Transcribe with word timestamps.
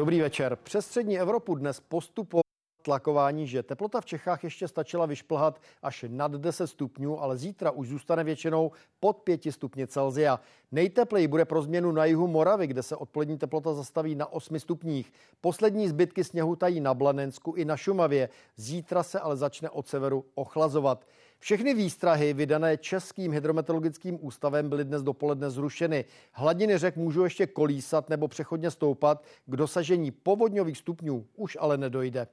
Dobrý 0.00 0.20
večer. 0.20 0.56
Přes 0.62 0.86
střední 0.86 1.18
Evropu 1.18 1.54
dnes 1.54 1.80
postupovalo 1.80 2.42
tlakování, 2.82 3.46
že 3.46 3.62
teplota 3.62 4.00
v 4.00 4.04
Čechách 4.04 4.44
ještě 4.44 4.68
stačila 4.68 5.06
vyšplhat 5.06 5.60
až 5.82 6.04
nad 6.08 6.32
10 6.32 6.66
stupňů, 6.66 7.22
ale 7.22 7.36
zítra 7.36 7.70
už 7.70 7.88
zůstane 7.88 8.24
většinou 8.24 8.70
pod 9.00 9.16
5 9.16 9.40
stupně 9.50 9.86
Celzia. 9.86 10.40
Nejtepleji 10.72 11.28
bude 11.28 11.44
pro 11.44 11.62
změnu 11.62 11.92
na 11.92 12.04
jihu 12.04 12.26
Moravy, 12.26 12.66
kde 12.66 12.82
se 12.82 12.96
odpolední 12.96 13.38
teplota 13.38 13.74
zastaví 13.74 14.14
na 14.14 14.32
8 14.32 14.58
stupních. 14.58 15.12
Poslední 15.40 15.88
zbytky 15.88 16.24
sněhu 16.24 16.56
tají 16.56 16.80
na 16.80 16.94
Blanensku 16.94 17.52
i 17.52 17.64
na 17.64 17.76
Šumavě. 17.76 18.28
Zítra 18.56 19.02
se 19.02 19.20
ale 19.20 19.36
začne 19.36 19.70
od 19.70 19.88
severu 19.88 20.24
ochlazovat. 20.34 21.06
Všechny 21.42 21.74
výstrahy 21.74 22.32
vydané 22.32 22.76
Českým 22.76 23.32
hydrometeorologickým 23.32 24.18
ústavem 24.20 24.68
byly 24.68 24.84
dnes 24.84 25.02
dopoledne 25.02 25.50
zrušeny. 25.50 26.04
Hladiny 26.32 26.78
řek 26.78 26.96
můžou 26.96 27.24
ještě 27.24 27.46
kolísat 27.46 28.10
nebo 28.10 28.28
přechodně 28.28 28.70
stoupat. 28.70 29.24
K 29.46 29.56
dosažení 29.56 30.10
povodňových 30.10 30.78
stupňů 30.78 31.26
už 31.36 31.56
ale 31.60 31.76
nedojde. 31.76 32.26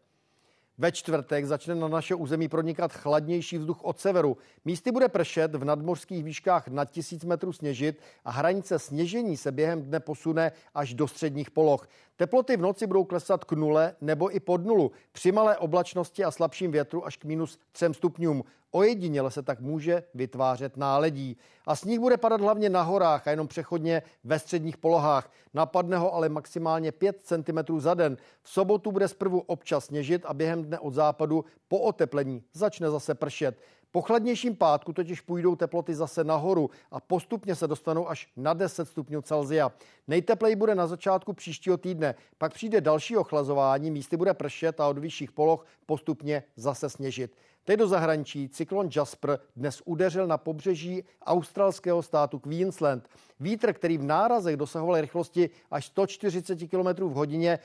Ve 0.78 0.92
čtvrtek 0.92 1.46
začne 1.46 1.76
na 1.76 1.88
naše 1.88 2.16
území 2.16 2.48
pronikat 2.48 2.94
chladnější 2.94 3.58
vzduch 3.58 3.84
od 3.84 4.00
severu. 4.00 4.38
Místy 4.66 4.92
bude 4.92 5.08
pršet, 5.08 5.56
v 5.56 5.66
nadmořských 5.66 6.24
výškách 6.24 6.68
nad 6.68 6.92
tisíc 6.92 7.26
metrů 7.26 7.54
sněžit 7.54 8.00
a 8.26 8.32
hranice 8.32 8.80
sněžení 8.80 9.38
se 9.38 9.52
během 9.52 9.82
dne 9.82 10.00
posune 10.00 10.52
až 10.74 10.94
do 10.94 11.08
středních 11.08 11.52
poloh. 11.52 11.88
Teploty 12.18 12.58
v 12.58 12.62
noci 12.62 12.88
budou 12.88 13.04
klesat 13.04 13.44
k 13.44 13.52
nule 13.52 13.96
nebo 14.02 14.36
i 14.36 14.40
pod 14.40 14.66
nulu. 14.66 14.92
Při 15.12 15.32
malé 15.32 15.58
oblačnosti 15.58 16.24
a 16.24 16.32
slabším 16.32 16.72
větru 16.72 17.06
až 17.06 17.18
k 17.18 17.26
minus 17.26 17.60
3 17.72 17.86
stupňům. 17.92 18.44
Ojediněle 18.72 19.32
se 19.32 19.44
tak 19.44 19.60
může 19.60 20.04
vytvářet 20.14 20.78
náledí. 20.78 21.38
A 21.66 21.76
sníh 21.76 22.00
bude 22.00 22.18
padat 22.18 22.42
hlavně 22.42 22.70
na 22.70 22.82
horách 22.82 23.28
a 23.28 23.32
jenom 23.32 23.48
přechodně 23.48 24.02
ve 24.24 24.40
středních 24.40 24.78
polohách. 24.78 25.32
Napadne 25.54 25.98
ho 25.98 26.14
ale 26.14 26.30
maximálně 26.30 26.92
5 26.92 27.22
cm 27.22 27.80
za 27.80 27.94
den. 27.94 28.18
V 28.42 28.50
sobotu 28.50 28.92
bude 28.92 29.08
zprvu 29.08 29.40
občas 29.40 29.86
sněžit 29.86 30.26
a 30.26 30.34
během 30.34 30.64
dne 30.64 30.80
od 30.80 30.94
západu 30.94 31.46
po 31.68 31.80
oteplení 31.80 32.44
začne 32.54 32.90
zase 32.92 33.16
pršet. 33.16 33.60
Po 33.98 34.02
chladnějším 34.02 34.56
pátku 34.56 34.94
totiž 34.94 35.22
půjdou 35.22 35.56
teploty 35.56 35.96
zase 35.96 36.24
nahoru 36.24 36.70
a 36.92 37.00
postupně 37.00 37.56
se 37.56 37.68
dostanou 37.68 38.10
až 38.10 38.30
na 38.36 38.54
10 38.54 38.86
stupňů 38.86 39.22
Celzia. 39.22 39.72
Nejtepleji 40.08 40.56
bude 40.56 40.76
na 40.76 40.88
začátku 40.88 41.34
příštího 41.34 41.78
týdne, 41.78 42.16
pak 42.38 42.54
přijde 42.54 42.82
další 42.82 43.18
ochlazování, 43.18 43.92
místy 43.92 44.18
bude 44.18 44.34
pršet 44.34 44.80
a 44.80 44.88
od 44.88 44.98
vyšších 44.98 45.32
poloh 45.32 45.66
postupně 45.86 46.44
zase 46.56 46.90
sněžit. 46.90 47.32
Teď 47.68 47.80
do 47.80 47.88
zahraničí 47.88 48.50
cyklon 48.50 48.90
Jasper 48.96 49.40
dnes 49.56 49.82
udeřil 49.86 50.28
na 50.28 50.38
pobřeží 50.38 51.04
australského 51.26 52.04
státu 52.04 52.40
Queensland. 52.40 53.10
Vítr, 53.40 53.74
který 53.74 53.98
v 53.98 54.04
nárazech 54.04 54.58
dosahoval 54.58 55.02
rychlosti 55.02 55.50
až 55.72 55.86
140 55.86 56.56
km 56.56 57.04
v 57.04 57.14
hodině, 57.14 57.60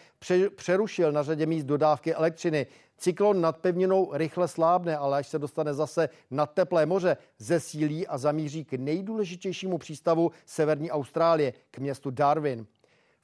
přerušil 0.56 1.12
na 1.12 1.22
řadě 1.22 1.46
míst 1.46 1.64
dodávky 1.64 2.14
elektřiny. 2.14 2.66
Cyklon 2.96 3.40
nad 3.40 3.56
pevninou 3.56 4.10
rychle 4.12 4.48
slábne, 4.48 4.96
ale 4.96 5.18
až 5.18 5.28
se 5.28 5.38
dostane 5.38 5.74
zase 5.74 6.08
na 6.30 6.46
teplé 6.46 6.86
moře, 6.86 7.16
zesílí 7.38 8.06
a 8.06 8.18
zamíří 8.18 8.64
k 8.64 8.72
nejdůležitějšímu 8.72 9.78
přístavu 9.78 10.30
severní 10.46 10.90
Austrálie, 10.90 11.52
k 11.70 11.78
městu 11.78 12.10
Darwin 12.10 12.66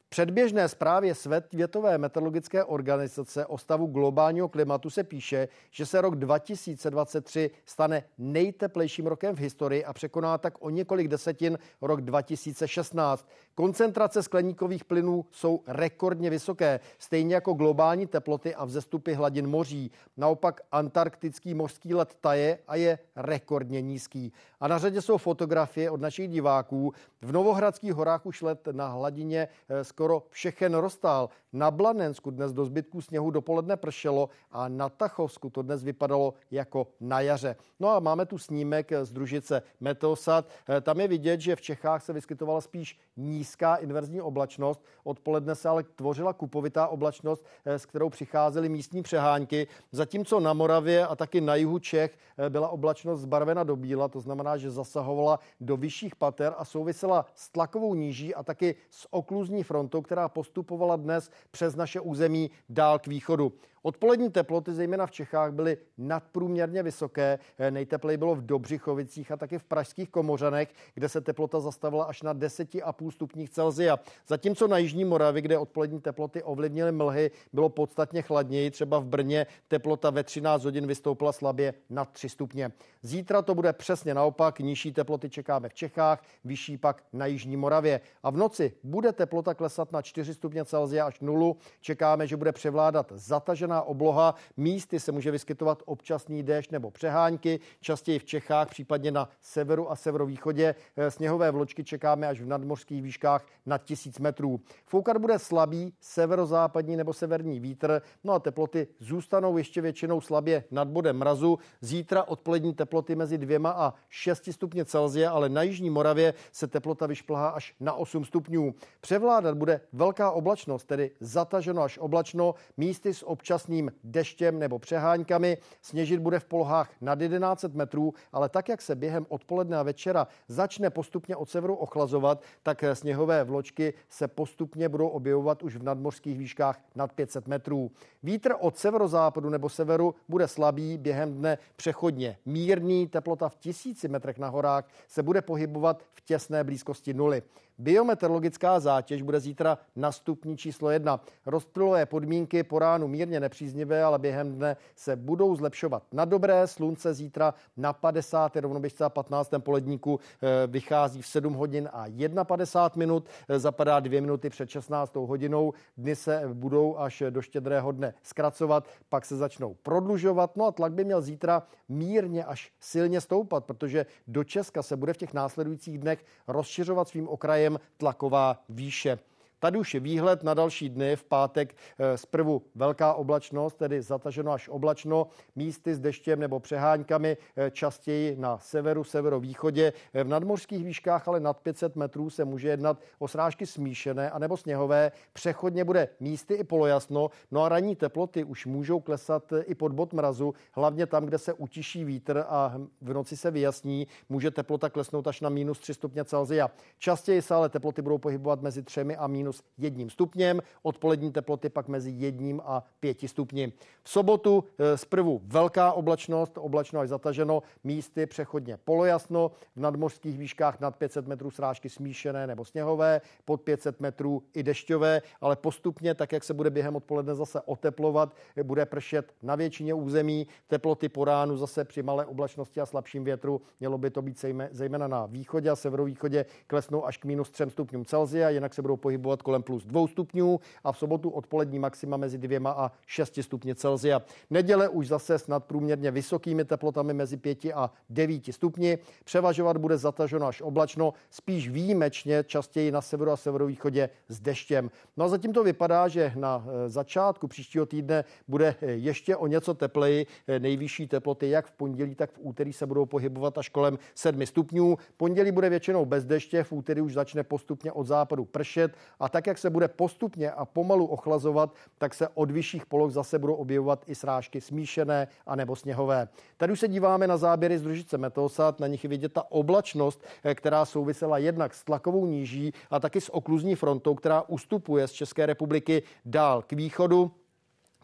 předběžné 0.09 0.69
zprávě 0.69 1.15
Světové 1.15 1.99
meteorologické 1.99 2.65
organizace 2.65 3.47
o 3.47 3.59
stavu 3.59 3.87
globálního 3.87 4.49
klimatu 4.49 4.91
se 4.91 5.05
píše, 5.05 5.49
že 5.71 5.87
se 5.87 6.01
rok 6.01 6.17
2023 6.17 7.51
stane 7.65 8.05
nejteplejším 8.19 9.07
rokem 9.07 9.37
v 9.37 9.39
historii 9.39 9.85
a 9.85 9.93
překoná 9.93 10.39
tak 10.39 10.55
o 10.61 10.71
několik 10.71 11.09
desetin 11.09 11.59
rok 11.81 12.01
2016. 12.01 13.29
Koncentrace 13.55 14.23
skleníkových 14.23 14.85
plynů 14.85 15.25
jsou 15.31 15.63
rekordně 15.67 16.31
vysoké, 16.31 16.81
stejně 16.99 17.35
jako 17.35 17.53
globální 17.53 18.07
teploty 18.07 18.55
a 18.55 18.65
vzestupy 18.65 19.13
hladin 19.13 19.47
moří. 19.47 19.91
Naopak 20.17 20.61
antarktický 20.73 21.55
mořský 21.55 21.95
led 21.95 22.15
taje 22.21 22.59
a 22.69 22.77
je 22.77 22.99
rekordně 23.17 23.83
nízký. 23.83 24.33
A 24.61 24.69
na 24.69 24.79
řadě 24.79 25.03
jsou 25.03 25.19
fotografie 25.19 25.91
od 25.91 26.01
našich 26.01 26.29
diváků. 26.29 26.93
V 27.23 27.33
Novohradských 27.33 27.95
horách 27.95 28.27
už 28.27 28.43
let 28.43 28.69
na 28.73 28.89
hladině 28.89 29.49
eh, 29.69 29.85
skoro 29.85 30.23
všechen 30.31 30.75
roztál. 30.75 31.29
Na 31.53 31.71
Blanensku 31.71 32.31
dnes 32.31 32.53
do 32.53 32.65
zbytku 32.65 33.01
sněhu 33.01 33.31
dopoledne 33.31 33.77
pršelo 33.77 34.29
a 34.51 34.69
na 34.69 34.89
Tachovsku 34.89 35.51
to 35.51 35.63
dnes 35.63 35.85
vypadalo 35.85 36.35
jako 36.51 36.87
na 37.01 37.21
jaře. 37.21 37.57
No 37.81 37.89
a 37.89 38.01
máme 38.01 38.27
tu 38.27 38.39
snímek 38.39 38.93
z 39.03 39.13
družice 39.13 39.63
Meteosat. 39.81 40.49
Eh, 40.69 40.81
tam 40.81 41.01
je 41.01 41.09
vidět, 41.09 41.41
že 41.41 41.57
v 41.57 41.61
Čechách 41.61 42.05
se 42.05 42.13
vyskytovala 42.13 42.61
spíš 42.61 42.99
nízká 43.17 43.77
inverzní 43.77 44.21
oblačnost. 44.21 44.85
Odpoledne 45.05 45.55
se 45.55 45.69
ale 45.69 45.83
tvořila 45.83 46.33
kupovitá 46.33 46.89
oblačnost, 46.89 47.45
eh, 47.65 47.79
s 47.79 47.87
kterou 47.87 48.09
přicházely 48.11 48.69
místní 48.69 49.03
přehánky. 49.03 49.67
Zatímco 49.93 50.41
na 50.41 50.53
Moravě 50.53 51.07
a 51.07 51.17
taky 51.17 51.41
na 51.41 51.55
jihu 51.55 51.79
Čech 51.79 52.19
eh, 52.39 52.51
byla 52.51 52.69
oblačnost 52.69 53.23
zbarvena 53.23 53.65
do 53.65 53.77
bíla, 53.77 54.09
to 54.09 54.21
znamená, 54.21 54.48
že 54.57 54.71
zasahovala 54.71 55.39
do 55.61 55.77
vyšších 55.77 56.17
pater 56.17 56.55
a 56.59 56.65
souvisela 56.65 57.27
s 57.35 57.51
tlakovou 57.51 57.95
níží 57.95 58.35
a 58.35 58.43
taky 58.43 58.75
s 58.91 59.07
okluzní 59.11 59.63
frontou, 59.63 60.03
která 60.03 60.29
postupovala 60.29 60.97
dnes 60.97 61.31
přes 61.51 61.77
naše 61.77 62.01
území 62.01 62.51
dál 62.69 62.99
k 62.99 63.07
východu. 63.07 63.53
Odpolední 63.89 64.31
teploty, 64.31 64.75
zejména 64.75 65.07
v 65.07 65.11
Čechách, 65.11 65.53
byly 65.53 65.77
nadprůměrně 65.99 66.83
vysoké. 66.83 67.39
Nejtepleji 67.71 68.17
bylo 68.17 68.35
v 68.35 68.47
Dobřichovicích 68.47 69.33
a 69.33 69.37
taky 69.37 69.59
v 69.59 69.65
pražských 69.65 70.11
Komořanech, 70.11 70.69
kde 70.95 71.09
se 71.09 71.21
teplota 71.21 71.61
zastavila 71.61 72.05
až 72.05 72.23
na 72.23 72.35
10,5 72.35 73.11
stupních 73.11 73.51
Celzia. 73.51 73.99
Zatímco 74.27 74.69
na 74.69 74.79
Jižní 74.79 75.05
Moravě, 75.05 75.43
kde 75.43 75.59
odpolední 75.59 76.01
teploty 76.01 76.43
ovlivnily 76.43 76.93
mlhy, 76.93 77.31
bylo 77.53 77.69
podstatně 77.69 78.23
chladněji. 78.23 78.71
Třeba 78.71 78.99
v 78.99 79.05
Brně 79.05 79.47
teplota 79.69 80.11
ve 80.11 80.25
13 80.25 80.65
hodin 80.65 80.87
vystoupila 80.87 81.33
slabě 81.33 81.75
na 81.91 82.05
3 82.05 82.29
stupně. 82.29 82.73
Zítra 83.03 83.43
to 83.43 83.55
bude 83.55 83.73
přesně 83.73 84.15
naopak. 84.15 84.61
Nižší 84.61 84.93
teploty 84.93 85.31
čekáme 85.31 85.69
v 85.69 85.75
Čechách, 85.75 86.23
vyšší 86.45 86.77
pak 86.77 87.05
na 87.13 87.27
Jižní 87.27 87.57
Moravě. 87.57 88.01
A 88.23 88.31
v 88.31 88.37
noci 88.37 88.73
bude 88.83 89.13
teplota 89.13 89.55
klesat 89.55 89.93
na 89.93 90.03
4 90.03 90.35
stupně 90.35 90.65
Celzia 90.65 91.07
až 91.07 91.21
nulu. 91.21 91.57
Čekáme, 91.81 92.27
že 92.27 92.37
bude 92.37 92.53
převládat 92.53 93.13
zatažená 93.15 93.78
obloha. 93.83 94.35
Místy 94.57 95.01
se 95.01 95.13
může 95.13 95.31
vyskytovat 95.31 95.83
občasný 95.87 96.43
déšť 96.43 96.73
nebo 96.73 96.91
přehánky, 96.91 97.61
častěji 97.81 98.19
v 98.19 98.25
Čechách, 98.25 98.69
případně 98.69 99.11
na 99.11 99.29
severu 99.41 99.91
a 99.91 99.97
severovýchodě. 99.97 100.75
Eh, 100.97 101.11
sněhové 101.11 101.51
vločky 101.51 101.85
čekáme 101.85 102.27
až 102.27 102.41
v 102.41 102.47
nadmořských 102.47 103.03
výškách 103.03 103.47
nad 103.67 103.85
1000 103.85 104.19
metrů. 104.19 104.61
Foukat 104.87 105.17
bude 105.17 105.39
slabý 105.39 105.93
severozápadní 106.01 106.97
nebo 106.97 107.13
severní 107.13 107.61
vítr, 107.61 108.03
no 108.25 108.33
a 108.33 108.39
teploty 108.39 108.87
zůstanou 108.99 109.57
ještě 109.59 109.81
většinou 109.81 110.21
slabě 110.21 110.65
nad 110.71 110.89
bodem 110.89 111.17
mrazu. 111.17 111.59
Zítra 111.81 112.25
odpolední 112.25 112.75
teploty 112.75 113.17
mezi 113.17 113.39
dvěma 113.39 113.71
a 113.71 113.95
6 114.09 114.53
stupně 114.53 114.85
Celzia, 114.85 115.31
ale 115.31 115.49
na 115.49 115.63
Jižní 115.63 115.91
Moravě 115.91 116.35
se 116.53 116.67
teplota 116.67 117.07
vyšplhá 117.07 117.49
až 117.49 117.75
na 117.81 117.93
8 117.93 118.25
stupňů. 118.25 118.75
Převládat 119.01 119.57
bude 119.57 119.81
velká 119.93 120.31
oblačnost, 120.31 120.87
tedy 120.87 121.11
zataženo 121.21 121.83
až 121.83 121.99
oblačno, 121.99 122.55
místy 122.77 123.15
s 123.15 123.27
občas 123.27 123.58
občasným 123.59 123.93
deštěm 124.05 124.59
nebo 124.59 124.79
přeháňkami. 124.79 125.59
Sněžit 125.83 126.21
bude 126.21 126.39
v 126.41 126.45
polohách 126.45 126.91
nad 127.01 127.21
11 127.21 127.65
metrů, 127.75 128.15
ale 128.33 128.49
tak, 128.49 128.69
jak 128.69 128.83
se 128.83 128.95
během 128.95 129.27
odpoledne 129.29 129.77
a 129.77 129.83
večera 129.83 130.27
začne 130.49 130.91
postupně 130.91 131.37
od 131.37 131.51
severu 131.51 131.75
ochlazovat, 131.75 132.43
tak 132.63 132.85
sněhové 132.93 133.45
vločky 133.45 133.95
se 134.09 134.29
postupně 134.29 134.89
budou 134.89 135.09
objevovat 135.09 135.63
už 135.63 135.77
v 135.77 135.83
nadmořských 135.83 136.39
výškách 136.39 136.81
nad 136.95 137.13
500 137.13 137.49
metrů. 137.49 137.91
Vítr 138.23 138.55
od 138.61 138.77
severozápadu 138.77 139.51
nebo 139.51 139.69
severu 139.69 140.15
bude 140.29 140.49
slabý, 140.49 140.99
během 140.99 141.35
dne 141.35 141.59
přechodně 141.77 142.39
mírný, 142.47 143.07
teplota 143.09 143.49
v 143.49 143.57
tisíci 143.57 144.09
metrech 144.09 144.39
na 144.39 144.49
horách 144.49 144.85
se 145.09 145.23
bude 145.23 145.43
pohybovat 145.43 146.03
v 146.15 146.21
těsné 146.21 146.65
blízkosti 146.65 147.15
nuly. 147.15 147.43
Biometeorologická 147.81 148.81
zátěž 148.81 149.23
bude 149.23 149.41
zítra 149.41 149.79
na 149.97 150.13
stupní 150.13 150.57
číslo 150.57 150.91
jedna. 150.91 151.21
Rozptylové 151.47 152.07
podmínky 152.07 152.63
po 152.63 152.79
ránu 152.79 153.09
mírně 153.09 153.41
nepříznivé, 153.41 154.03
ale 154.03 154.19
během 154.19 154.55
dne 154.55 154.77
se 154.97 155.17
budou 155.17 155.57
zlepšovat. 155.57 156.03
Na 156.13 156.25
dobré 156.25 156.67
slunce 156.67 157.15
zítra 157.15 157.55
na 157.77 157.93
50. 157.93 158.57
rovnoběžce 158.57 159.05
a 159.05 159.09
15. 159.09 159.51
poledníku 159.59 160.21
eh, 160.43 160.67
vychází 160.67 161.23
v 161.23 161.27
7 161.27 161.55
hodin 161.55 161.89
a 161.93 162.07
51 162.45 162.99
minut, 162.99 163.27
eh, 163.49 163.59
zapadá 163.59 164.01
2 164.01 164.21
minuty 164.21 164.51
před 164.51 164.71
16. 164.71 165.27
hodinou. 165.27 165.73
Dny 165.97 166.17
se 166.17 166.43
budou 166.53 166.97
až 166.97 167.23
do 167.31 167.43
štědrého 167.43 167.93
dne 167.93 168.15
zkracovat, 168.23 168.89
pak 169.09 169.25
se 169.25 169.37
začnou 169.37 169.75
prodlužovat. 169.75 170.57
No 170.57 170.67
a 170.67 170.73
tlak 170.73 170.93
by 170.93 171.05
měl 171.05 171.23
zítra 171.23 171.63
mírně 171.89 172.45
až 172.45 172.73
silně 172.81 173.21
stoupat, 173.21 173.65
protože 173.65 174.07
do 174.27 174.45
Česka 174.45 174.83
se 174.83 174.97
bude 174.97 175.13
v 175.13 175.17
těch 175.17 175.35
následujících 175.35 175.99
dnech 175.99 176.25
rozšiřovat 176.49 177.09
svým 177.09 177.29
okrajem 177.29 177.68
tlaková 177.97 178.63
výše. 178.69 179.19
Tady 179.61 179.79
už 179.79 179.95
je 179.95 180.01
výhled 180.01 180.43
na 180.43 180.55
další 180.55 180.89
dny. 180.89 181.17
V 181.17 181.25
pátek 181.25 181.75
eh, 181.99 182.19
zprvu 182.19 182.63
velká 182.75 183.15
oblačnost, 183.15 183.77
tedy 183.79 184.03
zataženo 184.03 184.53
až 184.53 184.69
oblačno, 184.69 185.27
místy 185.57 185.95
s 185.95 185.99
deštěm 185.99 186.41
nebo 186.41 186.61
přeháňkami, 186.61 187.37
eh, 187.57 187.71
častěji 187.71 188.37
na 188.37 188.59
severu, 188.59 189.05
severovýchodě. 189.05 189.93
Eh, 190.15 190.25
v 190.25 190.29
nadmořských 190.29 190.85
výškách 190.85 191.29
ale 191.29 191.41
nad 191.41 191.61
500 191.61 191.97
metrů 191.97 192.31
se 192.31 192.45
může 192.45 192.69
jednat 192.69 193.01
o 193.19 193.29
srážky 193.29 193.67
smíšené 193.67 194.31
anebo 194.31 194.57
sněhové. 194.57 195.13
Přechodně 195.33 195.85
bude 195.85 196.09
místy 196.21 196.55
i 196.55 196.65
polojasno, 196.65 197.31
no 197.51 197.65
a 197.65 197.69
ranní 197.69 197.97
teploty 197.97 198.45
už 198.45 198.67
můžou 198.67 199.01
klesat 199.01 199.53
i 199.65 199.75
pod 199.75 199.93
bod 199.93 200.13
mrazu, 200.13 200.55
hlavně 200.73 201.07
tam, 201.07 201.25
kde 201.25 201.39
se 201.39 201.53
utiší 201.53 202.05
vítr 202.05 202.45
a 202.49 202.75
v 203.01 203.13
noci 203.13 203.37
se 203.37 203.51
vyjasní, 203.51 204.07
může 204.29 204.51
teplota 204.51 204.91
klesnout 204.91 205.27
až 205.27 205.41
na 205.41 205.49
minus 205.49 205.79
3 205.79 205.95
stupně 205.95 206.25
Celsia. 206.25 206.71
Častěji 206.99 207.43
se 207.43 207.55
ale 207.55 207.69
teploty 207.69 208.03
budou 208.03 208.19
pohybovat 208.19 208.63
mezi 208.63 208.83
3 208.83 209.01
a 209.17 209.27
minus 209.27 209.48
1 209.79 210.09
stupněm, 210.09 210.61
odpolední 210.83 211.33
teploty 211.33 211.69
pak 211.69 211.89
mezi 211.89 212.11
1 212.11 212.63
a 212.65 212.85
5 213.01 213.19
stupni. 213.27 213.73
V 214.03 214.11
sobotu 214.11 214.65
eh, 214.79 214.97
zprvu 214.97 215.41
velká 215.45 215.93
oblačnost, 215.93 216.59
oblačno 216.59 217.01
až 217.01 217.09
zataženo, 217.09 217.63
místy 217.85 218.27
přechodně 218.27 218.77
polojasno, 218.77 219.51
v 219.77 219.81
nadmořských 219.81 220.39
výškách 220.39 220.81
nad 220.81 220.97
500 220.97 221.27
metrů 221.27 221.51
srážky 221.51 221.89
smíšené 221.89 222.47
nebo 222.47 222.65
sněhové, 222.65 223.21
pod 223.45 223.61
500 223.61 224.01
metrů 224.01 224.43
i 224.55 224.63
dešťové, 224.63 225.23
ale 225.41 225.57
postupně, 225.57 226.15
tak 226.15 226.33
jak 226.33 226.45
se 226.45 226.55
bude 226.55 226.71
během 226.71 226.97
odpoledne 226.97 227.35
zase 227.35 227.61
oteplovat, 227.61 228.35
bude 228.63 228.87
pršet 228.87 229.35
na 229.43 229.55
většině 229.55 229.95
území, 229.95 230.47
teploty 230.67 231.09
po 231.09 231.25
ránu 231.25 231.57
zase 231.57 231.85
při 231.85 232.03
malé 232.03 232.27
oblačnosti 232.27 232.81
a 232.81 232.87
slabším 232.87 233.25
větru, 233.25 233.61
mělo 233.81 233.99
by 233.99 234.11
to 234.11 234.23
být 234.23 234.45
zejména 234.71 235.09
na 235.09 235.27
východě 235.27 235.71
a 235.71 235.77
severovýchodě, 235.77 236.47
klesnou 236.67 237.07
až 237.07 237.17
k 237.17 237.25
minus 237.25 237.51
3 237.51 237.65
stupňům 237.69 238.05
Celsia, 238.05 238.51
jinak 238.51 238.75
se 238.75 238.83
budou 238.83 238.97
pohybovat 238.97 239.38
kolem 239.43 239.63
plus 239.63 239.85
2 239.85 240.09
stupňů 240.09 240.61
a 240.85 240.93
v 240.93 240.99
sobotu 240.99 241.31
odpolední 241.31 241.79
maxima 241.79 242.17
mezi 242.17 242.39
2 242.39 242.71
a 242.71 242.93
6 243.07 243.39
stupně 243.43 243.75
Celsia. 243.75 244.23
Neděle 244.51 244.89
už 244.89 245.09
zase 245.09 245.39
s 245.39 245.47
nadprůměrně 245.47 246.11
vysokými 246.11 246.65
teplotami 246.65 247.15
mezi 247.15 247.37
5 247.37 247.59
a 247.75 247.93
9 248.11 248.43
stupni. 248.51 248.99
Převažovat 249.25 249.77
bude 249.77 249.99
zataženo 249.99 250.47
až 250.47 250.61
oblačno, 250.61 251.13
spíš 251.31 251.69
výjimečně, 251.69 252.45
častěji 252.45 252.91
na 252.91 253.01
severu 253.01 253.31
a 253.31 253.37
severovýchodě 253.37 254.09
s 254.29 254.41
deštěm. 254.41 254.91
No 255.17 255.25
a 255.25 255.29
zatím 255.29 255.53
to 255.53 255.65
vypadá, 255.65 256.09
že 256.09 256.33
na 256.37 256.65
eh, 256.67 256.89
začátku 256.89 257.49
příštího 257.49 257.87
týdne 257.87 258.25
bude 258.49 258.75
eh, 258.81 258.91
ještě 258.91 259.37
o 259.37 259.47
něco 259.47 259.75
tepleji. 259.75 260.27
Eh, 260.49 260.59
nejvyšší 260.59 261.07
teploty 261.09 261.51
jak 261.51 261.67
v 261.67 261.73
pondělí, 261.73 262.15
tak 262.15 262.31
v 262.31 262.39
úterý 262.41 262.73
se 262.73 262.87
budou 262.87 263.07
pohybovat 263.07 263.59
až 263.59 263.69
kolem 263.69 263.99
7 264.15 264.47
stupňů. 264.47 264.97
Pondělí 265.17 265.53
bude 265.53 265.71
většinou 265.71 266.05
bez 266.05 266.25
deště, 266.25 266.65
v 266.65 266.73
úterý 266.73 267.01
už 267.01 267.13
začne 267.13 267.43
postupně 267.43 267.93
od 267.93 268.07
západu 268.07 268.45
pršet 268.45 268.93
a 269.21 269.28
tak, 269.29 269.47
jak 269.47 269.59
se 269.59 269.71
bude 269.71 269.89
postupně 269.89 270.51
a 270.51 270.65
pomalu 270.65 271.07
ochlazovat, 271.07 271.75
tak 271.99 272.15
se 272.15 272.29
od 272.35 272.51
vyšších 272.51 272.87
poloh 272.87 273.13
zase 273.13 273.39
budou 273.39 273.55
objevovat 273.55 274.05
i 274.07 274.15
srážky 274.15 274.61
smíšené 274.61 275.29
a 275.47 275.57
nebo 275.57 275.77
sněhové. 275.77 276.29
Tady 276.57 276.73
už 276.73 276.81
se 276.81 276.89
díváme 276.89 277.27
na 277.27 277.37
záběry 277.37 277.79
z 277.79 277.83
družice 277.83 278.19
Metosat, 278.19 278.81
na 278.81 278.87
nich 278.87 279.05
je 279.05 279.11
vidět 279.11 279.33
ta 279.33 279.51
oblačnost, 279.51 280.25
eh, 280.45 280.55
která 280.55 280.85
souvisela 280.85 281.39
jednak 281.39 281.75
s 281.75 281.85
tlakovou 281.85 282.27
níží 282.27 282.73
a 282.91 283.01
taky 283.01 283.21
s 283.21 283.35
okluzní 283.35 283.75
frontou, 283.75 284.15
která 284.15 284.43
ustupuje 284.43 285.09
z 285.09 285.13
České 285.13 285.47
republiky 285.47 286.03
dál 286.25 286.63
k 286.63 286.73
východu. 286.73 287.31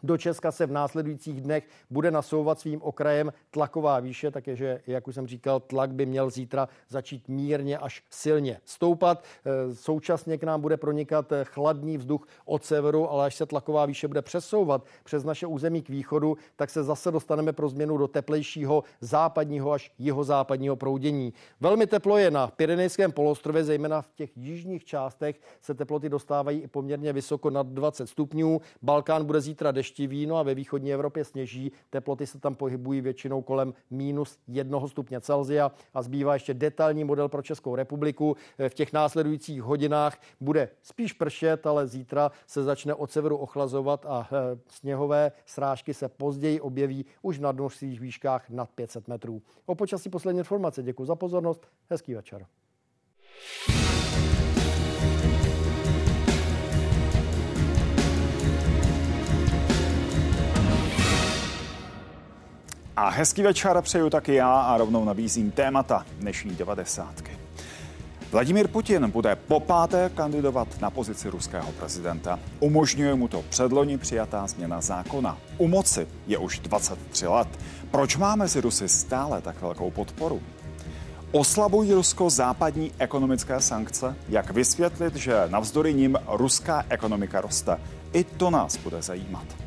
Do 0.05 0.17
Česka 0.17 0.51
se 0.51 0.65
v 0.65 0.71
následujících 0.71 1.41
dnech 1.41 1.67
bude 1.89 2.11
nasouvat 2.11 2.59
svým 2.59 2.81
okrajem 2.81 3.33
tlaková 3.51 3.99
výše, 3.99 4.31
takže, 4.31 4.81
jak 4.87 5.07
už 5.07 5.15
jsem 5.15 5.27
říkal, 5.27 5.59
tlak 5.59 5.93
by 5.93 6.05
měl 6.05 6.29
zítra 6.29 6.69
začít 6.89 7.27
mírně 7.27 7.77
až 7.77 8.03
silně 8.09 8.59
stoupat. 8.65 9.23
E, 9.45 9.75
současně 9.75 10.37
k 10.37 10.43
nám 10.43 10.61
bude 10.61 10.77
pronikat 10.77 11.33
chladný 11.43 11.97
vzduch 11.97 12.27
od 12.45 12.63
severu, 12.63 13.09
ale 13.09 13.25
až 13.25 13.35
se 13.35 13.45
tlaková 13.45 13.85
výše 13.85 14.07
bude 14.07 14.21
přesouvat 14.21 14.85
přes 15.03 15.23
naše 15.23 15.47
území 15.47 15.81
k 15.81 15.89
východu, 15.89 16.37
tak 16.55 16.69
se 16.69 16.83
zase 16.83 17.11
dostaneme 17.11 17.53
pro 17.53 17.69
změnu 17.69 17.97
do 17.97 18.07
teplejšího 18.07 18.83
západního 19.01 19.71
až 19.71 19.91
jihozápadního 19.99 20.75
proudění. 20.75 21.33
Velmi 21.59 21.87
teplo 21.87 22.17
je 22.17 22.31
na 22.31 22.47
Pyrenejském 22.47 23.11
polostrově, 23.11 23.63
zejména 23.63 24.01
v 24.01 24.13
těch 24.15 24.37
jižních 24.37 24.85
částech 24.85 25.39
se 25.61 25.73
teploty 25.73 26.09
dostávají 26.09 26.61
i 26.61 26.67
poměrně 26.67 27.13
vysoko 27.13 27.49
nad 27.49 27.67
20 27.67 28.07
stupňů. 28.07 28.61
Balkán 28.81 29.25
bude 29.25 29.41
zítra 29.41 29.71
dešť 29.71 29.94
deštivý, 29.95 30.25
no 30.25 30.37
a 30.37 30.43
ve 30.43 30.55
východní 30.55 30.93
Evropě 30.93 31.25
sněží. 31.25 31.71
Teploty 31.89 32.27
se 32.27 32.39
tam 32.39 32.55
pohybují 32.55 33.01
většinou 33.01 33.41
kolem 33.41 33.73
minus 33.89 34.39
jednoho 34.47 34.87
stupně 34.87 35.21
Celzia 35.21 35.71
a 35.93 36.01
zbývá 36.01 36.33
ještě 36.33 36.53
detailní 36.53 37.03
model 37.03 37.29
pro 37.29 37.41
Českou 37.41 37.75
republiku. 37.75 38.35
V 38.69 38.73
těch 38.73 38.93
následujících 38.93 39.61
hodinách 39.61 40.17
bude 40.41 40.69
spíš 40.81 41.13
pršet, 41.13 41.67
ale 41.67 41.87
zítra 41.87 42.31
se 42.47 42.63
začne 42.63 42.93
od 42.93 43.11
severu 43.11 43.37
ochlazovat 43.37 44.05
a 44.05 44.27
e, 44.31 44.59
sněhové 44.67 45.31
srážky 45.45 45.93
se 45.93 46.09
později 46.09 46.61
objeví 46.61 47.05
už 47.21 47.37
v 47.37 47.41
nadmořských 47.41 47.99
výškách 47.99 48.49
nad 48.49 48.69
500 48.69 49.07
metrů. 49.07 49.41
O 49.65 49.75
počasí 49.75 50.09
poslední 50.09 50.39
informace. 50.39 50.83
Děkuji 50.83 51.05
za 51.05 51.15
pozornost. 51.15 51.67
Hezký 51.89 52.13
večer. 52.13 52.45
A 62.97 63.09
hezký 63.09 63.43
večer 63.43 63.81
přeju 63.81 64.09
taky 64.09 64.33
já 64.33 64.59
a 64.59 64.77
rovnou 64.77 65.05
nabízím 65.05 65.51
témata 65.51 66.05
dnešní 66.19 66.55
devadesátky. 66.55 67.31
Vladimír 68.31 68.67
Putin 68.67 69.11
bude 69.11 69.35
po 69.35 69.59
páté 69.59 70.11
kandidovat 70.15 70.67
na 70.81 70.89
pozici 70.89 71.29
ruského 71.29 71.71
prezidenta. 71.71 72.39
Umožňuje 72.59 73.15
mu 73.15 73.27
to 73.27 73.41
předloni 73.49 73.97
přijatá 73.97 74.47
změna 74.47 74.81
zákona. 74.81 75.37
U 75.57 75.67
moci 75.67 76.07
je 76.27 76.37
už 76.37 76.59
23 76.59 77.27
let. 77.27 77.47
Proč 77.91 78.17
má 78.17 78.35
mezi 78.35 78.61
Rusy 78.61 78.89
stále 78.89 79.41
tak 79.41 79.61
velkou 79.61 79.91
podporu? 79.91 80.41
Oslabují 81.31 81.93
Rusko 81.93 82.29
západní 82.29 82.91
ekonomické 82.99 83.61
sankce? 83.61 84.15
Jak 84.29 84.51
vysvětlit, 84.51 85.15
že 85.15 85.43
navzdory 85.47 85.93
nim 85.93 86.17
ruská 86.27 86.85
ekonomika 86.89 87.41
roste? 87.41 87.77
I 88.13 88.23
to 88.23 88.49
nás 88.49 88.77
bude 88.77 89.01
zajímat. 89.01 89.64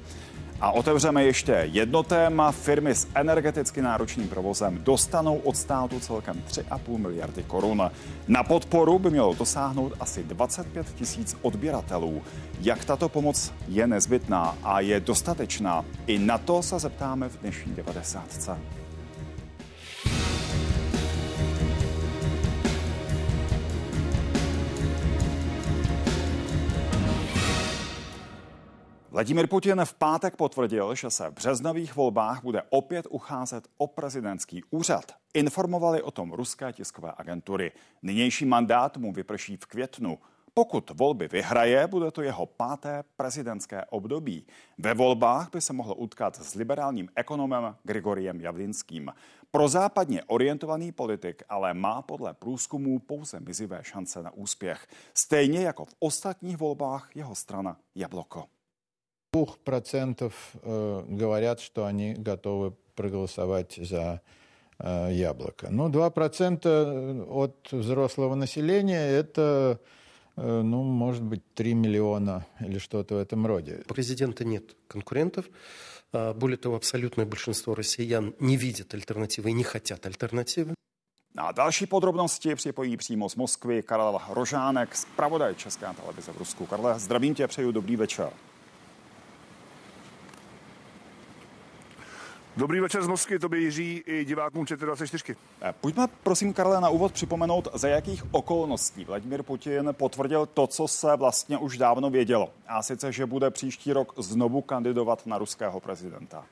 A 0.60 0.70
otevřeme 0.70 1.24
ještě 1.24 1.52
jedno 1.72 2.02
téma. 2.02 2.52
Firmy 2.52 2.94
s 2.94 3.08
energeticky 3.14 3.82
náročným 3.82 4.28
provozem 4.28 4.78
dostanou 4.82 5.36
od 5.36 5.56
státu 5.56 6.00
celkem 6.00 6.42
3,5 6.48 6.98
miliardy 6.98 7.42
korun. 7.42 7.90
Na 8.28 8.42
podporu 8.42 8.98
by 8.98 9.10
mělo 9.10 9.34
dosáhnout 9.34 9.92
asi 10.00 10.24
25 10.24 10.86
tisíc 10.94 11.36
odběratelů. 11.42 12.22
Jak 12.60 12.84
tato 12.84 13.08
pomoc 13.08 13.52
je 13.68 13.86
nezbytná 13.86 14.56
a 14.62 14.80
je 14.80 15.00
dostatečná? 15.00 15.84
I 16.06 16.18
na 16.18 16.38
to 16.38 16.62
se 16.62 16.78
zeptáme 16.78 17.28
v 17.28 17.38
dnešní 17.38 17.74
90. 17.74 18.50
Vladimír 29.10 29.46
Putin 29.46 29.80
v 29.84 29.94
pátek 29.94 30.36
potvrdil, 30.36 30.94
že 30.94 31.10
se 31.10 31.30
v 31.30 31.32
březnových 31.32 31.96
volbách 31.96 32.42
bude 32.42 32.62
opět 32.70 33.06
ucházet 33.10 33.68
o 33.78 33.86
prezidentský 33.86 34.62
úřad. 34.70 35.12
Informovali 35.34 36.02
o 36.02 36.10
tom 36.10 36.32
ruské 36.32 36.72
tiskové 36.72 37.12
agentury. 37.16 37.72
Nynější 38.02 38.44
mandát 38.44 38.96
mu 38.96 39.12
vyprší 39.12 39.56
v 39.56 39.66
květnu. 39.66 40.18
Pokud 40.54 40.90
volby 40.90 41.28
vyhraje, 41.28 41.86
bude 41.86 42.10
to 42.10 42.22
jeho 42.22 42.46
páté 42.46 43.04
prezidentské 43.16 43.84
období. 43.84 44.46
Ve 44.78 44.94
volbách 44.94 45.50
by 45.52 45.60
se 45.60 45.72
mohl 45.72 45.94
utkat 45.98 46.36
s 46.36 46.54
liberálním 46.54 47.08
ekonomem 47.16 47.76
Grigoriem 47.82 48.40
Javlinským. 48.40 49.12
Pro 49.50 49.68
západně 49.68 50.24
orientovaný 50.24 50.92
politik 50.92 51.42
ale 51.48 51.74
má 51.74 52.02
podle 52.02 52.34
průzkumů 52.34 52.98
pouze 52.98 53.40
mizivé 53.40 53.78
šance 53.82 54.22
na 54.22 54.30
úspěch. 54.30 54.86
Stejně 55.14 55.60
jako 55.60 55.84
v 55.84 55.94
ostatních 55.98 56.56
volbách 56.56 57.16
jeho 57.16 57.34
strana 57.34 57.76
Jabloko. 57.94 58.44
Двух 59.32 59.58
процентов 59.58 60.32
э, 60.62 61.04
говорят, 61.06 61.60
что 61.60 61.84
они 61.84 62.14
готовы 62.14 62.72
проголосовать 62.94 63.74
за 63.76 64.20
э, 64.78 65.10
яблоко. 65.12 65.68
Ну, 65.70 65.88
2% 65.88 67.26
от 67.28 67.72
взрослого 67.72 68.34
населения– 68.34 69.06
это, 69.20 69.78
э, 70.36 70.62
ну, 70.62 70.82
может 70.82 71.22
быть, 71.22 71.42
3 71.54 71.74
миллиона 71.74 72.46
или 72.60 72.78
что-то 72.78 73.16
в 73.16 73.18
этом 73.18 73.46
роде. 73.46 73.82
У 73.88 73.94
президента 73.94 74.44
нет 74.44 74.76
конкурентов. 74.88 75.44
Более 76.12 76.56
того, 76.56 76.76
абсолютное 76.76 77.26
большинство 77.26 77.74
россиян 77.74 78.34
не 78.40 78.56
видят 78.56 78.94
альтернативы 78.94 79.50
и 79.50 79.52
не 79.52 79.64
хотят 79.64 80.06
альтернативы. 80.06 80.74
Na 81.34 81.52
další 81.52 81.86
podrobnosti 81.86 82.54
připojí 82.54 82.96
přímo 82.96 83.28
z 83.28 83.36
Moskvy 83.36 83.82
Karel 83.82 84.20
Rožánek, 84.28 84.96
zpravodaj 84.96 85.54
České 85.54 85.86
televize 86.00 86.32
v 86.32 86.38
Rusku. 86.38 86.66
Karle, 86.66 86.98
zdravím 86.98 87.34
tě, 87.34 87.46
přeju 87.46 87.72
dobrý 87.72 87.96
večer. 87.96 88.30
Dobrý 92.58 92.80
večer 92.80 93.02
z 93.02 93.06
Moskvy, 93.06 93.38
to 93.38 93.48
by 93.48 93.58
Jiří 93.58 94.02
i 94.06 94.24
divákům 94.24 94.64
ČT24. 94.64 95.36
Eh, 95.62 95.74
pojďme 95.80 96.06
prosím, 96.22 96.52
Karle, 96.52 96.80
na 96.80 96.88
úvod 96.88 97.12
připomenout, 97.12 97.68
za 97.74 97.88
jakých 97.88 98.34
okolností 98.34 99.04
Vladimír 99.04 99.42
Putin 99.42 99.88
potvrdil 99.92 100.46
to, 100.46 100.66
co 100.66 100.88
se 100.88 101.16
vlastně 101.16 101.58
už 101.58 101.78
dávno 101.78 102.10
vědělo. 102.10 102.52
A 102.68 102.82
sice, 102.82 103.12
že 103.12 103.26
bude 103.26 103.50
příští 103.50 103.92
rok 103.92 104.12
znovu 104.16 104.60
kandidovat 104.60 105.26
na 105.26 105.38
ruského 105.38 105.80
prezidenta. 105.80 106.44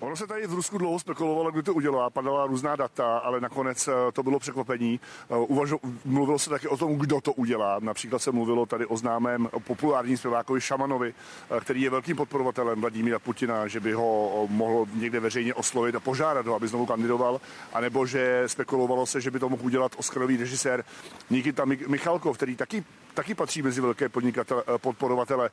Ono 0.00 0.16
se 0.16 0.26
tady 0.26 0.46
v 0.46 0.52
Rusku 0.52 0.78
dlouho 0.78 0.98
spekulovalo, 0.98 1.50
kdo 1.50 1.62
to 1.62 1.74
udělá, 1.74 2.10
padala 2.10 2.46
různá 2.46 2.76
data, 2.76 3.18
ale 3.18 3.40
nakonec 3.40 3.88
eh, 3.88 3.92
to 4.12 4.22
bylo 4.22 4.38
překvapení. 4.38 5.00
Eh, 5.30 5.36
uvažo, 5.36 5.78
mluvilo 6.04 6.38
se 6.38 6.50
taky 6.50 6.68
o 6.68 6.76
tom, 6.76 6.98
kdo 6.98 7.20
to 7.20 7.32
udělá. 7.32 7.78
Například 7.80 8.18
se 8.18 8.32
mluvilo 8.32 8.66
tady 8.66 8.86
o 8.86 8.96
známém 8.96 9.48
populárním 9.64 10.16
zpěvákovi 10.16 10.60
Šamanovi, 10.60 11.14
eh, 11.50 11.60
který 11.60 11.82
je 11.82 11.90
velkým 11.90 12.16
podporovatelem 12.16 12.80
Vladimíra 12.80 13.18
Putina, 13.18 13.68
že 13.68 13.80
by 13.80 13.92
ho 13.92 14.46
mohlo 14.50 14.86
někde 14.94 15.20
veřejně 15.20 15.54
oslovit 15.54 15.94
a 15.94 16.00
požádat 16.00 16.46
ho, 16.46 16.54
aby 16.54 16.68
znovu 16.68 16.86
kandidoval, 16.86 17.40
anebo 17.72 18.06
že 18.06 18.42
spekulovalo 18.46 19.06
se, 19.06 19.20
že 19.20 19.30
by 19.30 19.38
to 19.38 19.48
mohl 19.48 19.64
udělat 19.64 19.92
Oscarový 19.96 20.36
režisér 20.36 20.84
Nikita 21.30 21.64
Michalkov, 21.64 22.36
který 22.36 22.56
taky 22.56 22.84
taky 23.18 23.34
patří 23.34 23.62
mezi 23.62 23.80
velké 23.80 24.08
podnikatele, 24.08 24.62
eh, 24.74 24.78
podporovatele 24.78 25.50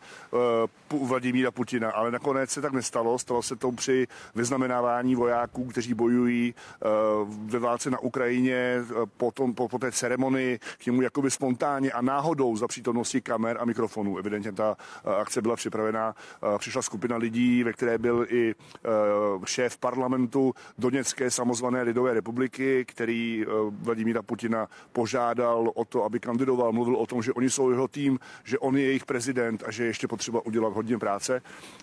uh, 0.91 1.07
Vladimíra 1.07 1.51
Putina, 1.51 1.91
ale 1.91 2.11
nakonec 2.11 2.49
se 2.49 2.61
tak 2.61 2.73
nestalo. 2.73 3.19
Stalo 3.19 3.43
se 3.43 3.55
to 3.55 3.71
při 3.71 4.07
vyznamenávání 4.35 5.15
vojáků, 5.15 5.65
kteří 5.65 5.93
bojují 5.93 6.53
uh, 6.53 7.49
ve 7.49 7.59
válce 7.59 7.89
na 7.89 7.99
Ukrajině 7.99 8.77
po, 9.17 9.31
tom, 9.31 9.53
po, 9.53 9.67
po 9.67 9.79
té 9.79 9.91
ceremonii 9.91 10.59
k 10.77 10.85
němu 10.85 11.01
jakoby 11.01 11.31
spontánně 11.31 11.91
a 11.91 12.01
náhodou 12.01 12.57
za 12.57 12.67
přítomnosti 12.67 13.21
kamer 13.21 13.57
a 13.59 13.65
mikrofonů. 13.65 14.17
Evidentně 14.17 14.51
ta 14.51 14.77
uh, 15.05 15.13
akce 15.13 15.41
byla 15.41 15.55
připravená. 15.55 16.15
Uh, 16.43 16.57
přišla 16.57 16.81
skupina 16.81 17.17
lidí, 17.17 17.63
ve 17.63 17.73
které 17.73 17.97
byl 17.97 18.25
i 18.29 18.55
uh, 18.55 19.45
šéf 19.45 19.77
parlamentu 19.77 20.53
Doněcké 20.77 21.31
samozvané 21.31 21.81
lidové 21.81 22.13
republiky, 22.13 22.85
který 22.85 23.45
uh, 23.45 23.73
Vladimíra 23.81 24.21
Putina 24.21 24.67
požádal 24.91 25.71
o 25.75 25.85
to, 25.85 26.03
aby 26.03 26.19
kandidoval. 26.19 26.71
Mluvil 26.71 26.95
o 26.95 27.05
tom, 27.05 27.21
že 27.23 27.33
oni 27.33 27.54
jsou 27.55 27.69
jeho 27.69 27.87
tým, 27.87 28.19
že 28.43 28.59
on 28.59 28.77
je 28.77 28.83
jejich 28.83 29.05
prezident 29.05 29.63
a 29.67 29.71
že 29.71 29.83
je 29.83 29.87
ještě 29.87 30.07
potřeba 30.07 30.45
udělat 30.45 30.73
hodně 30.73 30.97
práce. 30.97 31.41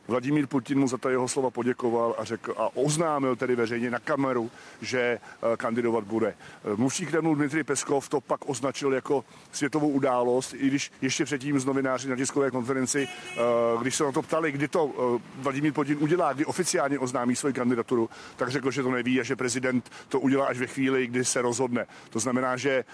Vladimír 0.08 0.46
Putin 0.46 0.78
mu 0.78 0.88
za 0.88 0.98
ta 0.98 1.10
jeho 1.10 1.28
slova 1.28 1.50
poděkoval 1.50 2.14
a 2.18 2.24
řekl 2.24 2.54
a 2.58 2.76
oznámil 2.76 3.36
tedy 3.36 3.56
veřejně 3.56 3.90
na 3.90 3.98
kameru, 3.98 4.50
že 4.80 5.00
eh, 5.00 5.56
kandidovat 5.56 6.04
bude. 6.04 6.34
Eh, 6.64 6.76
mluvčí 6.76 7.06
Kremlu 7.06 7.34
Dmitry 7.34 7.64
Peskov 7.64 8.08
to 8.08 8.20
pak 8.20 8.48
označil 8.48 8.92
jako 8.92 9.24
světovou 9.52 9.88
událost, 9.88 10.54
i 10.54 10.66
když 10.66 10.92
ještě 11.02 11.24
předtím 11.24 11.60
z 11.60 11.64
novináři 11.64 12.08
na 12.08 12.16
tiskové 12.16 12.50
konferenci, 12.50 13.08
eh, 13.08 13.38
když 13.80 13.94
se 13.94 14.04
na 14.04 14.12
to 14.12 14.22
ptali, 14.22 14.52
kdy 14.52 14.68
to 14.68 15.20
Vladimír 15.36 15.72
Putin 15.72 15.98
udělá, 16.00 16.32
kdy 16.32 16.44
oficiálně 16.44 16.98
oznámí 16.98 17.36
svoji 17.36 17.54
kandidaturu, 17.54 18.10
tak 18.36 18.50
řekl, 18.50 18.70
že 18.70 18.82
to 18.82 18.90
neví 18.90 19.20
a 19.20 19.22
že 19.22 19.36
prezident 19.36 19.90
to 20.08 20.20
udělá 20.20 20.46
až 20.46 20.58
ve 20.58 20.66
chvíli, 20.66 21.06
kdy 21.06 21.24
se 21.24 21.42
rozhodne. 21.42 21.86
To 22.10 22.18
znamená, 22.18 22.56
že 22.56 22.84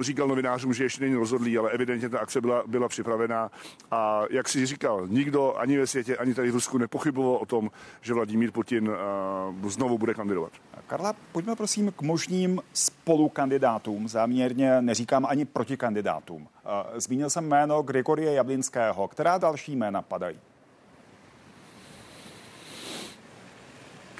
říkal 0.00 0.28
novinářům, 0.28 0.74
že 0.74 0.84
ještě 0.84 1.04
není 1.04 1.14
rozhodlý, 1.14 1.58
ale 1.58 1.70
evidentně 1.70 1.91
evidentně 1.92 2.18
ta 2.18 2.22
akce 2.22 2.40
byla, 2.40 2.62
byla 2.66 2.88
připravená 2.88 3.50
a 3.90 4.22
jak 4.30 4.48
si 4.48 4.66
říkal, 4.66 5.06
nikdo 5.08 5.54
ani 5.58 5.78
ve 5.78 5.86
světě, 5.86 6.16
ani 6.16 6.34
tady 6.34 6.50
v 6.50 6.54
Rusku 6.54 6.78
nepochyboval 6.78 7.36
o 7.36 7.46
tom, 7.46 7.70
že 8.00 8.14
Vladimír 8.14 8.50
Putin 8.50 8.88
uh, 8.88 9.68
znovu 9.68 9.98
bude 9.98 10.14
kandidovat. 10.14 10.52
Karla, 10.86 11.14
pojďme 11.32 11.56
prosím 11.56 11.92
k 11.92 12.02
možným 12.02 12.60
spolukandidátům, 12.72 14.08
záměrně 14.08 14.82
neříkám 14.82 15.26
ani 15.28 15.44
protikandidátům. 15.44 16.42
Uh, 16.42 16.98
zmínil 16.98 17.30
jsem 17.30 17.48
jméno 17.48 17.82
Grigorie 17.82 18.32
Jablinského. 18.32 19.08
Která 19.08 19.38
další 19.38 19.76
jména 19.76 20.02
padají? 20.02 20.38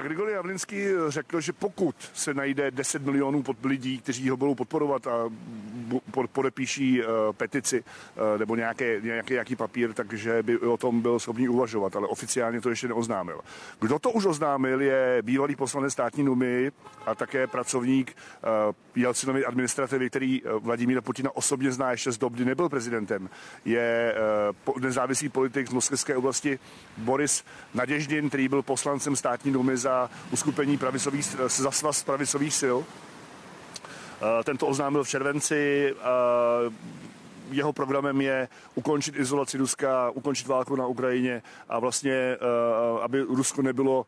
Grigory 0.02 0.32
Javlinský 0.32 0.84
řekl, 1.08 1.40
že 1.40 1.52
pokud 1.52 1.94
se 2.14 2.34
najde 2.34 2.70
10 2.70 3.02
milionů 3.02 3.42
pod 3.42 3.64
lidí, 3.64 3.98
kteří 3.98 4.28
ho 4.28 4.36
budou 4.36 4.54
podporovat 4.54 5.06
a 5.06 5.30
podepíší 6.32 7.02
uh, 7.02 7.06
petici 7.32 7.84
uh, 7.84 8.38
nebo 8.38 8.56
nějaké, 8.56 9.00
nějaký, 9.00 9.32
nějaký 9.32 9.56
papír, 9.56 9.92
takže 9.92 10.42
by 10.42 10.58
o 10.58 10.76
tom 10.76 11.00
byl 11.00 11.18
schopný 11.18 11.48
uvažovat, 11.48 11.96
ale 11.96 12.06
oficiálně 12.06 12.60
to 12.60 12.70
ještě 12.70 12.88
neoznámil. 12.88 13.40
Kdo 13.80 13.98
to 13.98 14.10
už 14.10 14.26
oznámil, 14.26 14.82
je 14.82 15.18
bývalý 15.22 15.56
poslanec 15.56 15.92
státní 15.92 16.24
numy 16.24 16.72
a 17.06 17.14
také 17.14 17.46
pracovník 17.46 18.16
Jelcinovy 18.96 19.44
administrativy, 19.44 20.10
který 20.10 20.42
Vladimíra 20.60 21.00
Putina 21.00 21.30
osobně 21.36 21.72
zná 21.72 21.90
ještě 21.90 22.12
z 22.12 22.18
dob, 22.18 22.32
kdy 22.32 22.44
nebyl 22.44 22.68
prezidentem. 22.68 23.30
Je 23.64 24.14
nezávislý 24.80 25.28
politik 25.28 25.68
z 25.68 25.72
moskevské 25.72 26.16
oblasti 26.16 26.58
Boris 26.96 27.44
Naděždin, 27.74 28.28
který 28.28 28.48
byl 28.48 28.62
poslancem 28.62 29.16
státní 29.16 29.52
dumy 29.52 29.76
za 29.76 29.91
uskupení 30.30 30.78
pravicových, 30.78 31.36
za 31.46 31.70
svaz 31.70 32.02
pravicových 32.02 32.54
sil. 32.62 32.78
Eh, 34.22 34.44
tento 34.44 34.66
oznámil 34.66 35.04
v 35.04 35.08
červenci. 35.08 35.60
Eh, 35.90 35.94
jeho 37.50 37.72
programem 37.72 38.20
je 38.20 38.48
ukončit 38.74 39.16
izolaci 39.16 39.58
Ruska, 39.58 40.10
ukončit 40.10 40.46
válku 40.46 40.76
na 40.76 40.86
Ukrajině 40.86 41.42
a 41.68 41.78
vlastně, 41.78 42.14
eh, 42.14 42.38
aby 43.02 43.20
Rusko 43.20 43.62
nebylo 43.62 44.06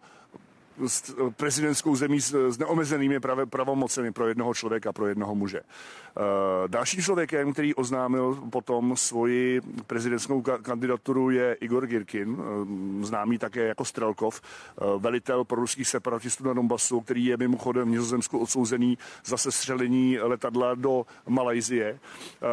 prezidentskou 1.36 1.96
zemí 1.96 2.20
s, 2.20 2.58
neomezenými 2.58 3.20
prav, 3.20 3.38
pravomocemi 3.50 4.12
pro 4.12 4.28
jednoho 4.28 4.54
člověka, 4.54 4.92
pro 4.92 5.06
jednoho 5.06 5.34
muže. 5.34 5.60
Uh, 6.16 6.68
dalším 6.68 7.02
člověkem, 7.02 7.52
který 7.52 7.75
oznámil 7.75 8.38
potom 8.50 8.97
svoji 8.97 9.61
prezidentskou 9.87 10.42
kandidaturu, 10.42 11.30
je 11.30 11.54
Igor 11.61 11.87
Girkin, 11.87 12.30
uh, 12.30 12.38
známý 13.02 13.38
také 13.38 13.66
jako 13.66 13.85
Strelkov, 13.85 14.40
uh, 14.40 15.02
velitel 15.02 15.44
ruských 15.50 15.88
separatistů 15.88 16.44
na 16.44 16.52
Donbasu, 16.52 17.00
který 17.00 17.25
je 17.25 17.37
mimochodem 17.37 17.88
v 17.88 17.90
Nizozemsku 17.90 18.38
odsouzený 18.38 18.99
za 19.25 19.37
sestřelení 19.37 20.18
letadla 20.18 20.75
do 20.75 21.06
Malajzie. 21.28 21.99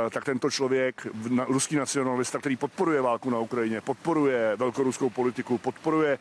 Tak 0.10 0.26
tento 0.26 0.52
člověk, 0.52 1.08
ruský 1.48 1.76
nacionalista, 1.76 2.40
který 2.40 2.56
podporuje 2.56 3.02
válku 3.02 3.30
na 3.30 3.40
Ukrajině, 3.40 3.82
podporuje 3.82 4.56
velkoruskou 4.56 5.10
politiku, 5.10 5.58
podporuje 5.58 6.20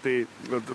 ty, 0.00 0.26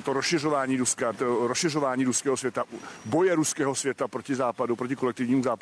to 0.03 0.13
rozšiřování 0.13 0.77
Ruska, 0.77 1.13
to 1.13 1.47
rozšiřování 1.47 2.03
ruského 2.03 2.37
světa, 2.37 2.63
boje 3.05 3.35
ruského 3.35 3.75
světa 3.75 4.07
proti 4.07 4.35
západu, 4.35 4.75
proti 4.75 4.95
kolektivnímu 4.95 5.43
západu, 5.43 5.58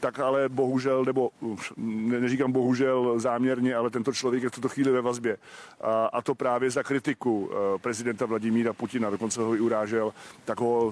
tak 0.00 0.18
ale 0.18 0.48
bohužel, 0.48 1.04
nebo 1.04 1.30
neříkám 1.76 2.52
bohužel 2.52 3.18
záměrně, 3.18 3.74
ale 3.74 3.90
tento 3.90 4.12
člověk 4.12 4.42
je 4.42 4.48
v 4.48 4.52
tuto 4.52 4.68
chvíli 4.68 4.90
ve 4.90 5.00
vazbě. 5.00 5.36
A, 5.80 6.06
a 6.06 6.22
to 6.22 6.34
právě 6.34 6.70
za 6.70 6.82
kritiku 6.82 7.50
eh, 7.52 7.78
prezidenta 7.78 8.26
Vladimíra 8.26 8.72
Putina, 8.72 9.10
dokonce 9.10 9.40
ho 9.40 9.54
i 9.54 9.60
urážel, 9.60 10.12
tak 10.44 10.60
ho 10.60 10.90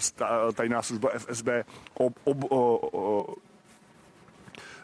tajná 0.55 0.83
služba 0.83 1.11
FSB 1.19 1.49
ob, 1.95 2.15
ob, 2.25 2.45
ob, 2.53 2.95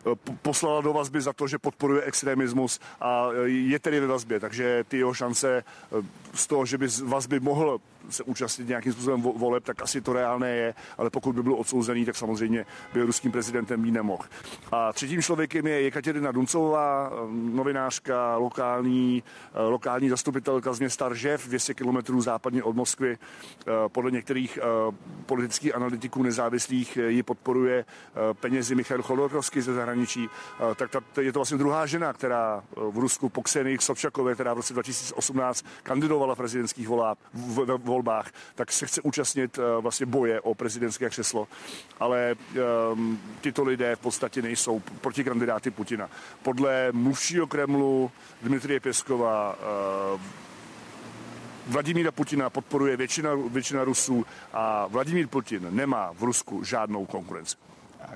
ob, 0.04 0.20
poslala 0.42 0.80
do 0.80 0.92
vazby 0.92 1.20
za 1.20 1.32
to, 1.32 1.48
že 1.48 1.58
podporuje 1.58 2.02
extremismus 2.02 2.80
a 3.00 3.28
je 3.44 3.78
tedy 3.78 4.00
ve 4.00 4.06
vazbě, 4.06 4.40
takže 4.40 4.84
ty 4.88 4.98
jeho 4.98 5.14
šance 5.14 5.64
eh, 5.64 6.02
z 6.34 6.46
toho, 6.46 6.66
že 6.66 6.78
by 6.78 6.88
z 6.88 7.00
vazby 7.00 7.40
mohl 7.40 7.80
se 8.10 8.22
účastnit 8.22 8.68
nějakým 8.68 8.92
způsobem 8.92 9.22
voleb, 9.22 9.64
tak 9.64 9.82
asi 9.82 10.00
to 10.00 10.12
reálné 10.12 10.50
je, 10.50 10.74
ale 10.98 11.10
pokud 11.10 11.34
by 11.34 11.42
byl 11.42 11.54
odsouzený, 11.54 12.04
tak 12.04 12.16
samozřejmě 12.16 12.66
by 12.92 13.02
ruským 13.02 13.32
prezidentem 13.32 13.82
být 13.82 13.90
nemohl. 13.90 14.24
A 14.72 14.92
třetím 14.92 15.22
člověkem 15.22 15.66
je 15.66 15.80
Jekaterina 15.80 16.32
Duncová, 16.32 17.12
novinářka, 17.32 18.36
lokální, 18.36 19.22
lokální 19.68 20.08
zastupitelka 20.08 20.72
z 20.72 20.80
města 20.80 21.08
Ržev, 21.08 21.48
200 21.48 21.74
km 21.74 22.20
západně 22.20 22.62
od 22.62 22.76
Moskvy. 22.76 23.18
Podle 23.88 24.10
některých 24.10 24.58
politických 25.26 25.74
analytiků 25.74 26.22
nezávislých 26.22 26.96
ji 26.96 27.22
podporuje 27.22 27.84
penězi 28.40 28.74
Michal 28.74 29.02
Chodorkovský 29.02 29.60
ze 29.60 29.74
zahraničí. 29.74 30.28
Tak 30.76 30.90
ta, 30.90 31.20
je 31.20 31.32
to 31.32 31.38
vlastně 31.38 31.58
druhá 31.58 31.86
žena, 31.86 32.12
která 32.12 32.62
v 32.76 32.98
Rusku 32.98 33.28
po 33.28 33.42
Ksenii 33.42 33.78
Sobčakové, 33.78 34.34
která 34.34 34.54
v 34.54 34.56
roce 34.56 34.72
2018 34.72 35.64
kandidovala 35.82 36.34
v 36.34 36.38
prezidentských 36.38 36.88
volách, 36.88 37.16
v, 37.34 37.78
v 37.78 37.90
volbách, 37.94 38.32
tak 38.54 38.72
se 38.72 38.86
chce 38.86 39.00
účastnit 39.02 39.58
uh, 39.58 39.64
vlastně 39.82 40.06
boje 40.06 40.40
o 40.40 40.54
prezidentské 40.54 41.10
křeslo. 41.10 41.48
Ale 42.00 42.34
um, 42.92 43.20
tyto 43.40 43.64
lidé 43.64 43.96
v 43.96 43.98
podstatě 43.98 44.42
nejsou 44.42 44.82
protikandidáty 45.00 45.70
Putina. 45.70 46.10
Podle 46.42 46.92
mluvšího 46.92 47.46
Kremlu 47.46 48.10
Dmitrie 48.42 48.80
Pěskova 48.80 49.56
uh, 50.14 50.20
Vladimíra 51.66 52.12
Putina 52.12 52.50
podporuje 52.50 52.96
většina, 52.96 53.30
většina 53.48 53.84
Rusů 53.84 54.26
a 54.52 54.86
Vladimír 54.86 55.26
Putin 55.26 55.66
nemá 55.70 56.12
v 56.12 56.22
Rusku 56.22 56.64
žádnou 56.64 57.06
konkurenci. 57.06 57.56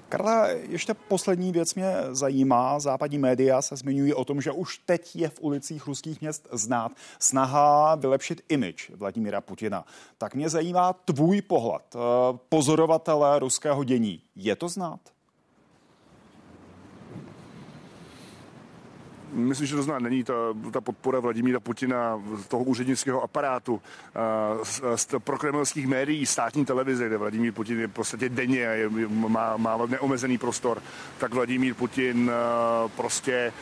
Karla, 0.09 0.47
ještě 0.49 0.95
poslední 0.95 1.53
věc 1.53 1.75
mě 1.75 1.95
zajímá. 2.11 2.81
Západní 2.81 3.19
média 3.19 3.63
se 3.63 3.77
zmiňují 3.77 4.15
o 4.15 4.25
tom, 4.25 4.41
že 4.41 4.53
už 4.53 4.79
teď 4.79 5.17
je 5.17 5.29
v 5.29 5.41
ulicích 5.41 5.87
ruských 5.87 6.21
měst 6.21 6.49
znát 6.53 6.93
snaha 7.19 7.95
vylepšit 7.95 8.43
imič 8.49 8.91
Vladimíra 8.95 9.41
Putina. 9.41 9.85
Tak 10.19 10.35
mě 10.35 10.49
zajímá 10.49 10.93
tvůj 10.93 11.43
pohled, 11.43 11.83
eh, 11.95 11.99
pozorovatele 12.49 13.39
ruského 13.39 13.85
dění. 13.85 14.23
Je 14.37 14.57
to 14.57 14.69
znát? 14.69 15.01
Myslím, 19.33 19.67
že 19.67 19.77
to 19.77 19.83
zná, 19.83 19.99
není 19.99 20.25
ta, 20.25 20.35
ta 20.71 20.81
podpora 20.81 21.21
Vladimíra 21.21 21.61
Putina, 21.61 22.23
toho 22.49 22.65
úřednického 22.65 23.23
aparátu, 23.23 23.81
z, 24.63 24.83
z 24.97 25.07
prokremelských 25.19 25.87
médií, 25.87 26.27
státní 26.27 26.65
televize, 26.65 27.07
kde 27.07 27.17
Vladimír 27.17 27.53
Putin 27.53 27.81
je 27.81 27.87
v 27.87 27.93
podstatě 27.93 28.29
denně 28.29 28.69
a 28.69 28.73
je, 28.73 28.89
má, 29.09 29.57
má 29.57 29.87
neomezený 29.87 30.39
prostor, 30.39 30.83
tak 31.19 31.35
Vladimír 31.35 31.75
Putin 31.75 32.31
prostě 32.97 33.53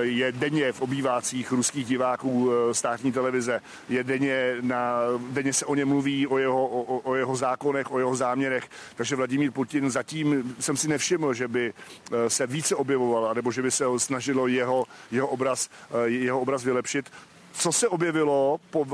je 0.00 0.32
denně 0.32 0.72
v 0.72 0.80
obývácích 0.82 1.52
ruských 1.52 1.86
diváků 1.86 2.50
státní 2.72 3.12
televize, 3.12 3.60
je 3.88 4.04
denně, 4.04 4.56
na, 4.60 4.98
denně 5.30 5.52
se 5.52 5.66
o 5.66 5.74
něm 5.74 5.88
mluví, 5.88 6.26
o 6.26 6.38
jeho, 6.38 6.68
o, 6.68 6.98
o 6.98 7.14
jeho 7.14 7.36
zákonech, 7.36 7.92
o 7.92 7.98
jeho 7.98 8.16
záměrech, 8.16 8.70
takže 8.96 9.16
Vladimír 9.16 9.50
Putin 9.50 9.90
zatím 9.90 10.56
jsem 10.60 10.76
si 10.76 10.88
nevšiml, 10.88 11.34
že 11.34 11.48
by 11.48 11.72
se 12.28 12.46
více 12.46 12.76
objevoval, 12.76 13.34
nebo 13.34 13.52
že 13.52 13.62
by 13.62 13.70
se 13.70 13.84
snažilo 13.96 14.46
jeho, 14.46 14.84
jeho, 15.14 15.28
obraz, 15.28 15.70
jeho 16.04 16.40
obraz 16.40 16.64
vylepšit 16.64 17.10
co 17.54 17.72
se 17.72 17.88
objevilo 17.88 18.60
po, 18.70 18.84
v, 18.84 18.92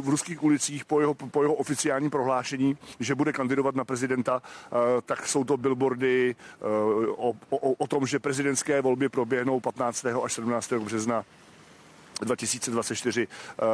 v 0.00 0.08
ruských 0.08 0.42
ulicích 0.42 0.84
po 0.84 1.00
jeho, 1.00 1.14
po 1.14 1.42
jeho 1.42 1.54
oficiálním 1.54 2.10
prohlášení, 2.10 2.76
že 3.00 3.14
bude 3.14 3.32
kandidovat 3.32 3.74
na 3.74 3.84
prezidenta, 3.84 4.42
tak 5.06 5.26
jsou 5.26 5.44
to 5.44 5.56
billboardy 5.56 6.36
o, 7.16 7.34
o, 7.50 7.72
o 7.72 7.86
tom, 7.86 8.06
že 8.06 8.18
prezidentské 8.18 8.80
volby 8.80 9.08
proběhnou 9.08 9.60
15. 9.60 10.06
až 10.24 10.32
17. 10.32 10.72
března 10.72 11.24
2024 12.24 13.28
eh, 13.28 13.64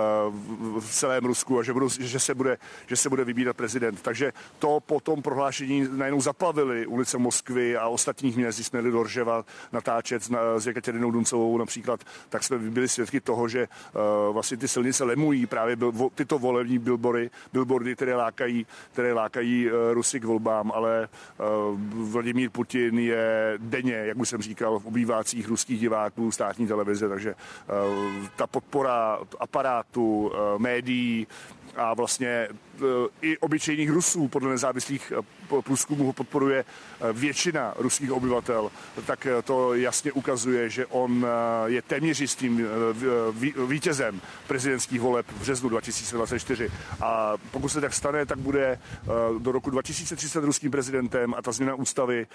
v 0.81 0.91
celém 0.91 1.25
Rusku 1.25 1.59
a 1.59 1.63
že, 1.63 1.73
budou, 1.73 1.89
že, 1.89 2.21
se 2.21 2.35
bude, 2.35 2.59
že 2.87 2.97
se 2.97 3.09
bude 3.09 3.25
vybírat 3.25 3.57
prezident. 3.57 4.03
Takže 4.03 4.33
to 4.59 4.81
po 4.81 5.01
tom 5.01 5.23
prohlášení 5.23 5.89
najednou 5.91 6.21
zaplavili 6.21 6.87
ulice 6.87 7.19
Moskvy 7.19 7.77
a 7.77 7.89
ostatních 7.89 8.37
měst, 8.37 8.57
když 8.57 8.67
jsme 8.67 8.79
jeli 8.79 8.91
do 8.91 9.03
Rževa 9.03 9.45
natáčet 9.73 10.23
s 10.59 10.67
Jekaterinou 10.67 11.11
Duncovou 11.11 11.59
například, 11.59 12.01
tak 12.29 12.45
jsme 12.45 12.59
byli 12.59 12.89
svědky 12.89 13.21
toho, 13.21 13.49
že 13.49 13.69
uh, 13.69 14.35
vlastně 14.35 14.57
ty 14.57 14.69
silnice 14.69 15.05
lemují 15.05 15.47
právě 15.47 15.77
tyto 16.15 16.39
volební 16.39 16.79
billboardy, 16.79 17.31
billboardy 17.53 17.97
které 17.97 18.15
lákají, 18.15 18.67
které 18.93 19.13
lákají 19.13 19.67
uh, 19.67 19.73
Rusy 19.93 20.21
k 20.21 20.25
volbám, 20.25 20.73
ale 20.75 21.09
Vladimír 21.85 22.51
Putin 22.51 22.99
je 22.99 23.55
denně, 23.59 23.95
jak 23.95 24.17
už 24.17 24.29
jsem 24.29 24.43
říkal, 24.43 24.79
v 24.79 24.87
obývácích 24.87 25.49
ruských 25.49 25.81
diváků 25.81 26.33
státní 26.33 26.67
televize, 26.67 27.09
takže 27.09 27.35
ta 28.37 28.47
podpora 28.47 29.19
aparátu, 29.41 30.33
eh, 30.35 30.59
médií 30.59 31.27
a 31.77 31.95
vlastně 31.95 32.29
eh, 32.29 32.85
i 33.23 33.39
obyčejných 33.39 33.91
Rusů 33.91 34.29
podle 34.29 34.51
nezávislých 34.51 35.13
eh, 35.17 35.63
průzkumů 35.63 36.07
ho 36.07 36.13
podporuje 36.13 36.65
většina 37.13 37.75
ruských 37.77 38.13
obyvatel, 38.13 38.71
tak 39.07 39.27
to 39.45 39.75
jasně 39.75 40.13
ukazuje, 40.13 40.71
že 40.71 40.87
on 40.87 41.27
je 41.67 41.83
téměř 41.83 42.21
jistým 42.21 42.67
vítězem 43.69 44.21
prezidentských 44.47 45.01
voleb 45.01 45.27
v 45.29 45.41
březnu 45.41 45.69
2024. 45.69 46.71
A 47.01 47.33
pokud 47.51 47.69
se 47.69 47.81
tak 47.81 47.95
stane, 47.95 48.27
tak 48.27 48.39
bude 48.39 48.79
do 49.39 49.53
roku 49.53 49.71
2030 49.71 50.45
ruským 50.45 50.71
prezidentem 50.71 51.35
a 51.35 51.43
ta 51.43 51.53
změna 51.53 51.75
ústavy 51.75 52.27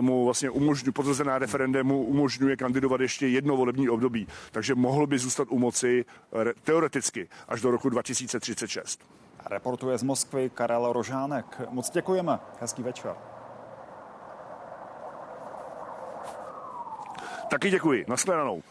mu 0.00 0.24
vlastně 0.24 0.50
umožňuje, 0.50 0.92
potvrzená 0.92 1.38
referendem 1.38 1.86
mu 1.86 2.04
umožňuje 2.04 2.56
kandidovat 2.56 3.00
ještě 3.00 3.28
jedno 3.28 3.56
volební 3.56 3.88
období. 3.88 4.26
Takže 4.52 4.74
mohl 4.74 5.06
by 5.06 5.18
zůstat 5.18 5.37
u 5.50 5.58
moci 5.58 6.04
teoreticky 6.64 7.28
až 7.48 7.60
do 7.60 7.70
roku 7.70 7.88
2036. 7.88 9.00
Reportuje 9.46 9.98
z 9.98 10.02
Moskvy 10.02 10.50
Karel 10.50 10.92
Rožánek. 10.92 11.60
Moc 11.70 11.90
děkujeme. 11.90 12.38
Hezký 12.60 12.82
večer. 12.82 13.16
Taky 17.50 17.70
děkuji. 17.70 18.04
Naschledanou. 18.08 18.62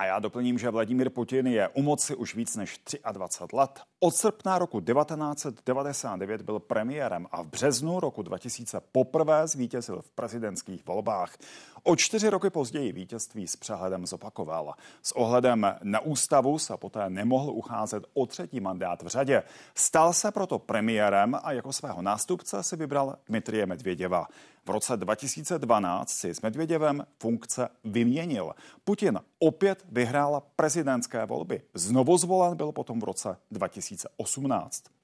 A 0.00 0.04
já 0.04 0.18
doplním, 0.18 0.58
že 0.58 0.70
Vladimír 0.70 1.10
Putin 1.10 1.46
je 1.46 1.68
u 1.68 1.82
moci 1.82 2.14
už 2.14 2.34
víc 2.34 2.56
než 2.56 2.80
23 3.12 3.56
let. 3.56 3.80
Od 4.00 4.14
srpna 4.14 4.58
roku 4.58 4.80
1999 4.80 6.42
byl 6.42 6.58
premiérem 6.58 7.26
a 7.32 7.42
v 7.42 7.46
březnu 7.46 8.00
roku 8.00 8.22
2000 8.22 8.80
poprvé 8.92 9.46
zvítězil 9.46 10.02
v 10.02 10.10
prezidentských 10.10 10.86
volbách. 10.86 11.36
O 11.82 11.96
čtyři 11.96 12.30
roky 12.30 12.50
později 12.50 12.92
vítězství 12.92 13.46
s 13.46 13.56
přehledem 13.56 14.06
zopakoval. 14.06 14.74
S 15.02 15.12
ohledem 15.12 15.66
na 15.82 16.00
ústavu 16.00 16.58
se 16.58 16.76
poté 16.76 17.10
nemohl 17.10 17.50
ucházet 17.50 18.04
o 18.14 18.26
třetí 18.26 18.60
mandát 18.60 19.02
v 19.02 19.06
řadě. 19.06 19.42
Stal 19.74 20.12
se 20.12 20.30
proto 20.30 20.58
premiérem 20.58 21.36
a 21.42 21.52
jako 21.52 21.72
svého 21.72 22.02
nástupce 22.02 22.62
si 22.62 22.76
vybral 22.76 23.16
Dmitrie 23.26 23.66
Medvěděva. 23.66 24.26
V 24.66 24.70
roce 24.70 24.96
2012 24.96 26.10
si 26.10 26.34
s 26.34 26.40
Medvěděvem 26.40 27.06
funkce 27.18 27.68
vyměnil. 27.84 28.54
Putin 28.84 29.20
opět 29.38 29.84
vyhrál 29.88 30.42
prezidentské 30.56 31.26
volby. 31.26 31.62
Znovu 31.74 32.18
zvolen 32.18 32.56
byl 32.56 32.72
potom 32.72 33.00
v 33.00 33.04
roce 33.04 33.36
2018. 33.50 34.99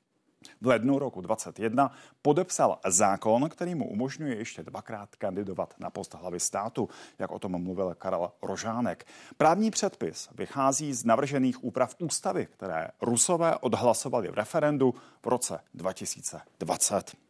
V 0.60 0.66
lednu 0.66 0.98
roku 0.98 1.20
2021 1.20 1.90
podepsal 2.22 2.78
zákon, 2.86 3.48
který 3.48 3.74
mu 3.74 3.88
umožňuje 3.88 4.36
ještě 4.36 4.62
dvakrát 4.62 5.16
kandidovat 5.16 5.74
na 5.78 5.90
post 5.90 6.14
hlavy 6.14 6.40
státu, 6.40 6.88
jak 7.18 7.30
o 7.30 7.38
tom 7.38 7.62
mluvil 7.62 7.94
Karel 7.94 8.32
Rožánek. 8.42 9.06
Právní 9.36 9.70
předpis 9.70 10.28
vychází 10.34 10.92
z 10.92 11.04
navržených 11.04 11.64
úprav 11.64 11.94
ústavy, 11.98 12.46
které 12.46 12.88
Rusové 13.02 13.56
odhlasovali 13.56 14.28
v 14.28 14.34
referendu 14.34 14.94
v 15.22 15.26
roce 15.26 15.60
2020. 15.74 17.25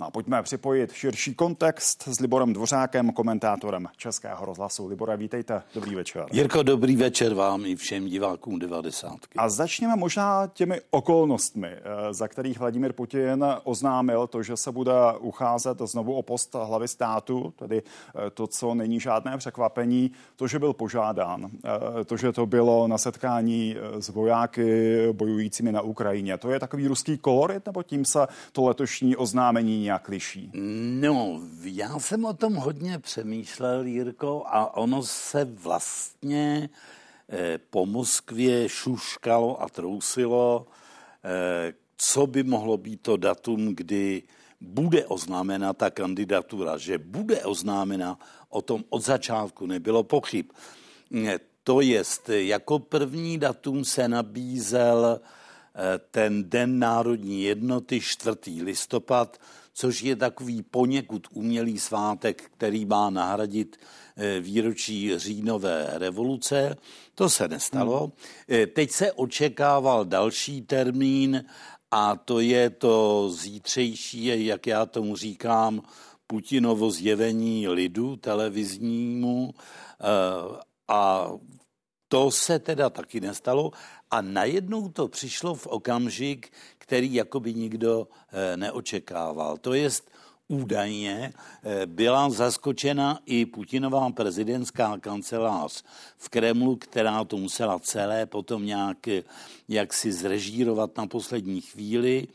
No 0.00 0.06
a 0.06 0.10
pojďme 0.10 0.42
připojit 0.42 0.92
širší 0.92 1.34
kontext 1.34 2.02
s 2.08 2.20
Liborem 2.20 2.52
Dvořákem, 2.52 3.12
komentátorem 3.12 3.88
Českého 3.96 4.44
rozhlasu. 4.44 4.86
Libore, 4.86 5.16
vítejte, 5.16 5.62
dobrý 5.74 5.94
večer. 5.94 6.26
Jirko, 6.32 6.62
dobrý 6.62 6.96
večer 6.96 7.34
vám 7.34 7.66
i 7.66 7.76
všem 7.76 8.06
divákům 8.06 8.58
90. 8.58 9.12
A 9.36 9.48
začněme 9.48 9.96
možná 9.96 10.46
těmi 10.46 10.80
okolnostmi, 10.90 11.68
eh, 11.68 11.80
za 12.14 12.28
kterých 12.28 12.58
Vladimír 12.58 12.92
Putin 12.92 13.46
oznámil 13.64 14.26
to, 14.26 14.42
že 14.42 14.56
se 14.56 14.72
bude 14.72 14.92
ucházet 15.20 15.78
znovu 15.84 16.14
o 16.14 16.22
post 16.22 16.54
hlavy 16.54 16.88
státu, 16.88 17.54
tedy 17.56 17.82
eh, 17.82 18.30
to, 18.30 18.46
co 18.46 18.74
není 18.74 19.00
žádné 19.00 19.38
překvapení, 19.38 20.10
to, 20.36 20.46
že 20.46 20.58
byl 20.58 20.72
požádán, 20.72 21.50
eh, 22.00 22.04
to, 22.04 22.16
že 22.16 22.32
to 22.32 22.46
bylo 22.46 22.88
na 22.88 22.98
setkání 22.98 23.76
s 23.98 24.08
vojáky 24.08 24.96
bojujícími 25.12 25.72
na 25.72 25.80
Ukrajině. 25.80 26.38
To 26.38 26.50
je 26.50 26.60
takový 26.60 26.86
ruský 26.86 27.18
kolorit, 27.18 27.66
nebo 27.66 27.82
tím 27.82 28.04
se 28.04 28.26
to 28.52 28.64
letošní 28.64 29.16
oznámení 29.16 29.83
nějak 29.84 30.08
liší? 30.08 30.50
No, 31.00 31.40
já 31.62 31.98
jsem 31.98 32.24
o 32.24 32.34
tom 32.34 32.54
hodně 32.54 32.98
přemýšlel, 32.98 33.86
Jirko, 33.86 34.42
a 34.46 34.76
ono 34.76 35.02
se 35.02 35.44
vlastně 35.44 36.68
eh, 37.28 37.58
po 37.70 37.86
Moskvě 37.86 38.68
šuškalo 38.68 39.62
a 39.62 39.68
trousilo, 39.68 40.66
eh, 41.24 41.72
co 41.96 42.26
by 42.26 42.42
mohlo 42.42 42.76
být 42.76 43.00
to 43.02 43.16
datum, 43.16 43.74
kdy 43.74 44.22
bude 44.60 45.06
oznámena 45.06 45.72
ta 45.72 45.90
kandidatura, 45.90 46.78
že 46.78 46.98
bude 46.98 47.44
oznámena, 47.44 48.18
o 48.48 48.62
tom 48.62 48.84
od 48.88 49.04
začátku 49.04 49.66
nebylo 49.66 50.02
pochyb. 50.02 50.46
Eh, 51.14 51.38
to 51.64 51.80
jest, 51.80 52.28
jako 52.28 52.78
první 52.78 53.38
datum 53.38 53.84
se 53.84 54.08
nabízel 54.08 55.20
eh, 55.20 56.00
ten 56.10 56.50
Den 56.50 56.78
národní 56.78 57.42
jednoty 57.42 58.00
4. 58.00 58.62
listopad 58.62 59.38
což 59.74 60.02
je 60.02 60.16
takový 60.16 60.62
poněkud 60.62 61.26
umělý 61.32 61.78
svátek, 61.78 62.42
který 62.56 62.84
má 62.84 63.10
nahradit 63.10 63.76
eh, 64.16 64.40
výročí 64.40 65.18
říjnové 65.18 65.90
revoluce. 65.92 66.76
To 67.14 67.30
se 67.30 67.48
nestalo. 67.48 68.00
Hmm. 68.00 68.12
Eh, 68.48 68.66
teď 68.66 68.90
se 68.90 69.12
očekával 69.12 70.04
další 70.04 70.62
termín 70.62 71.44
a 71.90 72.16
to 72.16 72.40
je 72.40 72.70
to 72.70 73.30
zítřejší, 73.30 74.46
jak 74.46 74.66
já 74.66 74.86
tomu 74.86 75.16
říkám, 75.16 75.82
Putinovo 76.26 76.90
zjevení 76.90 77.68
lidu 77.68 78.16
televiznímu 78.16 79.54
eh, 79.54 80.04
a 80.88 81.30
to 82.08 82.30
se 82.30 82.58
teda 82.58 82.90
taky 82.90 83.20
nestalo 83.20 83.70
a 84.10 84.20
najednou 84.20 84.88
to 84.88 85.08
přišlo 85.08 85.54
v 85.54 85.66
okamžik, 85.66 86.52
který 86.84 87.14
jakoby 87.14 87.54
nikdo 87.54 88.08
eh, 88.32 88.56
neočekával. 88.56 89.56
To 89.56 89.74
jest, 89.74 90.10
údajně 90.48 91.32
eh, 91.32 91.86
byla 91.86 92.30
zaskočena 92.30 93.18
i 93.26 93.46
Putinová 93.46 94.10
prezidentská 94.10 94.98
kancelář 94.98 95.82
v 96.16 96.28
Kremlu, 96.28 96.76
která 96.76 97.24
to 97.24 97.36
musela 97.36 97.78
celé 97.78 98.26
potom 98.26 98.66
nějak 98.66 99.08
eh, 99.08 99.22
jak 99.68 99.94
si 99.94 100.12
zrežírovat 100.12 100.96
na 100.96 101.06
poslední 101.06 101.60
chvíli, 101.60 102.28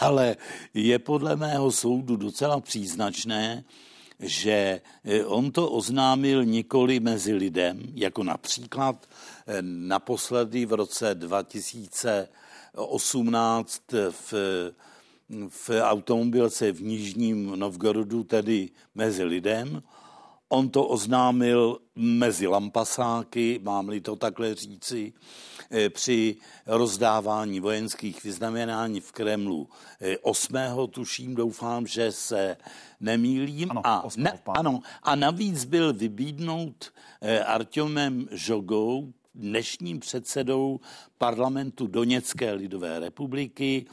ale 0.00 0.36
je 0.74 0.98
podle 0.98 1.36
mého 1.36 1.72
soudu 1.72 2.16
docela 2.16 2.60
příznačné, 2.60 3.64
že 4.20 4.80
on 5.26 5.52
to 5.52 5.70
oznámil 5.70 6.44
nikoli 6.44 7.00
mezi 7.00 7.34
lidem, 7.34 7.82
jako 7.94 8.24
například 8.24 9.06
naposledy 9.60 10.66
v 10.66 10.72
roce 10.72 11.14
2000 11.14 12.28
18 12.76 13.82
v, 14.10 14.34
v 15.48 15.70
automobilce 15.82 16.72
v 16.72 16.82
Nižním 16.82 17.46
Novgorodu, 17.56 18.24
tedy 18.24 18.70
mezi 18.94 19.24
lidem. 19.24 19.82
On 20.48 20.68
to 20.68 20.84
oznámil 20.84 21.78
mezi 21.96 22.46
lampasáky, 22.46 23.60
mám-li 23.62 24.00
to 24.00 24.16
takhle 24.16 24.54
říci, 24.54 25.12
eh, 25.70 25.90
při 25.90 26.36
rozdávání 26.66 27.60
vojenských 27.60 28.24
vyznamenání 28.24 29.00
v 29.00 29.12
Kremlu 29.12 29.68
8. 30.22 30.84
Eh, 30.84 30.88
tuším, 30.88 31.34
doufám, 31.34 31.86
že 31.86 32.12
se 32.12 32.56
nemýlím. 33.00 33.70
Ano, 33.70 33.86
a, 33.86 34.08
na, 34.16 34.32
ano, 34.46 34.80
a 35.02 35.14
navíc 35.14 35.64
byl 35.64 35.92
vybídnout 35.92 36.92
eh, 37.20 37.40
Artemem 37.40 38.28
Žogou, 38.30 39.12
dnešním 39.36 40.00
předsedou 40.00 40.80
parlamentu 41.18 41.86
Doněcké 41.86 42.52
lidové 42.52 42.98
republiky, 42.98 43.86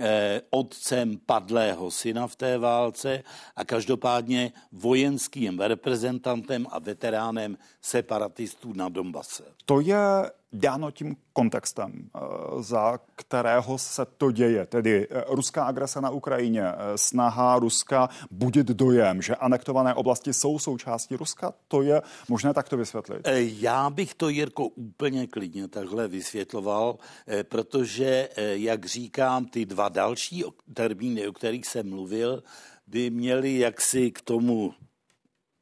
Eh, 0.00 0.40
otcem 0.50 1.18
padlého 1.26 1.90
syna 1.90 2.26
v 2.26 2.36
té 2.36 2.58
válce 2.58 3.22
a 3.56 3.64
každopádně 3.64 4.52
vojenským 4.72 5.60
reprezentantem 5.60 6.66
a 6.70 6.78
veteránem 6.78 7.58
separatistů 7.80 8.72
na 8.72 8.88
Donbase. 8.88 9.44
To 9.64 9.80
je 9.80 9.96
dáno 10.52 10.90
tím 10.90 11.16
kontextem, 11.32 11.92
eh, 11.92 12.18
za 12.62 12.98
kterého 13.16 13.78
se 13.78 14.06
to 14.16 14.30
děje, 14.30 14.66
tedy 14.66 15.06
eh, 15.10 15.24
ruská 15.28 15.64
agrese 15.64 16.00
na 16.00 16.10
Ukrajině, 16.10 16.62
eh, 16.62 16.98
snaha 16.98 17.58
Ruska 17.58 18.08
budit 18.30 18.66
dojem, 18.66 19.22
že 19.22 19.36
anektované 19.36 19.94
oblasti 19.94 20.32
jsou 20.32 20.58
součástí 20.58 21.16
Ruska, 21.16 21.52
to 21.68 21.82
je 21.82 22.02
možné 22.28 22.54
takto 22.54 22.76
vysvětlit? 22.76 23.28
Já 23.38 23.90
bych 23.90 24.14
to, 24.14 24.28
Jirko, 24.28 24.68
úplně 24.68 25.26
klidně 25.26 25.68
takhle 25.68 26.08
vysvětloval, 26.08 26.98
protože, 27.42 28.28
jak 28.52 28.86
říkám, 28.86 29.46
ty 29.46 29.66
dva 29.66 29.88
další 29.88 30.44
termíny, 30.74 31.28
o 31.28 31.32
kterých 31.32 31.66
jsem 31.66 31.90
mluvil, 31.90 32.42
by 32.86 33.10
měly 33.10 33.58
jaksi 33.58 34.10
k 34.10 34.20
tomu 34.20 34.74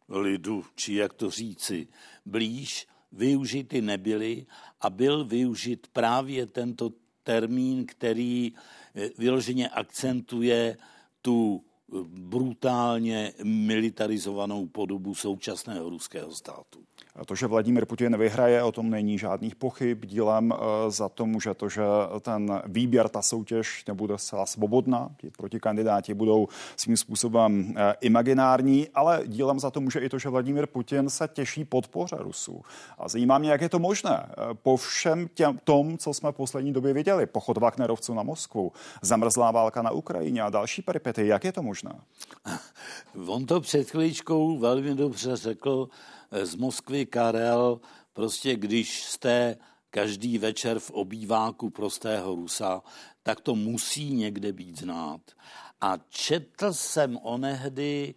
lidu, 0.09 0.65
či 0.75 0.95
jak 0.95 1.13
to 1.13 1.31
říci, 1.31 1.87
blíž, 2.27 2.87
využity 3.13 3.83
nebyly 3.83 4.47
a 4.81 4.91
byl 4.91 5.25
využit 5.25 5.87
právě 5.93 6.47
tento 6.47 6.93
termín, 7.23 7.87
který 7.87 8.53
eh, 8.95 9.11
vyloženě 9.19 9.69
akcentuje 9.69 10.77
tu 11.23 11.65
eh, 11.65 11.95
brutálně 12.07 13.33
militarizovanou 13.45 14.67
podobu 14.67 15.15
současného 15.15 15.91
ruského 15.91 16.35
státu. 16.35 16.85
To, 17.25 17.35
že 17.35 17.47
Vladimir 17.47 17.87
Putin 17.87 18.17
vyhraje, 18.17 18.63
o 18.63 18.73
tom 18.73 18.91
není 18.91 19.19
žádných 19.19 19.55
pochyb. 19.55 20.05
Dílem 20.05 20.53
eh, 20.53 20.91
za 20.91 21.09
to 21.09 21.27
může 21.27 21.55
to, 21.55 21.69
že 21.69 21.83
ten 22.21 22.63
výběr, 22.67 23.09
ta 23.09 23.23
soutěž 23.23 23.85
nebude 23.89 24.19
zcela 24.19 24.47
svobodná. 24.47 25.11
Ti 25.17 25.31
protikandidáti 25.31 26.15
budou 26.15 26.49
svým 26.77 26.97
způsobem 26.97 27.75
eh, 27.77 27.95
imaginární, 28.01 28.89
ale 28.95 29.23
dílem 29.27 29.61
za 29.61 29.71
to 29.71 29.81
může 29.81 30.01
i 30.01 30.09
to, 30.09 30.19
že 30.19 30.29
Vladimir 30.29 30.67
Putin 30.67 31.11
se 31.11 31.29
těší 31.33 31.65
podpoře 31.65 32.17
Rusů. 32.19 32.63
A 32.99 33.09
zajímá 33.09 33.39
mě, 33.39 33.51
jak 33.51 33.61
je 33.61 33.69
to 33.69 33.79
možné. 33.79 34.27
Eh, 34.29 34.55
po 34.55 34.77
všem 34.77 35.29
těm, 35.35 35.59
tom, 35.65 35.99
co 35.99 36.15
jsme 36.15 36.33
v 36.33 36.37
poslední 36.37 36.73
době 36.73 36.93
viděli, 36.93 37.27
pochod 37.27 37.57
Wagnerovců 37.57 38.15
na 38.15 38.23
Moskvu, 38.23 38.73
zamrzlá 39.03 39.51
válka 39.51 39.83
na 39.83 39.91
Ukrajině 39.91 40.43
a 40.43 40.51
další 40.51 40.83
peripety, 40.83 41.27
jak 41.27 41.45
je 41.45 41.53
to 41.53 41.63
možné? 41.63 41.93
On 43.27 43.47
to 43.47 43.61
před 43.61 43.91
chvíličkou 43.91 44.59
velmi 44.59 44.95
dobře 44.95 45.37
řekl, 45.37 45.89
z 46.31 46.55
Moskvy 46.55 47.07
Karel, 47.07 47.81
prostě 48.13 48.57
když 48.57 49.05
jste 49.05 49.57
každý 49.91 50.39
večer 50.39 50.79
v 50.79 50.91
obýváku 50.91 51.71
prostého 51.71 52.35
Rusa, 52.35 52.83
tak 53.23 53.41
to 53.41 53.55
musí 53.55 54.15
někde 54.15 54.53
být 54.53 54.79
znát. 54.79 55.21
A 55.81 55.97
četl 56.09 56.73
jsem 56.73 57.19
onehdy 57.23 58.15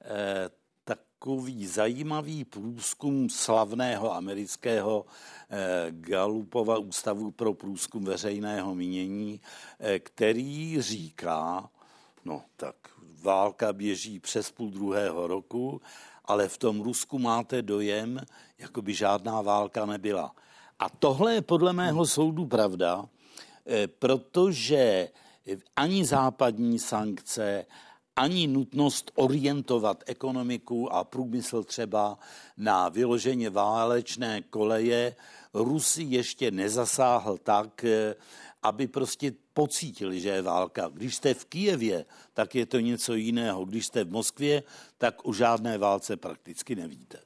eh, 0.00 0.50
takový 0.84 1.66
zajímavý 1.66 2.44
průzkum 2.44 3.30
slavného 3.30 4.14
amerického 4.14 5.06
eh, 5.50 5.86
Galupova 5.90 6.78
ústavu 6.78 7.30
pro 7.30 7.54
průzkum 7.54 8.04
veřejného 8.04 8.74
mínění, 8.74 9.40
eh, 9.80 9.98
který 9.98 10.82
říká, 10.82 11.70
no 12.24 12.42
tak 12.56 12.76
válka 13.22 13.72
běží 13.72 14.20
přes 14.20 14.50
půl 14.50 14.70
druhého 14.70 15.26
roku 15.26 15.80
ale 16.24 16.48
v 16.48 16.58
tom 16.58 16.80
Rusku 16.80 17.18
máte 17.18 17.62
dojem, 17.62 18.20
jako 18.58 18.82
by 18.82 18.94
žádná 18.94 19.42
válka 19.42 19.86
nebyla. 19.86 20.34
A 20.78 20.88
tohle 20.88 21.34
je 21.34 21.42
podle 21.42 21.72
mého 21.72 22.06
soudu 22.06 22.46
pravda, 22.46 23.04
eh, 23.66 23.86
protože 23.86 25.08
ani 25.76 26.04
západní 26.04 26.78
sankce, 26.78 27.66
ani 28.16 28.46
nutnost 28.46 29.10
orientovat 29.14 30.04
ekonomiku 30.06 30.92
a 30.92 31.04
průmysl 31.04 31.64
třeba 31.64 32.18
na 32.56 32.88
vyloženě 32.88 33.50
válečné 33.50 34.42
koleje 34.42 35.16
Rusy 35.54 36.02
ještě 36.02 36.50
nezasáhl 36.50 37.38
tak, 37.38 37.84
eh, 37.84 38.14
aby 38.62 38.86
prostě 38.86 39.32
pocítili, 39.54 40.20
že 40.20 40.28
je 40.28 40.42
válka. 40.42 40.88
Když 40.94 41.16
jste 41.16 41.34
v 41.34 41.44
Kijevě, 41.44 42.04
tak 42.34 42.54
je 42.54 42.66
to 42.66 42.80
něco 42.80 43.14
jiného. 43.14 43.64
Když 43.64 43.86
jste 43.86 44.04
v 44.04 44.10
Moskvě, 44.10 44.62
tak 44.98 45.26
o 45.26 45.32
žádné 45.32 45.78
válce 45.78 46.16
prakticky 46.16 46.74
nevíte. 46.74 47.18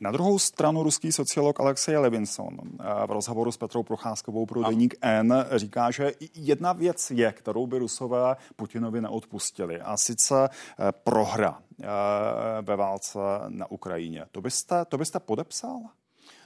Na 0.00 0.12
druhou 0.12 0.38
stranu 0.38 0.82
ruský 0.82 1.12
sociolog 1.12 1.60
Alexej 1.60 1.96
Levinson 1.96 2.58
eh, 2.62 3.06
v 3.06 3.10
rozhovoru 3.10 3.52
s 3.52 3.56
Petrou 3.56 3.82
Procházkovou 3.82 4.46
pro 4.46 4.62
deník 4.62 4.94
N 5.00 5.46
říká, 5.56 5.90
že 5.90 6.12
jedna 6.34 6.72
věc 6.72 7.10
je, 7.10 7.32
kterou 7.32 7.66
by 7.66 7.78
Rusové 7.78 8.36
Putinovi 8.56 9.00
neodpustili, 9.00 9.80
a 9.80 9.96
sice 9.96 10.48
eh, 10.48 10.92
prohra 10.92 11.62
eh, 11.82 11.86
ve 12.62 12.76
válce 12.76 13.18
na 13.48 13.70
Ukrajině. 13.70 14.24
To 14.30 14.40
byste, 14.40 14.84
to 14.84 14.98
byste 14.98 15.20
podepsal? 15.20 15.80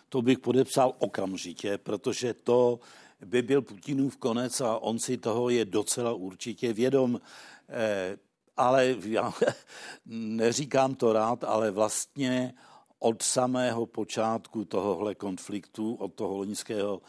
To 0.09 0.23
bych 0.23 0.39
podepsal 0.39 0.95
okamžitě, 0.99 1.79
protože 1.79 2.35
to 2.35 2.81
by 3.25 3.43
byl 3.43 3.63
Putinův 3.63 4.17
konec 4.17 4.61
a 4.61 4.79
on 4.79 4.99
si 4.99 5.17
toho 5.17 5.49
je 5.49 5.65
docela 5.65 6.13
určitě 6.13 6.73
vědom. 6.73 7.21
Eh, 7.69 8.17
ale 8.57 8.97
já 9.05 9.33
neříkám 10.07 10.95
to 10.95 11.13
rád, 11.13 11.45
ale 11.45 11.71
vlastně 11.71 12.55
od 12.99 13.23
samého 13.23 13.87
počátku 13.87 14.65
tohohle 14.65 15.15
konfliktu, 15.15 15.95
od 15.95 16.15
toho 16.15 16.37
loňského 16.37 17.03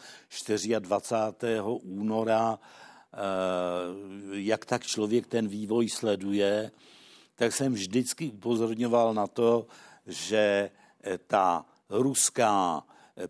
24. 0.80 1.62
února, 1.82 2.60
eh, 2.60 3.18
jak 4.32 4.66
tak 4.66 4.84
člověk 4.84 5.28
ten 5.28 5.48
vývoj 5.48 5.90
sleduje, 5.90 6.72
tak 7.36 7.54
jsem 7.54 7.74
vždycky 7.74 8.32
upozorňoval 8.32 9.14
na 9.14 9.28
to, 9.28 9.68
že 10.08 10.72
ta 11.28 11.66
ruská 11.90 12.84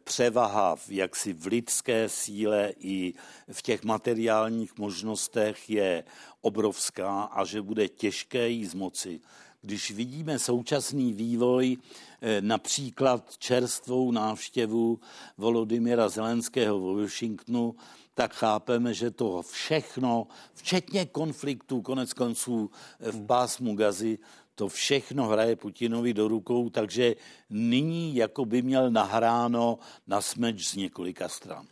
převaha 0.03 0.75
v 0.75 0.89
jaksi 0.89 1.33
v 1.33 1.45
lidské 1.45 2.09
síle 2.09 2.73
i 2.79 3.13
v 3.51 3.61
těch 3.61 3.83
materiálních 3.83 4.77
možnostech 4.77 5.69
je 5.69 6.03
obrovská 6.41 7.23
a 7.23 7.45
že 7.45 7.61
bude 7.61 7.87
těžké 7.87 8.49
jí 8.49 8.65
zmoci. 8.65 9.19
Když 9.61 9.91
vidíme 9.91 10.39
současný 10.39 11.13
vývoj, 11.13 11.77
eh, 12.21 12.41
například 12.41 13.37
čerstvou 13.37 14.11
návštěvu 14.11 14.99
Volodymyra 15.37 16.09
Zelenského 16.09 16.79
v 16.79 17.01
Washingtonu, 17.01 17.75
tak 18.13 18.33
chápeme, 18.33 18.93
že 18.93 19.11
to 19.11 19.41
všechno, 19.41 20.27
včetně 20.53 21.05
konfliktů, 21.05 21.81
konec 21.81 22.13
konců 22.13 22.71
eh, 22.99 23.11
v 23.11 23.25
pásmu 23.25 23.75
Gazy, 23.75 24.17
to 24.55 24.67
všechno 24.67 25.27
hraje 25.27 25.55
Putinovi 25.55 26.13
do 26.13 26.27
rukou, 26.27 26.69
takže 26.69 27.15
nyní 27.49 28.15
jako 28.15 28.45
by 28.45 28.61
měl 28.61 28.91
nahráno 28.91 29.79
na 30.07 30.21
smeč 30.21 30.67
z 30.67 30.75
několika 30.75 31.29
stran. 31.29 31.65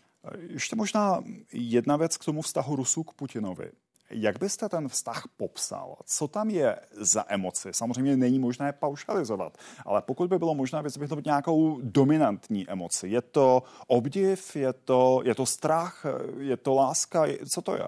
Ještě 0.48 0.76
možná 0.76 1.24
jedna 1.54 1.98
věc 1.98 2.18
k 2.18 2.26
tomu 2.26 2.42
vztahu 2.42 2.76
Rusů 2.76 3.04
k 3.04 3.14
Putinovi. 3.14 3.72
Jak 4.10 4.40
byste 4.40 4.70
ten 4.70 4.90
vztah 4.90 5.24
popsal? 5.38 5.96
Co 6.06 6.28
tam 6.28 6.50
je 6.50 6.80
za 6.92 7.26
emoci? 7.28 7.70
Samozřejmě 7.72 8.18
není 8.18 8.40
možné 8.40 8.74
paušalizovat, 8.74 9.58
ale 9.86 10.02
pokud 10.02 10.30
by 10.30 10.40
bylo 10.40 10.56
možné 10.56 10.82
vyzvihnout 10.82 11.26
nějakou 11.26 11.80
dominantní 11.82 12.70
emoci, 12.70 13.08
je 13.08 13.22
to 13.22 13.64
obdiv, 13.88 14.56
je 14.56 14.74
to, 14.74 15.22
je 15.24 15.36
to 15.36 15.46
strach, 15.46 16.06
je 16.40 16.58
to 16.58 16.74
láska, 16.74 17.26
co 17.50 17.62
to 17.62 17.76
je? 17.76 17.88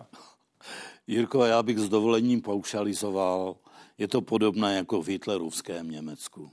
Jirko, 1.08 1.46
já 1.46 1.64
bych 1.64 1.80
s 1.80 1.90
dovolením 1.90 2.42
paušalizoval 2.42 3.56
je 3.98 4.08
to 4.08 4.22
podobné 4.22 4.76
jako 4.76 5.02
v 5.02 5.08
hitlerovském 5.08 5.92
Německu. 5.92 6.52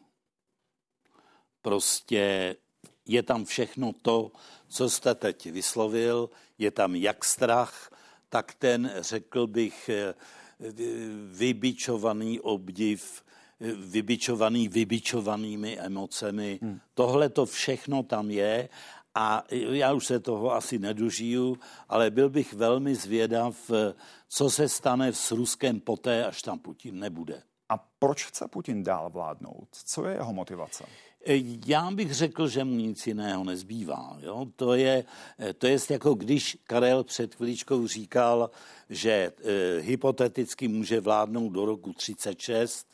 Prostě 1.62 2.56
je 3.06 3.22
tam 3.22 3.44
všechno 3.44 3.92
to, 4.02 4.32
co 4.68 4.90
jste 4.90 5.14
teď 5.14 5.50
vyslovil, 5.50 6.30
je 6.58 6.70
tam 6.70 6.94
jak 6.94 7.24
strach, 7.24 7.90
tak 8.28 8.54
ten, 8.54 8.92
řekl 8.98 9.46
bych, 9.46 9.90
vybičovaný 11.32 12.40
obdiv, 12.40 13.22
vybičovaný 13.76 14.68
vybičovanými 14.68 15.78
emocemi. 15.78 16.58
Hmm. 16.62 16.80
Tohle 16.94 17.28
to 17.28 17.46
všechno 17.46 18.02
tam 18.02 18.30
je 18.30 18.68
a 19.14 19.44
já 19.50 19.92
už 19.92 20.06
se 20.06 20.20
toho 20.20 20.52
asi 20.52 20.78
nedožiju, 20.78 21.58
ale 21.88 22.10
byl 22.10 22.30
bych 22.30 22.52
velmi 22.52 22.94
zvědav, 22.94 23.70
co 24.28 24.50
se 24.50 24.68
stane 24.68 25.12
s 25.12 25.30
Ruskem 25.30 25.80
poté, 25.80 26.26
až 26.26 26.42
tam 26.42 26.58
Putin 26.58 26.98
nebude. 26.98 27.42
A 27.68 27.76
proč 27.98 28.24
chce 28.26 28.48
Putin 28.48 28.82
dál 28.82 29.10
vládnout? 29.10 29.68
Co 29.84 30.06
je 30.06 30.14
jeho 30.14 30.32
motivace? 30.32 30.84
Já 31.66 31.90
bych 31.90 32.14
řekl, 32.14 32.48
že 32.48 32.64
mu 32.64 32.74
nic 32.74 33.06
jiného 33.06 33.44
nezbývá. 33.44 34.18
Jo? 34.20 34.46
To, 34.56 34.74
je, 34.74 35.04
to 35.58 35.66
je 35.66 35.78
jako 35.90 36.14
když 36.14 36.58
Karel 36.64 37.04
před 37.04 37.34
chviličkou 37.34 37.86
říkal, 37.86 38.50
že 38.90 39.10
e, 39.10 39.32
hypoteticky 39.80 40.68
může 40.68 41.00
vládnout 41.00 41.48
do 41.48 41.64
roku 41.64 41.92
36, 41.92 42.86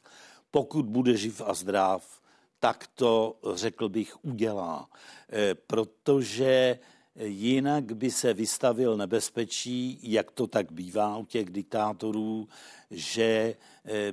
pokud 0.50 0.87
bude 0.87 1.16
živ 1.16 1.42
a 1.46 1.54
zdrav, 1.54 2.17
tak 2.61 2.87
to, 2.94 3.37
řekl 3.55 3.88
bych, 3.88 4.25
udělá. 4.25 4.90
E, 5.33 5.55
protože 5.55 6.79
jinak 7.25 7.92
by 7.92 8.11
se 8.11 8.35
vystavil 8.35 8.97
nebezpečí, 8.97 9.99
jak 10.03 10.31
to 10.31 10.47
tak 10.47 10.73
bývá 10.73 11.16
u 11.16 11.25
těch 11.25 11.51
diktátorů, 11.51 12.49
že 12.90 13.55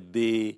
by 0.00 0.56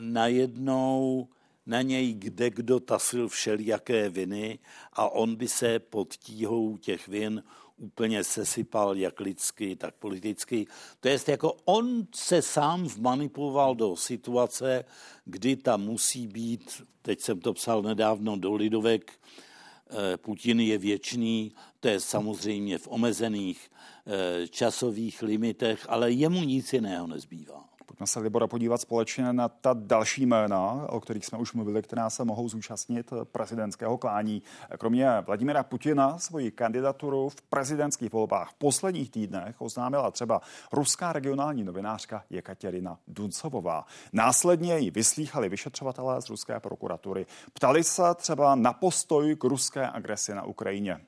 najednou 0.00 1.28
na 1.66 1.82
něj 1.82 2.14
kde 2.14 2.50
kdo 2.50 2.80
tasil 2.80 3.28
všelijaké 3.28 4.08
viny 4.08 4.58
a 4.92 5.08
on 5.08 5.36
by 5.36 5.48
se 5.48 5.78
pod 5.78 6.14
tíhou 6.14 6.76
těch 6.76 7.08
vin 7.08 7.42
úplně 7.80 8.24
sesypal 8.24 8.96
jak 8.96 9.20
lidsky, 9.20 9.76
tak 9.76 9.94
politicky. 9.94 10.66
To 11.00 11.08
je 11.08 11.18
jako 11.28 11.56
on 11.64 12.06
se 12.14 12.42
sám 12.42 12.84
vmanipuloval 12.84 13.74
do 13.74 13.96
situace, 13.96 14.84
kdy 15.24 15.56
tam 15.56 15.82
musí 15.82 16.26
být, 16.26 16.82
teď 17.02 17.20
jsem 17.20 17.40
to 17.40 17.52
psal 17.52 17.82
nedávno 17.82 18.36
do 18.36 18.54
Lidovek, 18.54 19.12
eh, 19.12 20.16
Putin 20.16 20.60
je 20.60 20.78
věčný, 20.78 21.52
to 21.80 21.88
je 21.88 22.00
samozřejmě 22.00 22.78
v 22.78 22.88
omezených 22.88 23.70
eh, 24.06 24.48
časových 24.48 25.22
limitech, 25.22 25.86
ale 25.88 26.12
jemu 26.12 26.44
nic 26.44 26.72
jiného 26.72 27.06
nezbývá. 27.06 27.69
Pojďme 27.90 28.06
se, 28.06 28.20
Libora, 28.20 28.46
podívat 28.46 28.80
společně 28.80 29.32
na 29.32 29.48
ta 29.48 29.74
další 29.78 30.26
jména, 30.26 30.86
o 30.88 31.00
kterých 31.00 31.26
jsme 31.26 31.38
už 31.38 31.52
mluvili, 31.52 31.82
která 31.82 32.10
se 32.10 32.24
mohou 32.24 32.48
zúčastnit 32.48 33.12
prezidentského 33.24 33.98
klání. 33.98 34.42
Kromě 34.78 35.20
Vladimira 35.26 35.62
Putina 35.62 36.18
svoji 36.18 36.50
kandidaturu 36.50 37.28
v 37.28 37.42
prezidentských 37.42 38.12
volbách 38.12 38.50
v 38.50 38.54
posledních 38.54 39.10
týdnech 39.10 39.60
oznámila 39.60 40.10
třeba 40.10 40.40
ruská 40.72 41.12
regionální 41.12 41.64
novinářka 41.64 42.24
Jekaterina 42.30 42.98
Duncovová. 43.08 43.86
Následně 44.12 44.78
ji 44.78 44.90
vyslýchali 44.90 45.48
vyšetřovatelé 45.48 46.22
z 46.22 46.30
ruské 46.30 46.60
prokuratury. 46.60 47.26
Ptali 47.52 47.84
se 47.84 48.02
třeba 48.14 48.54
na 48.54 48.72
postoj 48.72 49.36
k 49.36 49.44
ruské 49.44 49.88
agresi 49.88 50.34
na 50.34 50.42
Ukrajině. 50.42 51.00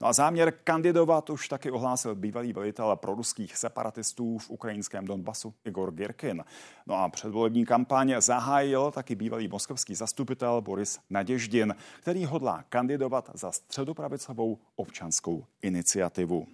No 0.00 0.06
a 0.06 0.12
záměr 0.12 0.52
kandidovat 0.64 1.30
už 1.30 1.48
taky 1.48 1.70
ohlásil 1.70 2.14
bývalý 2.14 2.52
velitel 2.52 2.96
proruských 2.96 3.56
separatistů 3.56 4.38
v 4.38 4.50
ukrajinském 4.50 5.04
Donbasu 5.04 5.54
Igor 5.64 5.92
Girkin. 5.92 6.44
No 6.86 6.94
a 6.94 7.08
předvolební 7.08 7.66
kampaně 7.66 8.20
zahájil 8.20 8.90
taky 8.90 9.14
bývalý 9.14 9.48
moskovský 9.48 9.94
zastupitel 9.94 10.60
Boris 10.60 10.98
Naděždin, 11.10 11.74
který 12.00 12.24
hodlá 12.24 12.64
kandidovat 12.68 13.30
za 13.34 13.52
středopravicovou 13.52 14.58
občanskou 14.76 15.44
iniciativu. 15.62 16.46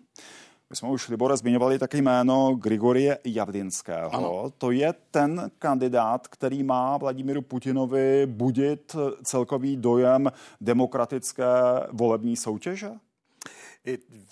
My 0.71 0.77
jsme 0.77 0.89
už, 0.89 1.09
Libore, 1.09 1.37
zmiňovali 1.37 1.79
taky 1.79 2.03
jméno 2.03 2.55
Grigorie 2.55 3.19
Javdinského. 3.25 4.15
Ano. 4.15 4.53
To 4.59 4.71
je 4.71 4.95
ten 5.11 5.51
kandidát, 5.59 6.29
který 6.29 6.63
má 6.63 6.97
Vladimíru 6.97 7.43
Putinovi 7.43 8.27
budit 8.27 8.97
celkový 9.25 9.77
dojem 9.77 10.33
demokratické 10.61 11.45
volební 11.93 12.37
soutěže? 12.37 12.91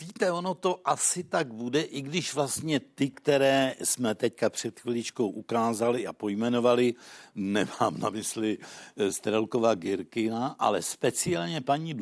Víte, 0.00 0.32
ono 0.32 0.54
to 0.54 0.80
asi 0.84 1.24
tak 1.24 1.54
bude, 1.54 1.80
i 1.82 2.02
když 2.02 2.34
vlastně 2.34 2.80
ty, 2.80 3.10
které 3.10 3.74
jsme 3.84 4.14
teďka 4.14 4.50
před 4.50 4.80
chviličkou 4.80 5.28
ukázali 5.28 6.06
a 6.06 6.12
pojmenovali, 6.12 6.94
nemám 7.34 7.98
na 7.98 8.10
mysli 8.10 8.58
eh, 8.96 9.12
Strelkova 9.12 9.74
Girkina, 9.74 10.56
ale 10.58 10.82
speciálně 10.82 11.60
paní 11.60 11.94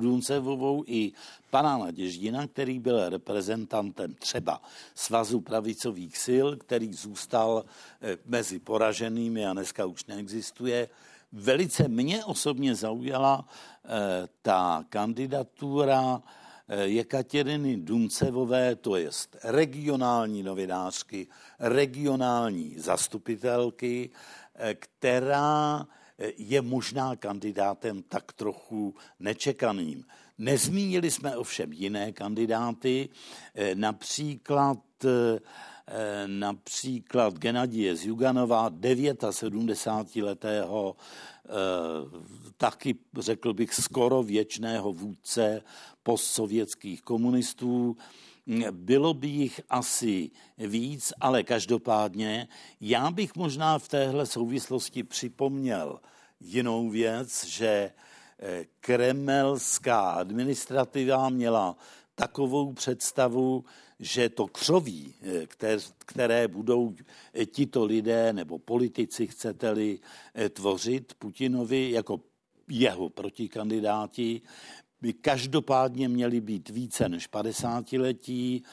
Duncevovou 0.00 0.84
i 0.86 1.12
pana 1.50 1.78
Naděždina, 1.78 2.46
který 2.46 2.78
byl 2.78 3.08
reprezentantem 3.08 4.14
třeba 4.14 4.62
Svazu 4.94 5.40
pravicových 5.40 6.18
sil, 6.26 6.46
který 6.56 6.94
zůstal 6.94 7.64
eh, 8.02 8.16
mezi 8.24 8.58
poraženými 8.58 9.46
a 9.46 9.52
dneska 9.52 9.86
už 9.86 10.06
neexistuje. 10.06 10.88
Velice 11.32 11.88
mě 11.88 12.24
osobně 12.24 12.74
zaujala 12.74 13.48
eh, 13.84 14.28
ta 14.42 14.84
kandidatura 14.88 16.22
Jekateriny 16.82 17.76
Duncevové, 17.76 18.76
to 18.76 18.96
je 18.96 19.10
regionální 19.44 20.42
novinářky, 20.42 21.26
regionální 21.58 22.74
zastupitelky, 22.78 24.10
která 24.74 25.86
je 26.36 26.62
možná 26.62 27.16
kandidátem 27.16 28.02
tak 28.02 28.32
trochu 28.32 28.94
nečekaným. 29.20 30.04
Nezmínili 30.38 31.10
jsme 31.10 31.36
ovšem 31.36 31.72
jiné 31.72 32.12
kandidáty, 32.12 33.08
například 33.74 34.78
například 36.26 37.38
Genadie 37.38 37.96
z 37.96 38.06
Juganova, 38.06 38.70
79-letého 38.70 40.96
taky, 42.56 42.94
řekl 43.18 43.54
bych, 43.54 43.74
skoro 43.74 44.22
věčného 44.22 44.92
vůdce 44.92 45.62
postsovětských 46.02 47.02
komunistů. 47.02 47.96
Bylo 48.70 49.14
by 49.14 49.28
jich 49.28 49.60
asi 49.68 50.30
víc, 50.58 51.12
ale 51.20 51.42
každopádně 51.42 52.48
já 52.80 53.10
bych 53.10 53.36
možná 53.36 53.78
v 53.78 53.88
téhle 53.88 54.26
souvislosti 54.26 55.02
připomněl 55.02 56.00
jinou 56.40 56.88
věc, 56.88 57.44
že 57.44 57.92
eh, 58.38 58.64
kremelská 58.80 60.10
administrativa 60.10 61.28
měla 61.28 61.76
takovou 62.14 62.72
představu, 62.72 63.64
že 64.00 64.28
to 64.28 64.46
křoví, 64.46 65.14
eh, 65.22 65.46
které, 65.98 66.48
budou 66.48 66.94
eh, 67.34 67.46
tito 67.46 67.84
lidé 67.84 68.32
nebo 68.32 68.58
politici, 68.58 69.26
chcete-li, 69.26 69.98
tvořit 70.50 71.14
Putinovi 71.14 71.90
jako 71.90 72.20
jeho 72.68 73.08
protikandidáti, 73.08 74.42
by 75.00 75.12
každopádně 75.12 76.08
měli 76.08 76.40
být 76.40 76.68
více 76.68 77.08
než 77.08 77.26
50 77.26 77.92
letí, 77.92 78.64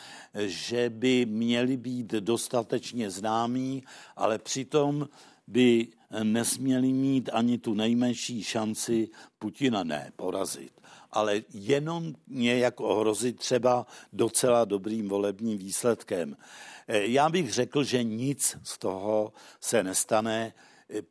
že 0.46 0.90
by 0.90 1.26
měli 1.26 1.78
být 1.78 2.08
dostatečně 2.08 3.10
známí, 3.10 3.84
ale 4.16 4.40
přitom 4.40 5.08
by 5.48 5.88
nesměli 6.24 6.94
mít 6.94 7.30
ani 7.34 7.58
tu 7.58 7.74
nejmenší 7.74 8.44
šanci 8.44 9.10
Putina 9.40 9.84
ne 9.84 10.12
porazit, 10.16 10.82
ale 11.12 11.42
jenom 11.54 12.14
nějak 12.28 12.80
ohrozit 12.80 13.40
třeba 13.40 13.86
docela 14.14 14.66
dobrým 14.66 15.10
volebním 15.10 15.58
výsledkem. 15.58 16.38
Já 16.88 17.30
bych 17.30 17.54
řekl, 17.54 17.84
že 17.84 18.04
nic 18.04 18.58
z 18.64 18.78
toho 18.78 19.34
se 19.60 19.84
nestane 19.84 20.54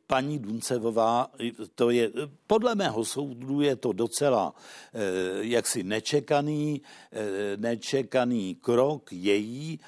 paní 0.07 0.39
Duncevová, 0.39 1.31
to 1.75 1.89
je, 1.89 2.11
podle 2.47 2.75
mého 2.75 3.05
soudu 3.05 3.61
je 3.61 3.75
to 3.75 3.93
docela 3.93 4.53
eh, 4.93 4.99
jaksi 5.39 5.83
nečekaný, 5.83 6.81
eh, 7.11 7.57
nečekaný 7.57 8.55
krok 8.55 9.13
její, 9.13 9.79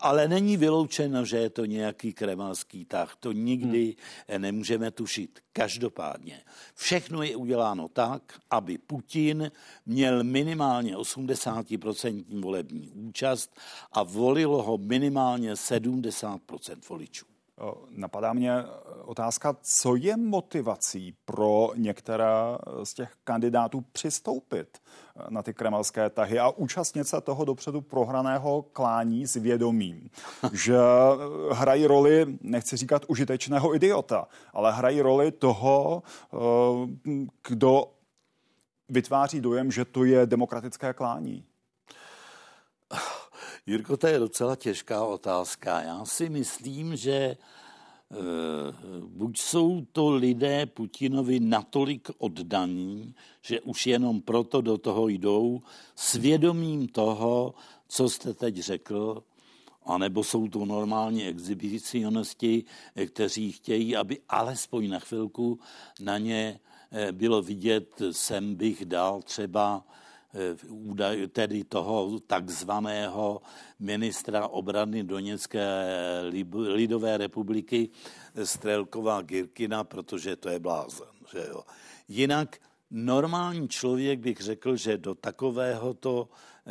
ale 0.00 0.28
není 0.28 0.56
vyloučeno, 0.56 1.24
že 1.24 1.36
je 1.36 1.50
to 1.50 1.64
nějaký 1.64 2.12
kremelský 2.12 2.84
tah. 2.84 3.16
To 3.20 3.32
nikdy 3.32 3.96
hmm. 4.28 4.42
nemůžeme 4.42 4.90
tušit. 4.90 5.40
Každopádně 5.52 6.42
všechno 6.74 7.22
je 7.22 7.36
uděláno 7.36 7.88
tak, 7.88 8.40
aby 8.50 8.78
Putin 8.78 9.50
měl 9.86 10.24
minimálně 10.24 10.96
80% 10.96 12.40
volební 12.40 12.90
účast 12.90 13.56
a 13.92 14.02
volilo 14.02 14.62
ho 14.62 14.78
minimálně 14.78 15.54
70% 15.54 16.38
voličů. 16.88 17.29
Napadá 17.90 18.32
mě 18.32 18.52
otázka, 19.04 19.56
co 19.62 19.96
je 19.96 20.16
motivací 20.16 21.14
pro 21.24 21.70
některé 21.76 22.24
z 22.84 22.94
těch 22.94 23.12
kandidátů 23.24 23.80
přistoupit 23.92 24.78
na 25.28 25.42
ty 25.42 25.54
kremelské 25.54 26.10
tahy 26.10 26.38
a 26.38 26.50
účastnit 26.50 27.04
se 27.04 27.20
toho 27.20 27.44
dopředu 27.44 27.80
prohraného 27.80 28.62
klání 28.62 29.26
s 29.26 29.34
vědomím, 29.34 30.10
že 30.52 30.78
hrají 31.52 31.86
roli, 31.86 32.38
nechci 32.40 32.76
říkat 32.76 33.04
užitečného 33.08 33.74
idiota, 33.74 34.28
ale 34.52 34.72
hrají 34.72 35.00
roli 35.00 35.32
toho, 35.32 36.02
kdo 37.48 37.92
vytváří 38.88 39.40
dojem, 39.40 39.72
že 39.72 39.84
to 39.84 40.04
je 40.04 40.26
demokratické 40.26 40.92
klání. 40.92 41.44
Jirko, 43.66 43.96
to 43.96 44.06
je 44.06 44.18
docela 44.18 44.56
těžká 44.56 45.04
otázka. 45.04 45.82
Já 45.82 46.04
si 46.04 46.28
myslím, 46.28 46.96
že 46.96 47.12
e, 47.12 47.36
buď 49.06 49.38
jsou 49.38 49.86
to 49.92 50.10
lidé 50.10 50.66
Putinovi 50.66 51.40
natolik 51.40 52.08
oddaní, 52.18 53.14
že 53.42 53.60
už 53.60 53.86
jenom 53.86 54.20
proto 54.20 54.60
do 54.60 54.78
toho 54.78 55.08
jdou, 55.08 55.60
svědomím 55.94 56.88
toho, 56.88 57.54
co 57.88 58.08
jste 58.08 58.34
teď 58.34 58.56
řekl, 58.56 59.22
anebo 59.84 60.24
jsou 60.24 60.48
to 60.48 60.64
normální 60.64 61.24
exhibicionisti, 61.24 62.64
kteří 63.06 63.52
chtějí, 63.52 63.96
aby 63.96 64.18
alespoň 64.28 64.88
na 64.88 64.98
chvilku 64.98 65.58
na 66.00 66.18
ně 66.18 66.60
bylo 67.12 67.42
vidět, 67.42 68.02
sem 68.10 68.54
bych 68.54 68.84
dal 68.84 69.22
třeba 69.22 69.84
údaj, 70.68 71.26
tedy 71.26 71.64
toho 71.64 72.20
takzvaného 72.26 73.42
ministra 73.78 74.48
obrany 74.48 75.02
Doněcké 75.04 75.66
lidové 76.52 77.16
republiky 77.16 77.90
Strelková 78.44 79.22
Girkina, 79.22 79.84
protože 79.84 80.36
to 80.36 80.48
je 80.48 80.58
blázen. 80.58 81.08
Že 81.32 81.46
jo. 81.48 81.62
Jinak 82.08 82.58
normální 82.90 83.68
člověk 83.68 84.20
bych 84.20 84.38
řekl, 84.38 84.76
že 84.76 84.98
do 84.98 85.14
takovéhoto 85.14 86.28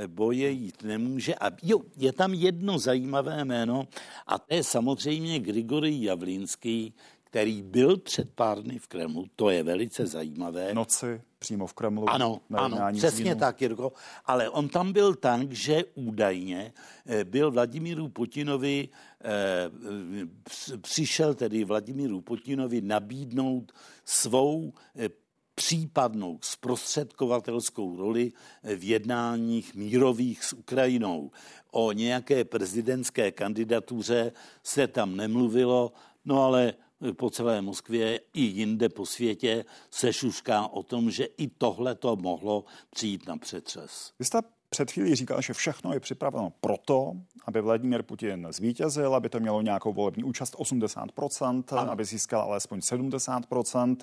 boje 0.08 0.50
jít 0.50 0.84
nemůže. 0.84 1.36
A 1.36 1.52
jo, 1.64 1.82
je 1.98 2.14
tam 2.14 2.34
jedno 2.34 2.80
zajímavé 2.80 3.46
jméno 3.46 3.88
a 4.28 4.40
to 4.40 4.56
je 4.56 4.64
samozřejmě 4.64 5.40
Grigory 5.40 6.04
Javlínský, 6.04 6.94
který 7.30 7.62
byl 7.62 7.98
před 7.98 8.34
pár 8.34 8.64
dny 8.64 8.80
v 8.80 8.88
Kremlu, 8.88 9.26
to 9.36 9.50
je 9.50 9.64
velice 9.64 10.06
zajímavé. 10.06 10.74
Noci 10.74 11.22
přímo 11.40 11.68
v 11.68 11.74
Kremlu. 11.74 12.10
Ano, 12.10 12.42
ano, 12.54 12.78
přesně 12.94 13.36
tak, 13.36 13.62
Jirko. 13.62 13.94
Ale 14.26 14.50
on 14.50 14.70
tam 14.70 14.94
byl 14.94 15.16
tak, 15.16 15.52
že 15.52 15.84
údajně 15.96 16.74
eh, 17.06 17.24
byl 17.24 17.52
Vladimíru 17.52 18.10
Putinovi, 18.10 18.90
eh, 19.24 20.78
přišel 20.78 21.34
tedy 21.34 21.64
Vladimíru 21.64 22.22
Putinovi 22.22 22.82
nabídnout 22.82 23.72
svou 24.06 24.74
eh, 24.96 25.10
případnou 25.56 26.40
zprostředkovatelskou 26.42 27.98
roli 27.98 28.32
v 28.64 28.84
jednáních 28.84 29.76
mírových 29.76 30.44
s 30.44 30.54
Ukrajinou. 30.54 31.32
O 31.72 31.92
nějaké 31.92 32.44
prezidentské 32.44 33.32
kandidatuře 33.32 34.32
se 34.64 34.88
tam 34.88 35.16
nemluvilo, 35.16 35.92
no 36.26 36.44
ale 36.44 36.74
po 37.14 37.30
celé 37.30 37.62
Moskvě 37.62 38.20
i 38.34 38.42
jinde 38.42 38.90
po 38.90 39.06
světě 39.06 39.66
se 39.92 40.14
šušká 40.14 40.68
o 40.68 40.84
tom, 40.84 41.12
že 41.12 41.26
i 41.26 41.48
tohle 41.48 41.96
to 41.96 42.16
mohlo 42.16 42.66
přijít 42.90 43.28
na 43.28 43.38
přetřes. 43.38 44.14
Vy 44.20 44.26
jste 44.26 44.40
před 44.70 44.92
chvílí 44.92 45.16
říkal, 45.16 45.42
že 45.42 45.54
všechno 45.54 45.94
je 45.94 46.00
připraveno 46.00 46.54
proto, 46.62 47.14
aby 47.46 47.62
Vladimír 47.62 48.04
Putin 48.04 48.48
zvítězil, 48.52 49.16
aby 49.16 49.30
to 49.30 49.40
mělo 49.40 49.62
nějakou 49.62 49.94
volební 49.94 50.24
účast 50.24 50.56
80%, 50.56 51.64
ano. 51.78 51.92
aby 51.92 52.06
získal 52.06 52.42
alespoň 52.42 52.80
70%. 52.80 53.98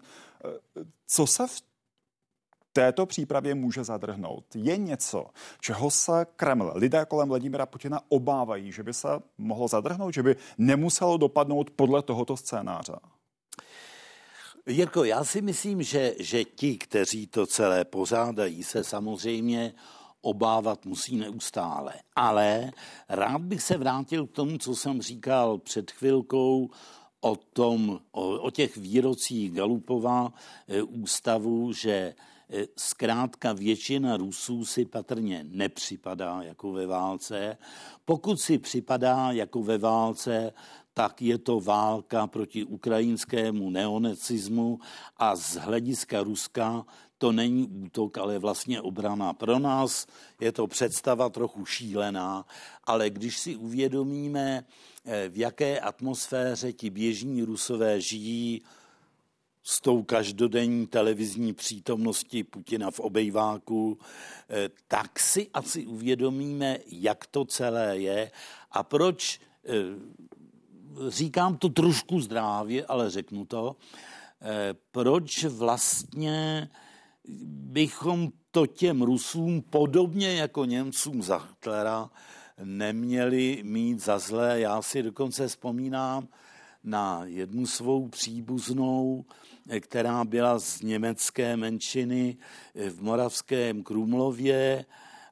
Co 1.06 1.26
se 1.26 1.46
v 1.46 1.62
této 2.76 3.06
přípravě 3.06 3.54
může 3.54 3.84
zadrhnout. 3.84 4.44
Je 4.54 4.76
něco, 4.76 5.26
čeho 5.60 5.90
se 5.90 6.26
Kreml, 6.36 6.72
lidé 6.74 7.06
kolem 7.08 7.28
Vladimira 7.28 7.66
Putina 7.66 8.00
obávají, 8.08 8.72
že 8.72 8.82
by 8.82 8.94
se 8.94 9.08
mohlo 9.38 9.68
zadrhnout, 9.68 10.14
že 10.14 10.22
by 10.22 10.36
nemuselo 10.58 11.16
dopadnout 11.16 11.70
podle 11.70 12.02
tohoto 12.02 12.36
scénáře? 12.36 12.96
Jirko, 14.66 15.04
já 15.04 15.24
si 15.24 15.42
myslím, 15.42 15.82
že, 15.82 16.14
že 16.18 16.44
ti, 16.44 16.78
kteří 16.78 17.26
to 17.26 17.46
celé 17.46 17.84
pořádají, 17.84 18.62
se 18.62 18.84
samozřejmě 18.84 19.74
obávat 20.20 20.86
musí 20.86 21.16
neustále. 21.16 21.92
Ale 22.16 22.72
rád 23.08 23.40
bych 23.40 23.62
se 23.62 23.78
vrátil 23.78 24.26
k 24.26 24.32
tomu, 24.32 24.58
co 24.58 24.76
jsem 24.76 25.02
říkal 25.02 25.58
před 25.58 25.90
chvilkou 25.90 26.70
o, 27.20 27.36
tom, 27.36 28.00
o, 28.12 28.28
o 28.28 28.50
těch 28.50 28.76
výrocích 28.76 29.52
Galupova 29.52 30.32
e, 30.68 30.82
ústavu, 30.82 31.72
že 31.72 32.14
zkrátka 32.76 33.52
většina 33.52 34.16
Rusů 34.16 34.64
si 34.64 34.84
patrně 34.84 35.44
nepřipadá 35.48 36.42
jako 36.42 36.72
ve 36.72 36.86
válce. 36.86 37.58
Pokud 38.04 38.40
si 38.40 38.58
připadá 38.58 39.32
jako 39.32 39.62
ve 39.62 39.78
válce, 39.78 40.52
tak 40.94 41.22
je 41.22 41.38
to 41.38 41.60
válka 41.60 42.26
proti 42.26 42.64
ukrajinskému 42.64 43.70
neonacismu 43.70 44.80
a 45.16 45.36
z 45.36 45.56
hlediska 45.56 46.22
Ruska 46.22 46.84
to 47.18 47.32
není 47.32 47.68
útok, 47.68 48.18
ale 48.18 48.38
vlastně 48.38 48.80
obrana. 48.80 49.32
Pro 49.32 49.58
nás 49.58 50.06
je 50.40 50.52
to 50.52 50.66
představa 50.66 51.28
trochu 51.28 51.66
šílená, 51.66 52.46
ale 52.84 53.10
když 53.10 53.38
si 53.38 53.56
uvědomíme, 53.56 54.64
eh, 55.04 55.28
v 55.28 55.38
jaké 55.38 55.80
atmosféře 55.80 56.72
ti 56.72 56.90
běžní 56.90 57.42
rusové 57.42 58.00
žijí, 58.00 58.62
s 59.68 59.80
tou 59.80 60.02
každodenní 60.02 60.86
televizní 60.86 61.52
přítomností 61.52 62.44
Putina 62.44 62.90
v 62.90 63.00
obejváku, 63.00 63.98
eh, 64.48 64.68
tak 64.88 65.20
si 65.20 65.50
asi 65.54 65.86
uvědomíme, 65.86 66.78
jak 66.86 67.26
to 67.26 67.44
celé 67.44 67.98
je 67.98 68.30
a 68.70 68.82
proč, 68.82 69.40
eh, 69.64 69.70
říkám 71.08 71.56
to 71.56 71.68
trošku 71.68 72.20
zdrávě, 72.20 72.86
ale 72.86 73.10
řeknu 73.10 73.44
to, 73.44 73.76
eh, 74.42 74.74
proč 74.90 75.44
vlastně 75.44 76.70
bychom 77.50 78.32
to 78.50 78.66
těm 78.66 79.02
Rusům, 79.02 79.62
podobně 79.62 80.36
jako 80.36 80.64
Němcům 80.64 81.22
za 81.22 81.38
Hitlera, 81.38 82.10
neměli 82.64 83.60
mít 83.64 84.00
za 84.00 84.18
zlé. 84.18 84.60
Já 84.60 84.82
si 84.82 85.02
dokonce 85.02 85.48
vzpomínám 85.48 86.28
na 86.86 87.24
jednu 87.24 87.66
svou 87.66 88.08
příbuznou, 88.08 89.24
která 89.80 90.24
byla 90.24 90.58
z 90.58 90.82
německé 90.82 91.56
menšiny 91.56 92.36
v 92.74 93.02
Moravském 93.02 93.82
Krumlově 93.82 94.84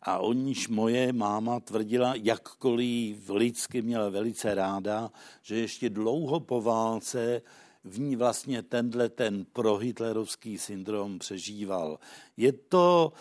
a 0.03 0.19
o 0.19 0.33
níž 0.33 0.69
moje 0.69 1.13
máma 1.13 1.61
tvrdila, 1.61 2.15
jakkoliv 2.15 3.31
lidsky 3.31 3.83
měla 3.83 4.09
velice 4.09 4.55
ráda, 4.55 5.11
že 5.43 5.57
ještě 5.57 5.91
dlouho 5.91 6.41
po 6.41 6.61
válce 6.61 7.43
v 7.85 8.01
ní 8.01 8.17
vlastně 8.17 8.63
tenhle 8.63 9.09
ten 9.09 9.45
prohitlerovský 9.53 10.59
syndrom 10.59 11.19
přežíval. 11.19 11.99
Je 12.37 12.53
to, 12.53 13.13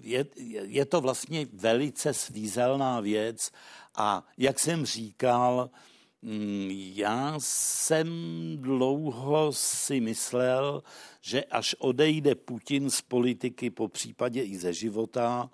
je, 0.00 0.26
je 0.62 0.84
to 0.84 1.00
vlastně 1.00 1.46
velice 1.52 2.14
svízelná 2.14 3.00
věc 3.00 3.50
a 3.96 4.26
jak 4.38 4.60
jsem 4.60 4.86
říkal, 4.86 5.70
já 6.94 7.34
jsem 7.38 8.08
dlouho 8.60 9.52
si 9.52 10.00
myslel, 10.00 10.82
že 11.20 11.44
až 11.44 11.74
odejde 11.78 12.34
Putin 12.34 12.90
z 12.90 13.02
politiky, 13.02 13.70
po 13.70 13.88
případě 13.88 14.42
i 14.42 14.58
ze 14.58 14.72
života, 14.72 15.50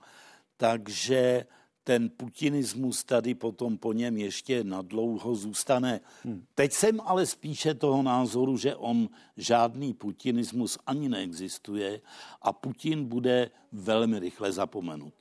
takže 0.56 1.46
ten 1.84 2.10
putinismus 2.10 3.04
tady 3.04 3.34
potom 3.34 3.78
po 3.78 3.92
něm 3.92 4.16
ještě 4.16 4.64
nadlouho 4.64 5.34
zůstane. 5.34 6.00
Hmm. 6.24 6.46
Teď 6.54 6.72
jsem 6.72 7.00
ale 7.00 7.26
spíše 7.26 7.74
toho 7.74 8.02
názoru, 8.02 8.56
že 8.56 8.76
on 8.76 9.08
žádný 9.36 9.94
putinismus 9.94 10.78
ani 10.86 11.08
neexistuje 11.08 12.00
a 12.42 12.52
Putin 12.52 13.04
bude 13.04 13.50
velmi 13.72 14.18
rychle 14.18 14.52
zapomenut. 14.52 15.14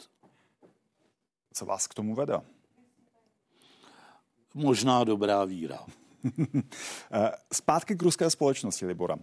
Co 1.53 1.65
vás 1.65 1.87
k 1.87 1.93
tomu 1.93 2.15
vede? 2.15 2.41
Možná 4.53 5.03
dobrá 5.03 5.45
víra. 5.45 5.79
Eh, 7.11 7.31
zpátky 7.53 7.95
k 7.95 8.01
ruské 8.01 8.29
společnosti, 8.29 8.85
Libora. 8.85 9.15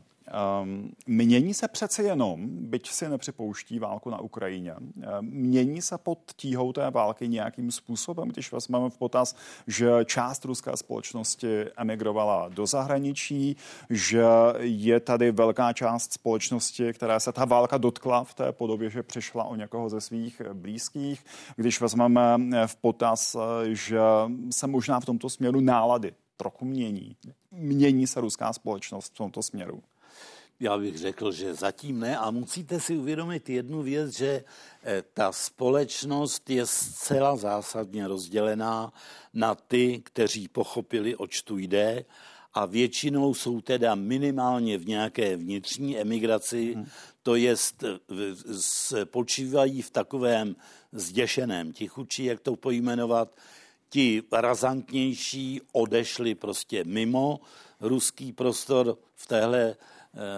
Um, 0.63 0.91
mění 1.07 1.55
se 1.55 1.69
přece 1.69 2.03
jenom, 2.03 2.49
byť 2.49 2.91
si 2.91 3.09
nepřipouští 3.09 3.79
válku 3.79 4.11
na 4.11 4.21
Ukrajině, 4.21 4.73
ehm, 4.73 5.27
mění 5.31 5.83
se 5.83 5.99
pod 5.99 6.19
tíhou 6.37 6.73
té 6.73 6.91
války 6.91 7.29
nějakým 7.29 7.71
způsobem, 7.71 8.29
když 8.29 8.53
vezmeme 8.53 8.91
v 8.91 8.99
potaz, 8.99 9.37
že 9.67 9.91
část 10.05 10.45
ruské 10.45 10.77
společnosti 10.77 11.65
emigrovala 11.77 12.49
do 12.49 12.67
zahraničí, 12.67 13.57
že 13.91 14.25
je 14.61 15.01
tady 15.01 15.33
velká 15.33 15.73
část 15.73 16.13
společnosti, 16.13 16.93
která 16.93 17.21
se 17.21 17.33
ta 17.33 17.45
válka 17.45 17.79
dotkla 17.79 18.25
v 18.25 18.35
té 18.35 18.53
podobě, 18.53 18.91
že 18.91 19.03
přišla 19.03 19.45
o 19.45 19.57
někoho 19.57 19.89
ze 19.89 20.01
svých 20.01 20.43
blízkých. 20.53 21.25
Když 21.57 21.81
vezmeme 21.81 22.39
v 22.67 22.77
potaz, 22.77 23.37
že 23.65 24.01
se 24.51 24.67
možná 24.67 25.01
v 25.01 25.05
tomto 25.05 25.31
směru 25.31 25.61
nálady 25.61 26.13
trochu 26.37 26.65
mění. 26.65 27.17
Mění 27.51 28.07
se 28.07 28.21
ruská 28.21 28.53
společnost 28.53 29.13
v 29.15 29.17
tomto 29.17 29.43
směru. 29.43 29.83
Já 30.61 30.79
bych 30.79 30.99
řekl, 30.99 31.33
že 31.33 31.55
zatím 31.55 32.01
ne. 32.01 32.19
A 32.19 32.31
musíte 32.31 32.81
si 32.81 32.97
uvědomit 32.97 33.49
jednu 33.49 33.83
věc, 33.83 34.17
že 34.17 34.45
eh, 34.83 35.03
ta 35.15 35.33
společnost 35.33 36.51
je 36.51 36.67
zcela 36.67 37.37
zásadně 37.37 38.09
rozdělená 38.09 38.93
na 39.35 39.55
ty, 39.55 40.01
kteří 40.05 40.49
pochopili, 40.49 41.17
oč 41.17 41.43
tu 41.43 41.59
jde. 41.59 42.05
A 42.55 42.67
většinou 42.67 43.35
jsou 43.35 43.61
teda 43.61 43.95
minimálně 43.95 44.79
v 44.79 44.87
nějaké 44.87 45.37
vnitřní 45.37 45.99
emigraci, 45.99 46.75
hmm. 46.75 46.87
to 47.23 47.35
jest 47.35 47.85
počívají 49.05 49.83
v 49.83 49.91
takovém 49.91 50.57
zděšeném 50.93 51.73
tichuči, 51.73 52.25
jak 52.25 52.41
to 52.41 52.57
pojmenovat, 52.57 53.37
ti 53.89 54.23
razantnější 54.33 55.61
odešli 55.73 56.35
prostě 56.35 56.85
mimo 56.85 57.41
ruský 57.81 58.33
prostor 58.33 58.99
v 59.15 59.27
téhle 59.27 59.71
Eh, 59.71 59.96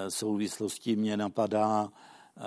souvislosti 0.09 0.97
mě 0.97 1.17
napadá 1.17 1.89
eh, 2.37 2.43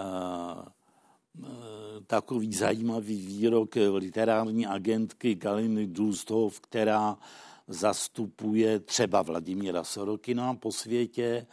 takový 2.08 2.54
zajímavý 2.54 3.26
výrok 3.26 3.76
literární 3.76 4.68
agentky 4.68 5.36
Galiny 5.36 5.88
Dulstov, 5.88 6.60
která 6.60 7.18
zastupuje 7.68 8.80
třeba 8.80 9.22
Vladimíra 9.22 9.84
Sorokina 9.84 10.54
po 10.54 10.72
světě 10.72 11.48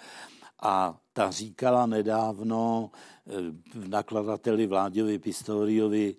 a 0.62 1.00
ta 1.12 1.30
říkala 1.30 1.86
nedávno 1.86 2.90
eh, 3.26 3.32
nakladateli 3.88 4.66
Vláďovi 4.66 5.18
Pistoriovi, 5.18 6.16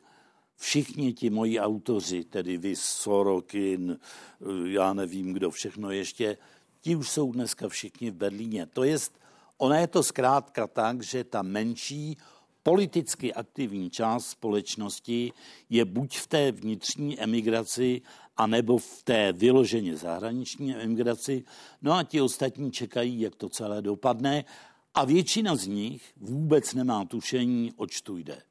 všichni 0.55 1.13
ti 1.13 1.29
moji 1.29 1.59
autoři, 1.59 2.23
tedy 2.23 2.57
vy 2.57 2.75
Sorokin, 2.75 3.99
eh, 3.99 4.69
já 4.69 4.93
nevím, 4.93 5.33
kdo 5.33 5.51
všechno 5.51 5.91
ještě, 5.91 6.37
ti 6.81 6.95
už 6.95 7.09
jsou 7.09 7.31
dneska 7.31 7.69
všichni 7.69 8.11
v 8.11 8.15
Berlíně. 8.15 8.65
To 8.65 8.83
jest, 8.83 9.19
ona 9.59 9.77
je 9.79 9.87
to 9.87 10.03
zkrátka 10.03 10.67
tak, 10.67 11.03
že 11.03 11.23
ta 11.23 11.41
menší 11.41 12.17
politicky 12.63 13.33
aktivní 13.33 13.89
část 13.89 14.25
společnosti 14.25 15.33
je 15.69 15.85
buď 15.85 16.17
v 16.17 16.27
té 16.27 16.51
vnitřní 16.51 17.19
emigraci, 17.19 18.01
anebo 18.37 18.77
v 18.77 19.03
té 19.03 19.33
vyloženě 19.33 19.97
zahraniční 19.97 20.75
emigraci. 20.75 21.43
No 21.81 21.93
a 21.93 22.03
ti 22.03 22.21
ostatní 22.21 22.71
čekají, 22.71 23.21
jak 23.21 23.35
to 23.35 23.49
celé 23.49 23.81
dopadne. 23.81 24.45
A 24.93 25.05
většina 25.05 25.55
z 25.55 25.67
nich 25.67 26.13
vůbec 26.17 26.73
nemá 26.73 27.05
tušení, 27.05 27.73
oč 27.75 28.01
tu 28.01 28.17
jde. 28.17 28.41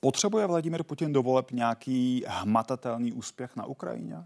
Potřebuje 0.00 0.46
Vladimir 0.46 0.82
Putin 0.82 1.12
dovoleb 1.12 1.50
nějaký 1.50 2.24
hmatatelný 2.26 3.12
úspěch 3.12 3.56
na 3.56 3.66
Ukrajině? 3.66 4.16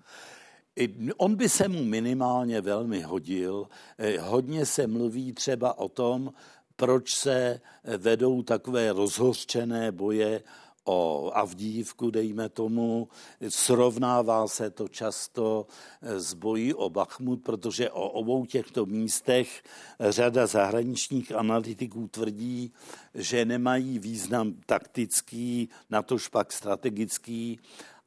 On 1.16 1.35
by 1.35 1.49
se 1.49 1.68
mu 1.68 1.85
minimálně 1.85 2.61
velmi 2.61 3.01
hodil. 3.03 3.68
Eh, 3.99 4.18
hodně 4.18 4.66
se 4.66 4.87
mluví 4.87 5.33
třeba 5.33 5.79
o 5.79 5.89
tom, 5.89 6.33
proč 6.76 7.14
se 7.14 7.61
vedou 7.99 8.43
takové 8.43 8.93
rozhořčené 8.93 9.93
boje 9.93 10.43
o 10.89 11.31
Avdívku, 11.35 12.11
dejme 12.11 12.49
tomu, 12.49 13.09
srovnává 13.49 14.49
se 14.49 14.70
to 14.70 14.89
často 14.89 15.66
s 16.03 16.35
bojí 16.35 16.74
o 16.74 16.91
Bachmut, 16.91 17.43
protože 17.43 17.91
o 17.91 18.09
obou 18.09 18.47
těchto 18.47 18.87
místech 18.87 19.62
řada 20.01 20.47
zahraničních 20.47 21.33
analytiků 21.33 22.09
tvrdí, 22.09 22.72
že 23.14 23.45
nemají 23.45 23.99
význam 23.99 24.55
taktický, 24.66 25.68
natož 25.91 26.29
pak 26.29 26.53
strategický 26.53 27.61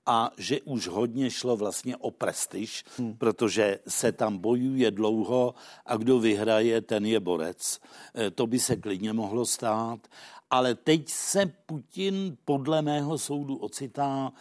a 0.05 0.31
že 0.37 0.61
už 0.61 0.87
hodně 0.87 1.31
šlo 1.31 1.57
vlastně 1.57 1.97
o 1.97 2.11
prestiž, 2.11 2.83
hmm. 2.97 3.17
protože 3.17 3.79
se 3.87 4.11
tam 4.11 4.37
bojuje 4.37 4.91
dlouho 4.91 5.55
a 5.85 5.97
kdo 5.97 6.19
vyhraje, 6.19 6.81
ten 6.81 7.05
je 7.05 7.19
borec. 7.19 7.79
E, 8.15 8.31
to 8.31 8.47
by 8.47 8.59
se 8.59 8.75
klidně 8.75 9.13
mohlo 9.13 9.45
stát. 9.45 10.07
Ale 10.49 10.75
teď 10.75 11.09
se 11.09 11.45
Putin 11.65 12.37
podle 12.45 12.81
mého 12.81 13.17
soudu 13.17 13.55
ocitá 13.55 14.31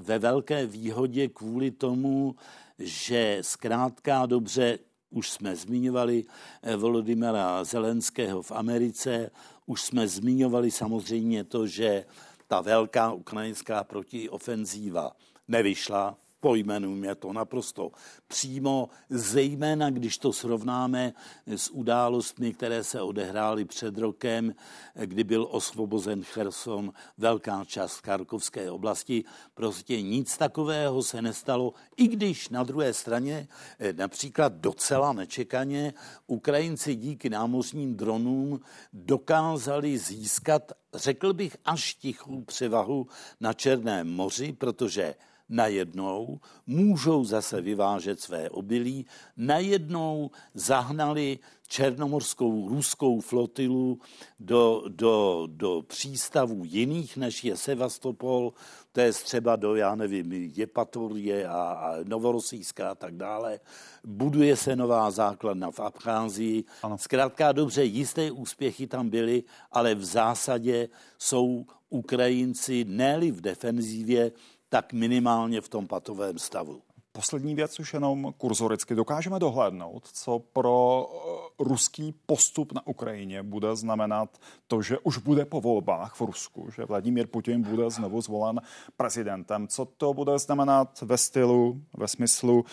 ve 0.00 0.18
velké 0.18 0.66
výhodě 0.66 1.28
kvůli 1.28 1.70
tomu, 1.70 2.34
že 2.78 3.38
zkrátka 3.40 4.26
dobře, 4.26 4.78
už 5.10 5.30
jsme 5.30 5.56
zmiňovali 5.56 6.24
e, 6.62 6.76
Volodymyra 6.76 7.64
Zelenského 7.64 8.42
v 8.42 8.52
Americe, 8.52 9.30
už 9.66 9.82
jsme 9.82 10.08
zmiňovali 10.08 10.70
samozřejmě 10.70 11.44
to, 11.44 11.66
že 11.66 12.04
ta 12.50 12.60
velká 12.60 13.12
ukrajinská 13.12 13.84
protiofenzíva 13.84 15.14
nevyšla, 15.48 16.18
pojmenujeme 16.40 17.14
to 17.14 17.32
naprosto 17.32 17.90
přímo, 18.28 18.88
zejména 19.10 19.90
když 19.90 20.18
to 20.18 20.32
srovnáme 20.32 21.12
s 21.46 21.70
událostmi, 21.70 22.52
které 22.52 22.84
se 22.84 23.02
odehrály 23.02 23.64
před 23.64 23.98
rokem, 23.98 24.54
kdy 24.94 25.24
byl 25.24 25.48
osvobozen 25.50 26.22
Cherson, 26.22 26.92
velká 27.18 27.64
část 27.64 28.00
Karkovské 28.00 28.70
oblasti. 28.70 29.24
Prostě 29.54 30.02
nic 30.02 30.36
takového 30.36 31.02
se 31.02 31.22
nestalo, 31.22 31.72
i 31.96 32.08
když 32.08 32.48
na 32.48 32.64
druhé 32.64 32.92
straně 32.94 33.48
eh, 33.78 33.92
například 33.92 34.52
docela 34.52 35.12
nečekaně 35.12 35.94
Ukrajinci 36.26 36.94
díky 36.96 37.30
námořním 37.30 37.96
dronům 37.96 38.60
dokázali 38.92 39.98
získat, 39.98 40.72
řekl 40.94 41.32
bych, 41.32 41.56
až 41.64 41.94
tichou 41.94 42.42
převahu 42.42 43.06
na 43.40 43.52
Černém 43.52 44.10
moři, 44.10 44.52
protože 44.52 45.14
najednou 45.50 46.40
můžou 46.66 47.24
zase 47.24 47.60
vyvážet 47.60 48.20
své 48.20 48.50
obilí, 48.50 49.06
najednou 49.36 50.30
zahnali 50.54 51.38
černomorskou 51.68 52.68
ruskou 52.68 53.20
flotilu 53.20 53.98
do, 54.40 54.84
do, 54.88 55.46
do 55.50 55.82
přístavů 55.86 56.62
jiných, 56.64 57.16
než 57.16 57.44
je 57.44 57.56
Sevastopol, 57.56 58.52
to 58.92 59.00
je 59.00 59.12
třeba 59.12 59.56
do, 59.56 59.74
já 59.74 59.94
nevím, 59.94 60.32
Jepatorie 60.32 61.48
a, 61.48 61.62
a 61.62 61.96
Novorosijská 62.04 62.90
a 62.90 62.94
tak 62.94 63.16
dále. 63.16 63.60
Buduje 64.04 64.56
se 64.56 64.76
nová 64.76 65.10
základna 65.10 65.70
v 65.70 65.80
Abcházii. 65.80 66.64
Ano. 66.82 66.98
Zkrátka 66.98 67.52
dobře, 67.52 67.84
jisté 67.84 68.30
úspěchy 68.30 68.86
tam 68.86 69.08
byly, 69.08 69.42
ale 69.72 69.94
v 69.94 70.04
zásadě 70.04 70.88
jsou 71.18 71.66
Ukrajinci 71.90 72.84
ne 72.88 73.18
v 73.30 73.40
defenzívě, 73.40 74.32
tak 74.70 74.92
minimálně 74.92 75.60
v 75.60 75.68
tom 75.68 75.86
patovém 75.86 76.38
stavu. 76.38 76.82
Poslední 77.12 77.54
věc 77.54 77.80
už 77.80 77.94
jenom 77.94 78.34
kurzoricky. 78.38 78.94
Dokážeme 78.94 79.38
dohlédnout, 79.38 80.08
co 80.12 80.38
pro 80.38 81.08
eh, 81.10 81.64
ruský 81.64 82.14
postup 82.26 82.72
na 82.72 82.86
Ukrajině 82.86 83.42
bude 83.42 83.76
znamenat 83.76 84.38
to, 84.66 84.82
že 84.82 84.98
už 84.98 85.18
bude 85.18 85.44
po 85.44 85.60
volbách 85.60 86.14
v 86.14 86.20
Rusku, 86.20 86.70
že 86.70 86.84
Vladimír 86.84 87.26
Putin 87.26 87.62
bude 87.62 87.90
znovu 87.90 88.20
zvolen 88.20 88.60
prezidentem. 88.96 89.68
Co 89.68 89.84
to 89.84 90.14
bude 90.14 90.38
znamenat 90.38 91.02
ve 91.02 91.18
stylu, 91.18 91.82
ve 91.96 92.08
smyslu 92.08 92.54
uh, 92.60 92.64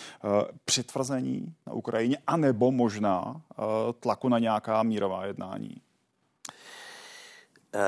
přitvrzení 0.66 1.56
na 1.68 1.74
Ukrajině, 1.74 2.18
anebo 2.28 2.72
možná 2.72 3.26
uh, 3.26 3.66
tlaku 4.00 4.30
na 4.30 4.39
nějaká 4.39 4.84
mírová 4.84 5.26
jednání? 5.26 5.82
Uh, 7.76 7.82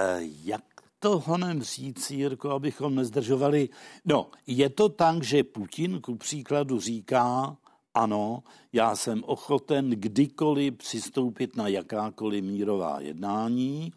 jak 0.43 0.64
to 1.00 1.20
honem 1.20 1.64
říct, 1.64 2.12
Jirko, 2.12 2.50
abychom 2.50 2.95
nezdržovali. 2.95 3.70
No, 4.06 4.30
je 4.47 4.70
to 4.70 4.89
tak, 4.89 5.24
že 5.24 5.43
Putin 5.43 6.02
ku 6.02 6.16
příkladu 6.16 6.80
říká, 6.80 7.58
ano, 7.93 8.43
já 8.74 8.95
jsem 8.95 9.24
ochoten 9.26 9.89
kdykoliv 9.89 10.74
přistoupit 10.78 11.56
na 11.56 11.68
jakákoliv 11.68 12.43
mírová 12.43 13.00
jednání, 13.00 13.93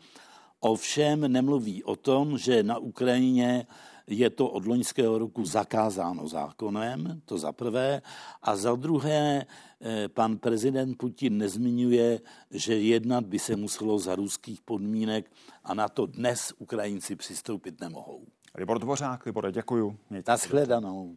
ovšem 0.60 1.32
nemluví 1.32 1.84
o 1.84 1.96
tom, 1.96 2.38
že 2.38 2.62
na 2.62 2.78
Ukrajině 2.78 3.66
je 4.12 4.30
to 4.30 4.48
od 4.48 4.66
loňského 4.66 5.18
roku 5.18 5.44
zakázáno 5.44 6.28
zákonem, 6.28 7.22
to 7.24 7.38
za 7.38 7.52
prvé, 7.52 8.02
a 8.42 8.56
za 8.56 8.76
druhé 8.76 9.46
eh, 9.46 10.08
pan 10.08 10.38
prezident 10.38 10.94
Putin 10.98 11.38
nezmiňuje, 11.38 12.20
že 12.50 12.74
jednat 12.78 13.26
by 13.26 13.38
se 13.38 13.56
muselo 13.56 13.98
za 13.98 14.14
ruských 14.14 14.60
podmínek 14.60 15.32
a 15.64 15.74
na 15.74 15.88
to 15.88 16.06
dnes 16.06 16.52
Ukrajinci 16.58 17.16
přistoupit 17.16 17.80
nemohou. 17.80 18.26
Libor 18.54 18.78
Dvořák, 18.78 19.26
Libore, 19.26 19.52
děkuju. 19.52 19.96
Mějte 20.10 20.32
Naschledanou. 20.32 21.16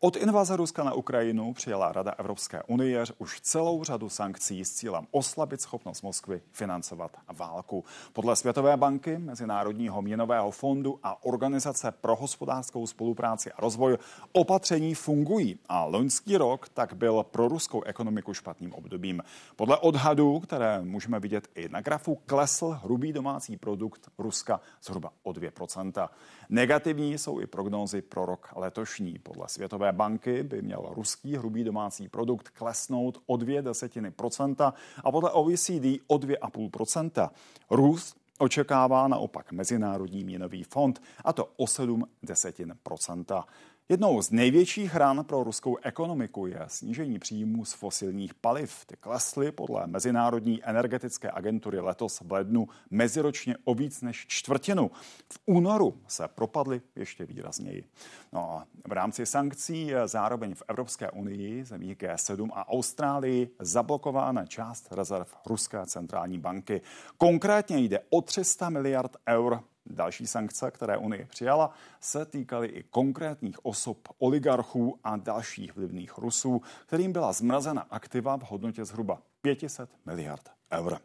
Od 0.00 0.16
invaze 0.16 0.56
Ruska 0.56 0.84
na 0.84 0.92
Ukrajinu 0.94 1.52
přijala 1.52 1.92
Rada 1.92 2.14
Evropské 2.18 2.62
unie 2.62 3.04
už 3.18 3.40
celou 3.40 3.84
řadu 3.84 4.08
sankcí 4.08 4.64
s 4.64 4.72
cílem 4.72 5.06
oslabit 5.10 5.60
schopnost 5.60 6.02
Moskvy 6.02 6.40
financovat 6.52 7.16
válku. 7.38 7.84
Podle 8.12 8.36
Světové 8.36 8.76
banky, 8.76 9.18
Mezinárodního 9.18 10.02
měnového 10.02 10.50
fondu 10.50 10.98
a 11.02 11.24
Organizace 11.24 11.92
pro 11.92 12.16
hospodářskou 12.16 12.86
spolupráci 12.86 13.52
a 13.52 13.60
rozvoj 13.60 13.98
opatření 14.32 14.94
fungují 14.94 15.58
a 15.68 15.84
loňský 15.84 16.36
rok 16.36 16.68
tak 16.68 16.94
byl 16.94 17.22
pro 17.30 17.48
ruskou 17.48 17.82
ekonomiku 17.82 18.34
špatným 18.34 18.74
obdobím. 18.74 19.22
Podle 19.56 19.78
odhadů, 19.78 20.40
které 20.40 20.82
můžeme 20.82 21.20
vidět 21.20 21.48
i 21.54 21.68
na 21.68 21.80
grafu, 21.80 22.18
klesl 22.26 22.78
hrubý 22.84 23.12
domácí 23.12 23.56
produkt 23.56 24.08
Ruska 24.18 24.60
zhruba 24.82 25.12
o 25.22 25.32
2%. 25.32 26.08
Negativní 26.50 27.18
jsou 27.18 27.40
i 27.40 27.46
prognózy 27.46 28.02
pro 28.02 28.26
rok 28.26 28.48
letošní. 28.56 29.18
Podle 29.18 29.48
Světové 29.48 29.92
banky 29.92 30.42
by 30.42 30.62
měl 30.62 30.88
ruský 30.90 31.36
hrubý 31.36 31.64
domácí 31.64 32.08
produkt 32.08 32.48
klesnout 32.48 33.22
o 33.26 33.36
dvě 33.36 33.62
desetiny 33.62 34.10
procenta 34.10 34.74
a 35.04 35.12
podle 35.12 35.30
OECD 35.30 36.00
o 36.06 36.16
2,5 36.16 36.70
procenta. 36.70 37.30
Růst 37.70 38.16
očekává 38.38 39.08
naopak 39.08 39.52
Mezinárodní 39.52 40.24
měnový 40.24 40.62
fond 40.62 41.02
a 41.24 41.32
to 41.32 41.48
o 41.56 41.66
7 41.66 42.04
desetin 42.22 42.76
procenta. 42.82 43.44
Jednou 43.90 44.22
z 44.22 44.30
největších 44.30 44.94
ran 44.94 45.24
pro 45.24 45.44
ruskou 45.44 45.76
ekonomiku 45.82 46.46
je 46.46 46.60
snížení 46.66 47.18
příjmů 47.18 47.64
z 47.64 47.72
fosilních 47.72 48.34
paliv. 48.34 48.84
Ty 48.86 48.96
klesly 48.96 49.52
podle 49.52 49.86
Mezinárodní 49.86 50.64
energetické 50.64 51.30
agentury 51.30 51.80
letos 51.80 52.20
v 52.20 52.32
lednu 52.32 52.68
meziročně 52.90 53.56
o 53.64 53.74
víc 53.74 54.02
než 54.02 54.26
čtvrtinu. 54.28 54.90
V 55.32 55.38
únoru 55.46 56.00
se 56.06 56.28
propadly 56.28 56.80
ještě 56.96 57.26
výrazněji. 57.26 57.84
No 58.32 58.52
a 58.52 58.66
v 58.88 58.92
rámci 58.92 59.26
sankcí 59.26 59.86
je 59.86 60.08
zároveň 60.08 60.54
v 60.54 60.62
Evropské 60.68 61.10
unii, 61.10 61.64
zemí 61.64 61.94
G7 61.94 62.48
a 62.52 62.68
Austrálii 62.68 63.50
zablokována 63.60 64.46
část 64.46 64.92
rezerv 64.92 65.26
Ruské 65.46 65.86
centrální 65.86 66.38
banky. 66.38 66.80
Konkrétně 67.18 67.78
jde 67.78 68.00
o 68.10 68.22
300 68.22 68.68
miliard 68.68 69.16
eur 69.28 69.62
Další 69.90 70.26
sankce, 70.26 70.70
které 70.70 70.96
Unie 70.96 71.26
přijala, 71.30 71.74
se 72.00 72.24
týkaly 72.24 72.66
i 72.66 72.82
konkrétních 72.82 73.64
osob, 73.64 74.08
oligarchů 74.18 74.98
a 75.04 75.16
dalších 75.16 75.76
vlivných 75.76 76.18
Rusů, 76.18 76.62
kterým 76.86 77.12
byla 77.12 77.32
zmrazena 77.32 77.86
aktiva 77.90 78.36
v 78.36 78.42
hodnotě 78.42 78.84
zhruba 78.84 79.22
500 79.40 79.90
miliard 80.06 80.50
eur. 80.72 80.98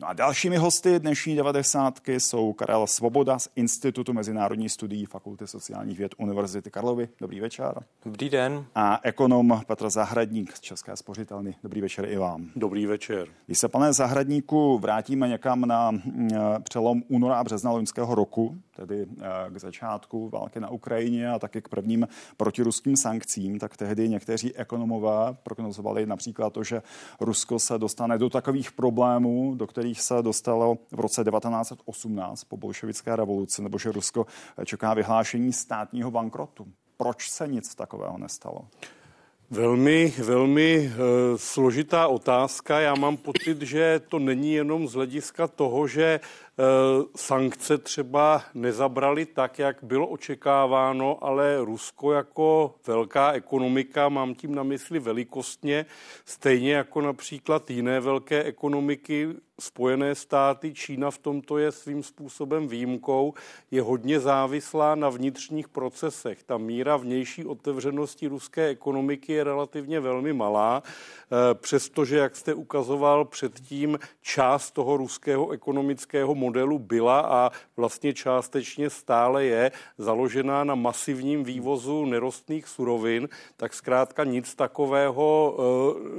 No 0.00 0.08
a 0.08 0.12
dalšími 0.12 0.56
hosty 0.56 0.98
dnešní 0.98 1.36
devadesátky 1.36 2.20
jsou 2.20 2.52
Karel 2.52 2.86
Svoboda 2.86 3.38
z 3.38 3.48
Institutu 3.56 4.12
mezinárodních 4.12 4.72
studií 4.72 5.04
Fakulty 5.04 5.46
sociálních 5.46 5.98
věd 5.98 6.14
Univerzity 6.18 6.70
Karlovy. 6.70 7.08
Dobrý 7.20 7.40
večer. 7.40 7.84
Dobrý 8.04 8.30
den. 8.30 8.66
A 8.74 9.00
ekonom 9.02 9.60
Petr 9.66 9.90
Zahradník 9.90 10.56
z 10.56 10.60
České 10.60 10.96
spořitelny. 10.96 11.54
Dobrý 11.62 11.80
večer 11.80 12.04
i 12.04 12.16
vám. 12.16 12.50
Dobrý 12.56 12.86
večer. 12.86 13.28
Když 13.46 13.58
se, 13.58 13.68
pane 13.68 13.92
Zahradníku, 13.92 14.78
vrátíme 14.78 15.28
někam 15.28 15.60
na 15.60 15.90
mm, 15.90 16.30
přelom 16.62 17.02
února 17.08 17.36
a 17.36 17.44
března 17.44 17.70
loňského 17.70 18.14
roku, 18.14 18.56
tedy 18.76 19.06
eh, 19.20 19.50
k 19.50 19.58
začátku 19.58 20.28
války 20.28 20.60
na 20.60 20.68
Ukrajině 20.68 21.30
a 21.30 21.38
taky 21.38 21.62
k 21.62 21.68
prvním 21.68 22.08
protiruským 22.36 22.96
sankcím, 22.96 23.58
tak 23.58 23.76
tehdy 23.76 24.08
někteří 24.08 24.56
ekonomové 24.56 25.36
prognozovali 25.42 26.06
například 26.06 26.52
to, 26.52 26.64
že 26.64 26.82
Rusko 27.20 27.58
se 27.58 27.78
dostane 27.78 28.18
do 28.18 28.30
takových 28.30 28.72
problémů, 28.72 29.54
do 29.54 29.66
kterých 29.66 29.85
se 29.94 30.22
dostalo 30.22 30.78
v 30.92 31.00
roce 31.00 31.24
1918 31.24 32.44
po 32.44 32.56
bolševické 32.56 33.16
revoluci, 33.16 33.62
nebo 33.62 33.78
že 33.78 33.92
Rusko 33.92 34.26
čeká 34.64 34.94
vyhlášení 34.94 35.52
státního 35.52 36.10
bankrotu. 36.10 36.66
Proč 36.96 37.30
se 37.30 37.48
nic 37.48 37.74
takového 37.74 38.18
nestalo? 38.18 38.60
Velmi, 39.50 40.14
velmi 40.18 40.74
e, 40.76 40.90
složitá 41.38 42.08
otázka. 42.08 42.80
Já 42.80 42.94
mám 42.94 43.16
pocit, 43.16 43.62
že 43.62 44.00
to 44.08 44.18
není 44.18 44.52
jenom 44.52 44.88
z 44.88 44.92
hlediska 44.92 45.48
toho, 45.48 45.86
že 45.86 46.20
Eh, 46.58 47.04
sankce 47.16 47.78
třeba 47.78 48.42
nezabrali 48.54 49.26
tak, 49.26 49.58
jak 49.58 49.76
bylo 49.82 50.06
očekáváno, 50.06 51.24
ale 51.24 51.64
Rusko 51.64 52.12
jako 52.12 52.74
velká 52.86 53.32
ekonomika, 53.32 54.08
mám 54.08 54.34
tím 54.34 54.54
na 54.54 54.62
mysli 54.62 54.98
velikostně, 54.98 55.86
stejně 56.24 56.72
jako 56.72 57.00
například 57.00 57.70
jiné 57.70 58.00
velké 58.00 58.42
ekonomiky, 58.42 59.28
Spojené 59.60 60.14
státy, 60.14 60.74
Čína 60.74 61.10
v 61.10 61.18
tomto 61.18 61.58
je 61.58 61.72
svým 61.72 62.02
způsobem 62.02 62.68
výjimkou, 62.68 63.34
je 63.70 63.82
hodně 63.82 64.20
závislá 64.20 64.94
na 64.94 65.08
vnitřních 65.08 65.68
procesech. 65.68 66.42
Ta 66.42 66.58
míra 66.58 66.96
vnější 66.96 67.44
otevřenosti 67.44 68.26
ruské 68.26 68.66
ekonomiky 68.66 69.32
je 69.32 69.44
relativně 69.44 70.00
velmi 70.00 70.32
malá, 70.32 70.82
eh, 70.82 71.54
přestože, 71.54 72.16
jak 72.16 72.36
jste 72.36 72.54
ukazoval 72.54 73.24
předtím, 73.24 73.98
část 74.22 74.70
toho 74.70 74.96
ruského 74.96 75.50
ekonomického 75.50 76.34
modelu 76.34 76.78
byla 76.78 77.20
a 77.20 77.50
vlastně 77.76 78.14
částečně 78.14 78.90
stále 78.90 79.44
je 79.44 79.72
založená 79.98 80.64
na 80.64 80.74
masivním 80.74 81.44
vývozu 81.44 82.04
nerostných 82.04 82.68
surovin, 82.68 83.28
tak 83.56 83.74
zkrátka 83.74 84.24
nic 84.24 84.54
takového 84.54 85.56
eh, 85.58 85.62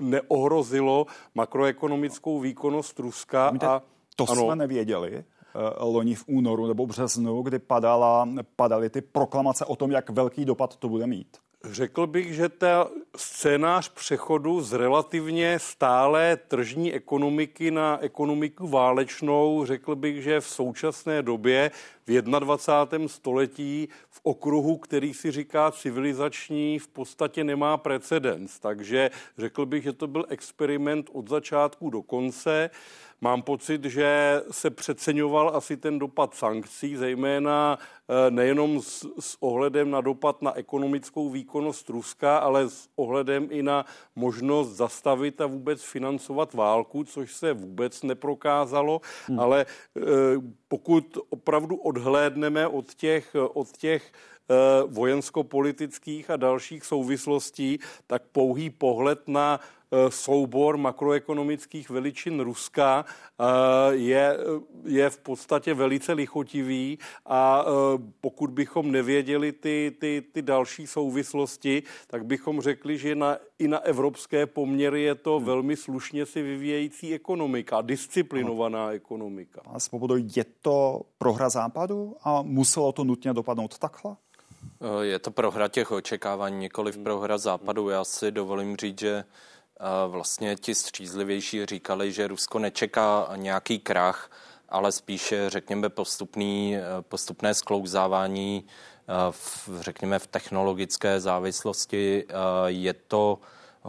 neohrozilo 0.01 1.05
makroekonomickou 1.35 2.39
výkonnost 2.39 2.99
Ruska. 2.99 3.26
Víte, 3.51 3.67
a, 3.67 3.81
to 4.15 4.25
ano, 4.29 4.43
jsme 4.43 4.55
nevěděli 4.55 5.11
eh, 5.13 5.23
loni 5.79 6.15
v 6.15 6.23
únoru 6.27 6.67
nebo 6.67 6.85
březnu, 6.87 7.41
kdy 7.41 7.59
padala, 7.59 8.29
padaly 8.55 8.89
ty 8.89 9.01
proklamace 9.01 9.65
o 9.65 9.75
tom, 9.75 9.91
jak 9.91 10.09
velký 10.09 10.45
dopad 10.45 10.75
to 10.75 10.89
bude 10.89 11.07
mít. 11.07 11.37
Řekl 11.63 12.07
bych, 12.07 12.33
že 12.33 12.49
ta 12.49 12.87
scénář 13.15 13.89
přechodu 13.89 14.61
z 14.61 14.73
relativně 14.73 15.59
stálé 15.59 16.37
tržní 16.37 16.93
ekonomiky 16.93 17.71
na 17.71 17.97
ekonomiku 18.01 18.67
válečnou, 18.67 19.65
řekl 19.65 19.95
bych, 19.95 20.23
že 20.23 20.41
v 20.41 20.47
současné 20.47 21.21
době 21.21 21.71
v 22.07 22.21
21. 22.21 23.07
století 23.07 23.89
v 24.09 24.19
okruhu, 24.23 24.77
který 24.77 25.13
si 25.13 25.31
říká 25.31 25.71
civilizační, 25.71 26.79
v 26.79 26.87
podstatě 26.87 27.43
nemá 27.43 27.77
precedens. 27.77 28.59
Takže 28.59 29.09
řekl 29.37 29.65
bych, 29.65 29.83
že 29.83 29.93
to 29.93 30.07
byl 30.07 30.25
experiment 30.29 31.09
od 31.13 31.29
začátku 31.29 31.89
do 31.89 32.01
konce. 32.01 32.69
Mám 33.21 33.41
pocit, 33.41 33.83
že 33.83 34.41
se 34.51 34.69
přeceňoval 34.69 35.55
asi 35.55 35.77
ten 35.77 35.99
dopad 35.99 36.35
sankcí, 36.35 36.95
zejména 36.95 37.77
eh, 37.79 38.31
nejenom 38.31 38.81
s, 38.81 39.05
s 39.19 39.37
ohledem 39.39 39.91
na 39.91 40.01
dopad 40.01 40.41
na 40.41 40.57
ekonomickou 40.57 41.29
výkonnost 41.29 41.89
Ruska, 41.89 42.37
ale 42.37 42.69
s 42.69 42.89
ohledem 42.95 43.47
i 43.51 43.63
na 43.63 43.85
možnost 44.15 44.69
zastavit 44.69 45.41
a 45.41 45.47
vůbec 45.47 45.83
financovat 45.83 46.53
válku, 46.53 47.03
což 47.03 47.33
se 47.33 47.53
vůbec 47.53 48.03
neprokázalo. 48.03 49.01
Hmm. 49.27 49.39
Ale 49.39 49.65
eh, 49.65 50.01
pokud 50.67 51.17
opravdu 51.29 51.75
odhlédneme 51.75 52.67
od 52.67 52.93
těch, 52.93 53.35
od 53.53 53.77
těch 53.77 54.11
eh, 54.49 54.53
vojensko-politických 54.87 56.29
a 56.29 56.37
dalších 56.37 56.85
souvislostí, 56.85 57.79
tak 58.07 58.23
pouhý 58.31 58.69
pohled 58.69 59.27
na 59.27 59.59
soubor 60.09 60.77
makroekonomických 60.77 61.89
veličin 61.89 62.39
Ruska 62.39 63.05
eh, 63.05 63.43
je, 63.95 64.37
je 64.85 65.09
v 65.09 65.17
podstatě 65.17 65.73
velice 65.73 66.13
lichotivý 66.13 66.99
a 67.25 67.65
eh, 67.65 68.03
pokud 68.21 68.49
bychom 68.49 68.91
nevěděli 68.91 69.51
ty, 69.51 69.95
ty, 69.99 70.23
ty 70.31 70.41
další 70.41 70.87
souvislosti, 70.87 71.83
tak 72.07 72.25
bychom 72.25 72.61
řekli, 72.61 72.97
že 72.97 73.15
na, 73.15 73.37
i 73.59 73.67
na 73.67 73.79
evropské 73.79 74.45
poměry 74.45 75.01
je 75.01 75.15
to 75.15 75.39
velmi 75.39 75.75
slušně 75.75 76.25
si 76.25 76.41
vyvíjející 76.41 77.13
ekonomika, 77.13 77.81
disciplinovaná 77.81 78.91
ekonomika. 78.91 79.61
Pane 79.63 79.79
Svobodo, 79.79 80.15
je 80.17 80.45
to 80.61 81.01
prohra 81.17 81.49
západu 81.49 82.15
a 82.23 82.41
muselo 82.41 82.91
to 82.91 83.03
nutně 83.03 83.33
dopadnout 83.33 83.77
takhle? 83.77 84.15
Je 85.01 85.19
to 85.19 85.31
prohra 85.31 85.67
těch 85.67 85.91
očekávání, 85.91 86.57
nikoliv 86.57 86.97
prohra 86.97 87.37
západu. 87.37 87.89
Já 87.89 88.03
si 88.03 88.31
dovolím 88.31 88.75
říct, 88.75 88.99
že 88.99 89.23
vlastně 90.07 90.55
ti 90.55 90.75
střízlivější 90.75 91.65
říkali, 91.65 92.11
že 92.11 92.27
Rusko 92.27 92.59
nečeká 92.59 93.29
nějaký 93.35 93.79
krach, 93.79 94.31
ale 94.69 94.91
spíše, 94.91 95.49
řekněme, 95.49 95.89
postupný, 95.89 96.75
postupné 97.01 97.53
sklouzávání 97.53 98.67
v, 99.31 99.69
řekněme, 99.79 100.19
v 100.19 100.27
technologické 100.27 101.19
závislosti. 101.19 102.25
Je 102.65 102.93
to 102.93 103.39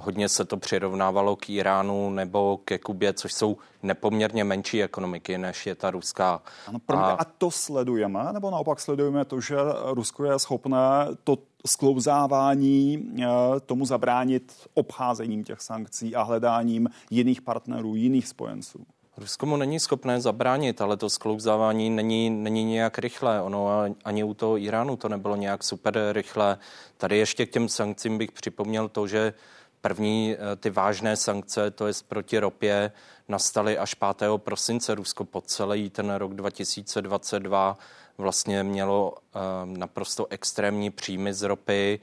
Hodně 0.00 0.28
se 0.28 0.44
to 0.44 0.56
přirovnávalo 0.56 1.36
k 1.36 1.50
Iránu 1.50 2.10
nebo 2.10 2.60
ke 2.64 2.78
Kubě, 2.78 3.12
což 3.12 3.32
jsou 3.32 3.56
nepoměrně 3.82 4.44
menší 4.44 4.82
ekonomiky, 4.82 5.38
než 5.38 5.66
je 5.66 5.74
ta 5.74 5.90
ruská. 5.90 6.42
Ano, 6.66 6.78
a... 6.88 7.10
a 7.10 7.24
to 7.24 7.50
sledujeme, 7.50 8.32
nebo 8.32 8.50
naopak 8.50 8.80
sledujeme 8.80 9.24
to, 9.24 9.40
že 9.40 9.56
Rusko 9.84 10.24
je 10.24 10.38
schopné 10.38 11.06
to 11.24 11.38
sklouzávání 11.66 13.12
eh, 13.22 13.26
tomu 13.66 13.86
zabránit 13.86 14.52
obcházením 14.74 15.44
těch 15.44 15.60
sankcí 15.60 16.16
a 16.16 16.22
hledáním 16.22 16.88
jiných 17.10 17.42
partnerů, 17.42 17.94
jiných 17.94 18.28
spojenců? 18.28 18.86
Rusko 19.16 19.46
mu 19.46 19.56
není 19.56 19.80
schopné 19.80 20.20
zabránit, 20.20 20.80
ale 20.80 20.96
to 20.96 21.10
sklouzávání 21.10 21.90
není, 21.90 22.30
není 22.30 22.64
nějak 22.64 22.98
rychlé. 22.98 23.42
Ono 23.42 23.68
ani 24.04 24.24
u 24.24 24.34
toho 24.34 24.58
Iránu 24.58 24.96
to 24.96 25.08
nebylo 25.08 25.36
nějak 25.36 25.64
super 25.64 25.98
rychlé. 26.12 26.58
Tady 26.96 27.18
ještě 27.18 27.46
k 27.46 27.50
těm 27.50 27.68
sankcím 27.68 28.18
bych 28.18 28.32
připomněl 28.32 28.88
to, 28.88 29.06
že 29.06 29.34
První 29.88 30.34
eh, 30.34 30.56
ty 30.56 30.70
vážné 30.70 31.16
sankce, 31.16 31.70
to 31.70 31.86
je 31.86 31.92
proti 32.08 32.38
ropě, 32.38 32.92
nastaly 33.28 33.78
až 33.78 33.94
5. 33.94 34.28
prosince. 34.36 34.94
Rusko 34.94 35.24
po 35.24 35.40
celý 35.40 35.90
ten 35.90 36.14
rok 36.14 36.34
2022 36.34 37.78
vlastně 38.18 38.64
mělo 38.64 39.14
eh, 39.16 39.38
naprosto 39.64 40.26
extrémní 40.30 40.90
příjmy 40.90 41.34
z 41.34 41.42
ropy, 41.42 42.00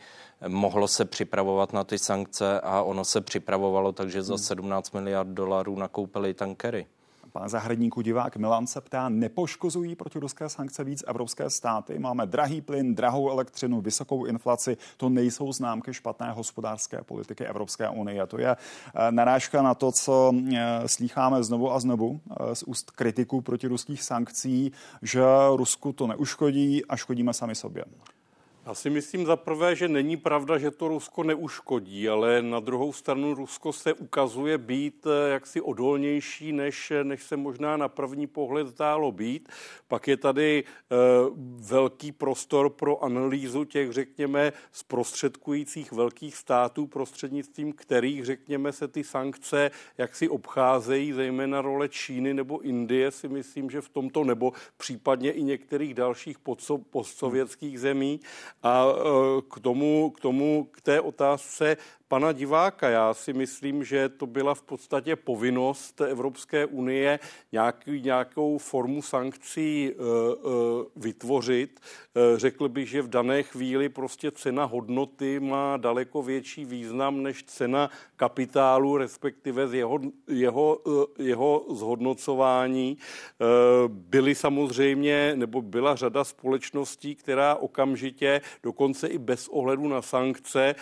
mohlo 0.47 0.87
se 0.87 1.05
připravovat 1.05 1.73
na 1.73 1.83
ty 1.83 1.99
sankce 1.99 2.59
a 2.61 2.81
ono 2.81 3.05
se 3.05 3.21
připravovalo, 3.21 3.91
takže 3.91 4.23
za 4.23 4.37
17 4.37 4.93
hmm. 4.93 5.03
miliard 5.03 5.29
dolarů 5.29 5.75
nakoupili 5.75 6.33
tankery. 6.33 6.87
Pán 7.35 7.49
zahradníku 7.49 8.01
divák 8.01 8.37
Milan 8.37 8.67
se 8.67 8.81
ptá, 8.81 9.09
nepoškozují 9.09 9.95
proti 9.95 10.19
ruské 10.19 10.49
sankce 10.49 10.83
víc 10.83 11.03
evropské 11.07 11.49
státy? 11.49 11.99
Máme 11.99 12.25
drahý 12.25 12.61
plyn, 12.61 12.95
drahou 12.95 13.29
elektřinu, 13.29 13.81
vysokou 13.81 14.25
inflaci. 14.25 14.77
To 14.97 15.09
nejsou 15.09 15.51
známky 15.51 15.93
špatné 15.93 16.31
hospodářské 16.31 17.03
politiky 17.03 17.45
Evropské 17.45 17.89
unie. 17.89 18.27
To 18.27 18.39
je 18.39 18.49
eh, 18.49 19.11
narážka 19.11 19.61
na 19.61 19.73
to, 19.73 19.91
co 19.91 20.31
eh, 20.55 20.87
slýcháme 20.87 21.43
znovu 21.43 21.71
a 21.71 21.79
znovu 21.79 22.19
eh, 22.31 22.55
z 22.55 22.63
úst 22.63 22.91
kritiků 22.91 23.41
proti 23.41 23.67
ruských 23.67 24.03
sankcí, 24.03 24.71
že 25.01 25.21
Rusku 25.55 25.93
to 25.93 26.07
neuškodí 26.07 26.85
a 26.85 26.95
škodíme 26.95 27.33
sami 27.33 27.55
sobě. 27.55 27.85
Já 28.65 28.73
si 28.73 28.89
myslím 28.89 29.25
za 29.25 29.35
prvé, 29.35 29.75
že 29.75 29.87
není 29.87 30.17
pravda, 30.17 30.57
že 30.57 30.71
to 30.71 30.87
Rusko 30.87 31.23
neuškodí, 31.23 32.09
ale 32.09 32.41
na 32.41 32.59
druhou 32.59 32.93
stranu 32.93 33.33
Rusko 33.33 33.73
se 33.73 33.93
ukazuje 33.93 34.57
být 34.57 35.07
eh, 35.07 35.29
jaksi 35.29 35.61
odolnější, 35.61 36.51
než, 36.51 36.93
než 37.03 37.23
se 37.23 37.37
možná 37.37 37.77
na 37.77 37.87
první 37.87 38.27
pohled 38.27 38.67
zdálo 38.67 39.11
být. 39.11 39.49
Pak 39.87 40.07
je 40.07 40.17
tady 40.17 40.63
e, 40.63 40.95
velký 41.57 42.11
prostor 42.11 42.69
pro 42.69 43.03
analýzu 43.03 43.63
těch, 43.63 43.91
řekněme, 43.91 44.53
zprostředkujících 44.71 45.91
velkých 45.91 46.35
států, 46.35 46.87
prostřednictvím 46.87 47.73
kterých, 47.73 48.25
řekněme, 48.25 48.71
se 48.71 48.87
ty 48.87 49.03
sankce 49.03 49.71
jaksi 49.97 50.29
obcházejí, 50.29 51.13
zejména 51.13 51.61
role 51.61 51.89
Číny 51.89 52.33
nebo 52.33 52.59
Indie, 52.59 53.11
si 53.11 53.27
myslím, 53.27 53.69
že 53.69 53.81
v 53.81 53.89
tomto, 53.89 54.23
nebo 54.23 54.53
případně 54.77 55.31
i 55.31 55.43
některých 55.43 55.93
dalších 55.93 56.37
postsovětských 56.89 57.79
zemí. 57.79 58.19
A 58.65 58.85
e, 58.85 59.41
k 59.41 59.59
tomu, 59.59 60.09
k 60.09 60.19
tomu, 60.19 60.69
k 60.71 60.81
té 60.81 61.01
otázce 61.01 61.77
pana 62.07 62.31
diváka. 62.31 62.89
Já 62.89 63.13
si 63.13 63.33
myslím, 63.33 63.83
že 63.83 64.09
to 64.09 64.27
byla 64.27 64.55
v 64.55 64.61
podstatě 64.61 65.15
povinnost 65.15 66.01
Evropské 66.01 66.65
unie 66.65 67.19
nějaký, 67.51 68.01
nějakou 68.01 68.57
formu 68.57 69.01
sankcí 69.01 69.91
uh, 69.91 70.05
uh, 70.05 70.83
vytvořit. 70.95 71.79
Uh, 71.79 72.37
řekl 72.37 72.69
bych, 72.69 72.89
že 72.89 73.01
v 73.01 73.09
dané 73.09 73.43
chvíli 73.43 73.89
prostě 73.89 74.31
cena 74.31 74.65
hodnoty 74.65 75.39
má 75.39 75.77
daleko 75.77 76.23
větší 76.23 76.65
význam 76.65 77.23
než 77.23 77.43
cena 77.43 77.89
kapitálu, 78.15 78.97
respektive 78.97 79.67
z 79.67 79.73
jeho, 79.73 79.99
jeho, 80.27 80.81
jeho 81.19 81.65
zhodnocování. 81.69 82.97
Byly 83.87 84.35
samozřejmě, 84.35 85.33
nebo 85.35 85.61
byla 85.61 85.95
řada 85.95 86.23
společností, 86.23 87.15
která 87.15 87.55
okamžitě, 87.55 88.41
dokonce 88.63 89.07
i 89.07 89.17
bez 89.17 89.47
ohledu 89.47 89.87
na 89.87 90.01
sankce, 90.01 90.75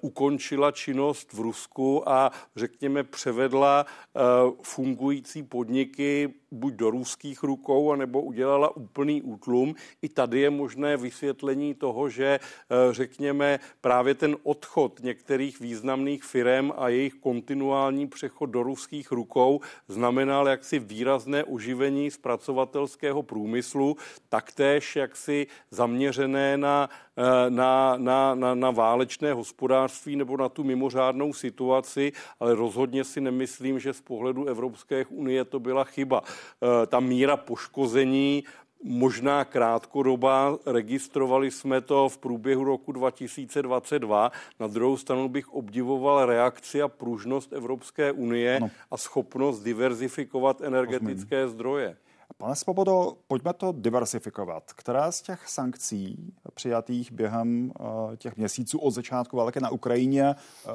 ukončila 0.00 0.39
ukončila 0.40 0.72
činnost 0.72 1.32
v 1.32 1.40
Rusku 1.40 2.08
a 2.08 2.30
řekněme 2.56 3.04
převedla 3.04 3.86
eh, 3.86 4.20
fungující 4.62 5.42
podniky 5.42 6.34
buď 6.50 6.74
do 6.74 6.90
ruských 6.90 7.42
rukou, 7.42 7.92
anebo 7.92 8.22
udělala 8.22 8.76
úplný 8.76 9.22
útlum. 9.22 9.74
I 10.02 10.08
tady 10.08 10.40
je 10.40 10.50
možné 10.50 10.96
vysvětlení 10.96 11.74
toho, 11.74 12.08
že 12.08 12.40
eh, 12.40 12.76
řekněme 12.90 13.58
právě 13.80 14.14
ten 14.14 14.36
odchod 14.42 15.00
některých 15.02 15.60
významných 15.60 16.24
firm 16.24 16.72
a 16.76 16.88
jejich 16.88 17.14
kontinuální 17.14 18.06
přechod 18.06 18.46
do 18.46 18.62
ruských 18.62 19.12
rukou 19.12 19.60
znamenal 19.88 20.48
jaksi 20.48 20.78
výrazné 20.78 21.44
oživení 21.44 22.10
zpracovatelského 22.10 23.22
průmyslu, 23.22 23.96
taktéž 24.28 24.96
jaksi 24.96 25.46
zaměřené 25.70 26.56
na, 26.56 26.90
eh, 27.16 27.50
na, 27.50 27.94
na, 27.96 28.34
na, 28.34 28.54
na 28.54 28.70
válečné 28.70 29.32
hospodářství 29.32 30.16
nebo 30.16 30.29
na 30.36 30.48
tu 30.48 30.64
mimořádnou 30.64 31.32
situaci, 31.32 32.12
ale 32.40 32.54
rozhodně 32.54 33.04
si 33.04 33.20
nemyslím, 33.20 33.78
že 33.78 33.92
z 33.92 34.00
pohledu 34.00 34.44
Evropské 34.44 35.04
unie 35.04 35.44
to 35.44 35.60
byla 35.60 35.84
chyba. 35.84 36.22
Eh, 36.22 36.86
ta 36.86 37.00
míra 37.00 37.36
poškození 37.36 38.44
možná 38.82 39.44
krátkodoba. 39.44 40.58
Registrovali 40.66 41.50
jsme 41.50 41.80
to 41.80 42.08
v 42.08 42.18
průběhu 42.18 42.64
roku 42.64 42.92
2022. 42.92 44.32
Na 44.60 44.66
druhou 44.66 44.96
stranu 44.96 45.28
bych 45.28 45.48
obdivoval 45.48 46.26
reakci 46.26 46.82
a 46.82 46.88
pružnost 46.88 47.52
Evropské 47.52 48.12
unie 48.12 48.56
ano. 48.56 48.70
a 48.90 48.96
schopnost 48.96 49.60
diverzifikovat 49.60 50.60
energetické 50.60 51.48
zdroje. 51.48 51.96
Pane 52.36 52.56
Svobodo, 52.56 53.16
pojďme 53.26 53.52
to 53.52 53.72
diversifikovat. 53.72 54.72
Která 54.72 55.12
z 55.12 55.22
těch 55.22 55.48
sankcí 55.48 56.34
přijatých 56.54 57.12
během 57.12 57.72
uh, 57.80 58.16
těch 58.16 58.36
měsíců 58.36 58.78
od 58.78 58.90
začátku 58.90 59.36
války 59.36 59.60
na 59.60 59.70
Ukrajině 59.70 60.34
uh, 60.34 60.72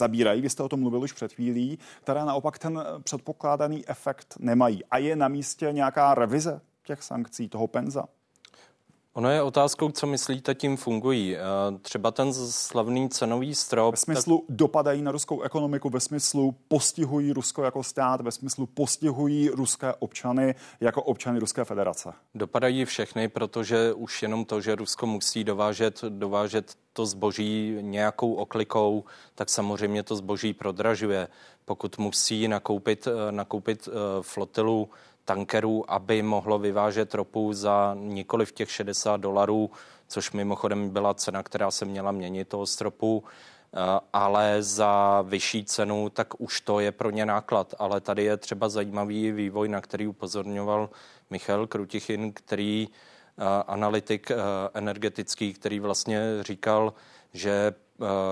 zabírají, 0.00 0.42
vy 0.42 0.50
jste 0.50 0.62
o 0.62 0.68
tom 0.68 0.80
mluvil 0.80 1.00
už 1.00 1.12
před 1.12 1.32
chvílí, 1.32 1.78
která 2.02 2.24
naopak 2.24 2.58
ten 2.58 2.84
předpokládaný 3.02 3.88
efekt 3.88 4.34
nemají. 4.38 4.84
A 4.84 4.98
je 4.98 5.16
na 5.16 5.28
místě 5.28 5.72
nějaká 5.72 6.14
revize 6.14 6.60
těch 6.84 7.02
sankcí, 7.02 7.48
toho 7.48 7.66
penza? 7.66 8.04
Ono 9.18 9.30
je 9.30 9.42
otázkou, 9.42 9.90
co 9.90 10.06
myslíte, 10.06 10.54
tím 10.54 10.76
fungují. 10.76 11.36
Eh, 11.36 11.40
třeba 11.82 12.10
ten 12.10 12.34
slavný 12.34 13.08
cenový 13.08 13.54
strop. 13.54 13.94
Ve 13.94 13.96
smyslu 13.96 14.44
tak... 14.48 14.56
dopadají 14.56 15.02
na 15.02 15.12
ruskou 15.12 15.42
ekonomiku, 15.42 15.90
ve 15.90 16.00
smyslu 16.00 16.54
postihují 16.68 17.32
Rusko 17.32 17.64
jako 17.64 17.82
stát, 17.82 18.20
ve 18.20 18.30
smyslu 18.30 18.66
postihují 18.66 19.48
ruské 19.48 19.94
občany 19.98 20.54
jako 20.80 21.02
občany 21.02 21.38
Ruské 21.38 21.64
federace. 21.64 22.12
Dopadají 22.34 22.84
všechny, 22.84 23.28
protože 23.28 23.92
už 23.92 24.22
jenom 24.22 24.44
to, 24.44 24.60
že 24.60 24.74
Rusko 24.74 25.06
musí 25.06 25.44
dovážet, 25.44 26.04
dovážet 26.08 26.74
to 26.92 27.06
zboží 27.06 27.76
nějakou 27.80 28.34
oklikou, 28.34 29.04
tak 29.34 29.50
samozřejmě 29.50 30.02
to 30.02 30.16
zboží 30.16 30.52
prodražuje. 30.52 31.28
Pokud 31.64 31.98
musí 31.98 32.48
nakoupit, 32.48 33.06
eh, 33.06 33.32
nakoupit 33.32 33.88
eh, 33.88 33.92
flotilu 34.22 34.88
tankerů, 35.28 35.84
aby 35.88 36.22
mohlo 36.22 36.58
vyvážet 36.58 37.14
ropu 37.14 37.52
za 37.52 37.94
nikoli 37.94 38.46
v 38.46 38.52
těch 38.52 38.70
60 38.70 39.16
dolarů, 39.16 39.70
což 40.08 40.32
mimochodem 40.32 40.90
byla 40.90 41.14
cena, 41.14 41.42
která 41.42 41.70
se 41.70 41.84
měla 41.84 42.12
měnit 42.12 42.48
toho 42.48 42.66
stropu, 42.66 43.24
eh, 43.24 43.78
ale 44.12 44.62
za 44.62 45.22
vyšší 45.22 45.64
cenu, 45.64 46.08
tak 46.08 46.40
už 46.40 46.60
to 46.60 46.80
je 46.80 46.92
pro 46.92 47.10
ně 47.10 47.26
náklad. 47.26 47.74
Ale 47.78 48.00
tady 48.00 48.24
je 48.24 48.36
třeba 48.36 48.68
zajímavý 48.68 49.32
vývoj, 49.32 49.68
na 49.68 49.80
který 49.80 50.06
upozorňoval 50.06 50.90
Michal 51.30 51.66
Krutichin, 51.66 52.32
který 52.32 52.88
eh, 52.88 53.44
analytik 53.66 54.30
eh, 54.30 54.36
energetický, 54.74 55.52
který 55.52 55.80
vlastně 55.80 56.20
říkal, 56.40 56.92
že 57.32 57.74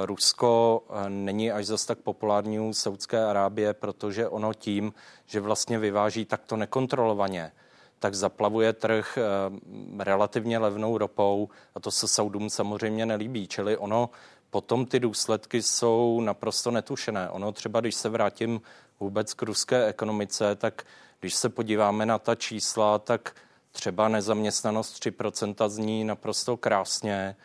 Rusko 0.04 0.82
eh, 0.90 1.10
není 1.10 1.52
až 1.52 1.66
zas 1.66 1.86
tak 1.86 1.98
populární 1.98 2.60
u 2.60 2.72
Saudské 2.72 3.24
Arábie, 3.24 3.74
protože 3.74 4.28
ono 4.28 4.54
tím, 4.54 4.94
že 5.26 5.40
vlastně 5.40 5.78
vyváží 5.78 6.24
takto 6.24 6.56
nekontrolovaně, 6.56 7.52
tak 7.98 8.14
zaplavuje 8.14 8.72
trh 8.72 9.18
eh, 9.18 10.04
relativně 10.04 10.58
levnou 10.58 10.98
ropou 10.98 11.48
a 11.74 11.80
to 11.80 11.90
se 11.90 12.08
Saudům 12.08 12.50
samozřejmě 12.50 13.06
nelíbí. 13.06 13.48
Čili 13.48 13.76
ono 13.76 14.10
potom 14.50 14.86
ty 14.86 15.00
důsledky 15.00 15.62
jsou 15.62 16.20
naprosto 16.20 16.70
netušené. 16.70 17.30
Ono 17.30 17.52
třeba, 17.52 17.80
když 17.80 17.94
se 17.94 18.08
vrátím 18.08 18.60
vůbec 19.00 19.34
k 19.34 19.42
ruské 19.42 19.86
ekonomice, 19.86 20.56
tak 20.56 20.84
když 21.20 21.34
se 21.34 21.48
podíváme 21.48 22.06
na 22.06 22.18
ta 22.18 22.34
čísla, 22.34 22.98
tak 22.98 23.34
třeba 23.72 24.08
nezaměstnanost 24.08 25.04
3% 25.06 25.68
zní 25.68 26.04
naprosto 26.04 26.56
krásně, 26.56 27.36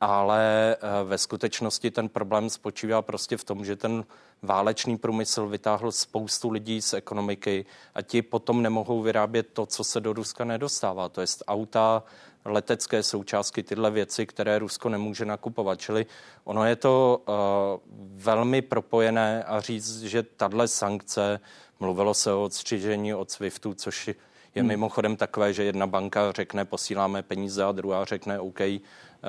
ale 0.00 0.76
eh, 0.76 1.04
ve 1.04 1.18
skutečnosti 1.18 1.90
ten 1.90 2.08
problém 2.08 2.50
spočívá 2.50 3.02
prostě 3.02 3.36
v 3.36 3.44
tom, 3.44 3.64
že 3.64 3.76
ten 3.76 4.04
válečný 4.42 4.98
průmysl 4.98 5.46
vytáhl 5.46 5.92
spoustu 5.92 6.50
lidí 6.50 6.82
z 6.82 6.92
ekonomiky 6.92 7.66
a 7.94 8.02
ti 8.02 8.22
potom 8.22 8.62
nemohou 8.62 9.02
vyrábět 9.02 9.48
to, 9.52 9.66
co 9.66 9.84
se 9.84 10.00
do 10.00 10.12
Ruska 10.12 10.44
nedostává, 10.44 11.08
to 11.08 11.20
je 11.20 11.26
auta, 11.48 12.02
letecké 12.44 13.02
součástky, 13.02 13.62
tyhle 13.62 13.90
věci, 13.90 14.26
které 14.26 14.58
Rusko 14.58 14.88
nemůže 14.88 15.24
nakupovat. 15.24 15.80
Čili 15.80 16.06
ono 16.44 16.64
je 16.64 16.76
to 16.76 17.22
uh, 17.28 17.34
velmi 18.14 18.62
propojené 18.62 19.44
a 19.44 19.60
říct, 19.60 20.02
že 20.02 20.22
tahle 20.22 20.68
sankce, 20.68 21.40
mluvilo 21.80 22.14
se 22.14 22.32
o 22.32 22.44
odstřižení 22.44 23.14
od 23.14 23.30
SWIFTu, 23.30 23.74
což 23.74 24.10
je 24.54 24.62
hmm. 24.62 24.68
mimochodem 24.68 25.16
takové, 25.16 25.52
že 25.52 25.64
jedna 25.64 25.86
banka 25.86 26.32
řekne, 26.32 26.64
posíláme 26.64 27.22
peníze 27.22 27.64
a 27.64 27.72
druhá 27.72 28.04
řekne, 28.04 28.40
OK, 28.40 28.60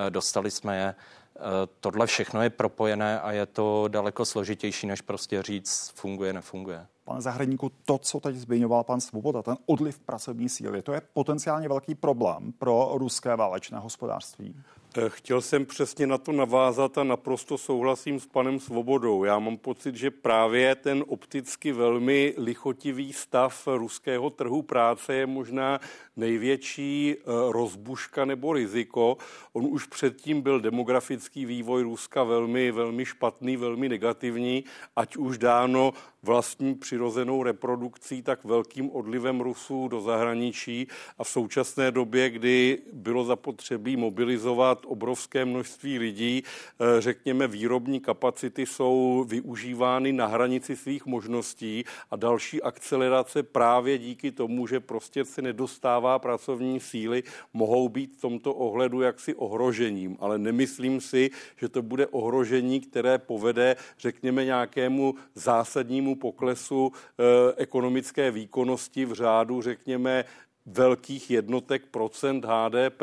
dostali 0.09 0.51
jsme 0.51 0.77
je. 0.77 0.95
Eh, 1.39 1.41
tohle 1.79 2.07
všechno 2.07 2.41
je 2.41 2.49
propojené 2.49 3.19
a 3.19 3.31
je 3.31 3.45
to 3.45 3.87
daleko 3.87 4.25
složitější, 4.25 4.87
než 4.87 5.01
prostě 5.01 5.43
říct, 5.43 5.91
funguje, 5.95 6.33
nefunguje. 6.33 6.87
Pane 7.03 7.21
zahradníku, 7.21 7.71
to, 7.85 7.97
co 7.97 8.19
teď 8.19 8.35
zmiňoval 8.35 8.83
pan 8.83 9.01
Svoboda, 9.01 9.41
ten 9.41 9.57
odliv 9.65 9.99
pracovní 9.99 10.49
síly, 10.49 10.81
to 10.81 10.93
je 10.93 11.01
potenciálně 11.13 11.67
velký 11.67 11.95
problém 11.95 12.53
pro 12.57 12.91
ruské 12.93 13.35
válečné 13.35 13.79
hospodářství. 13.79 14.55
Eh, 14.97 15.09
chtěl 15.09 15.41
jsem 15.41 15.65
přesně 15.65 16.07
na 16.07 16.17
to 16.17 16.31
navázat 16.31 16.97
a 16.97 17.03
naprosto 17.03 17.57
souhlasím 17.57 18.19
s 18.19 18.25
panem 18.25 18.59
Svobodou. 18.59 19.23
Já 19.23 19.39
mám 19.39 19.57
pocit, 19.57 19.95
že 19.95 20.11
právě 20.11 20.75
ten 20.75 21.03
opticky 21.07 21.71
velmi 21.71 22.33
lichotivý 22.37 23.13
stav 23.13 23.67
ruského 23.67 24.29
trhu 24.29 24.61
práce 24.61 25.13
je 25.13 25.25
možná 25.25 25.79
největší 26.19 27.15
eh, 27.15 27.23
rozbuška 27.51 28.25
nebo 28.25 28.53
riziko. 28.53 29.17
On 29.53 29.65
už 29.69 29.85
předtím 29.85 30.41
byl 30.41 30.59
demografický 30.59 31.45
vývoj 31.45 31.83
Ruska 31.83 32.23
velmi, 32.23 32.71
velmi 32.71 33.05
špatný, 33.05 33.57
velmi 33.57 33.89
negativní, 33.89 34.63
ať 34.95 35.17
už 35.17 35.37
dáno 35.37 35.93
vlastní 36.23 36.75
přirozenou 36.75 37.43
reprodukcí, 37.43 38.21
tak 38.21 38.43
velkým 38.43 38.91
odlivem 38.91 39.41
Rusů 39.41 39.87
do 39.87 40.01
zahraničí. 40.01 40.87
A 41.17 41.23
v 41.23 41.29
současné 41.29 41.91
době, 41.91 42.29
kdy 42.29 42.77
bylo 42.93 43.25
zapotřebí 43.25 43.97
mobilizovat 43.97 44.85
obrovské 44.87 45.45
množství 45.45 45.99
lidí, 45.99 46.43
eh, 46.43 47.01
řekněme, 47.01 47.47
výrobní 47.47 47.99
kapacity 47.99 48.65
jsou 48.65 49.25
využívány 49.27 50.13
na 50.13 50.25
hranici 50.25 50.75
svých 50.75 51.05
možností. 51.05 51.83
A 52.11 52.15
další 52.15 52.61
akcelerace 52.61 53.43
právě 53.43 53.97
díky 53.97 54.31
tomu, 54.31 54.67
že 54.67 54.79
prostě 54.79 55.25
se 55.25 55.41
nedostává 55.41 56.08
práva 56.09 56.39
pracovní 56.39 56.79
síly 56.79 57.23
mohou 57.53 57.89
být 57.89 58.17
v 58.17 58.21
tomto 58.21 58.53
ohledu 58.53 59.01
jaksi 59.01 59.35
ohrožením, 59.35 60.17
ale 60.19 60.37
nemyslím 60.37 61.01
si, 61.01 61.29
že 61.57 61.69
to 61.69 61.81
bude 61.81 62.07
ohrožení, 62.07 62.79
které 62.79 63.17
povede, 63.17 63.75
řekněme, 63.99 64.45
nějakému 64.45 65.15
zásadnímu 65.35 66.15
poklesu 66.15 66.91
eh, 66.93 67.23
ekonomické 67.57 68.31
výkonnosti 68.31 69.05
v 69.05 69.13
řádu, 69.13 69.61
řekněme, 69.61 70.25
velkých 70.65 71.31
jednotek 71.31 71.85
procent 71.85 72.45
HDP, 72.45 73.01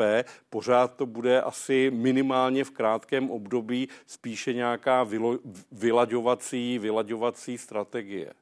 pořád 0.49 0.95
to 0.95 1.05
bude 1.05 1.41
asi 1.41 1.91
minimálně 1.93 2.63
v 2.63 2.71
krátkém 2.71 3.31
období 3.31 3.89
spíše 4.05 4.53
nějaká 4.53 5.03
vylo, 5.03 5.37
vylaďovací, 5.71 6.79
vylaďovací 6.79 7.57
strategie. 7.57 8.33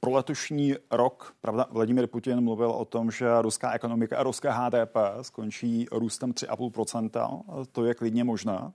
Pro 0.00 0.10
letošní 0.10 0.74
rok, 0.90 1.34
pravda, 1.40 1.66
Vladimir 1.70 2.06
Putin 2.06 2.40
mluvil 2.40 2.70
o 2.70 2.84
tom, 2.84 3.10
že 3.10 3.26
ruská 3.40 3.72
ekonomika 3.72 4.18
a 4.18 4.22
ruské 4.22 4.50
HDP 4.50 4.96
skončí 5.22 5.86
růstem 5.92 6.32
3,5%. 6.32 7.66
To 7.72 7.84
je 7.84 7.94
klidně 7.94 8.24
možné. 8.24 8.72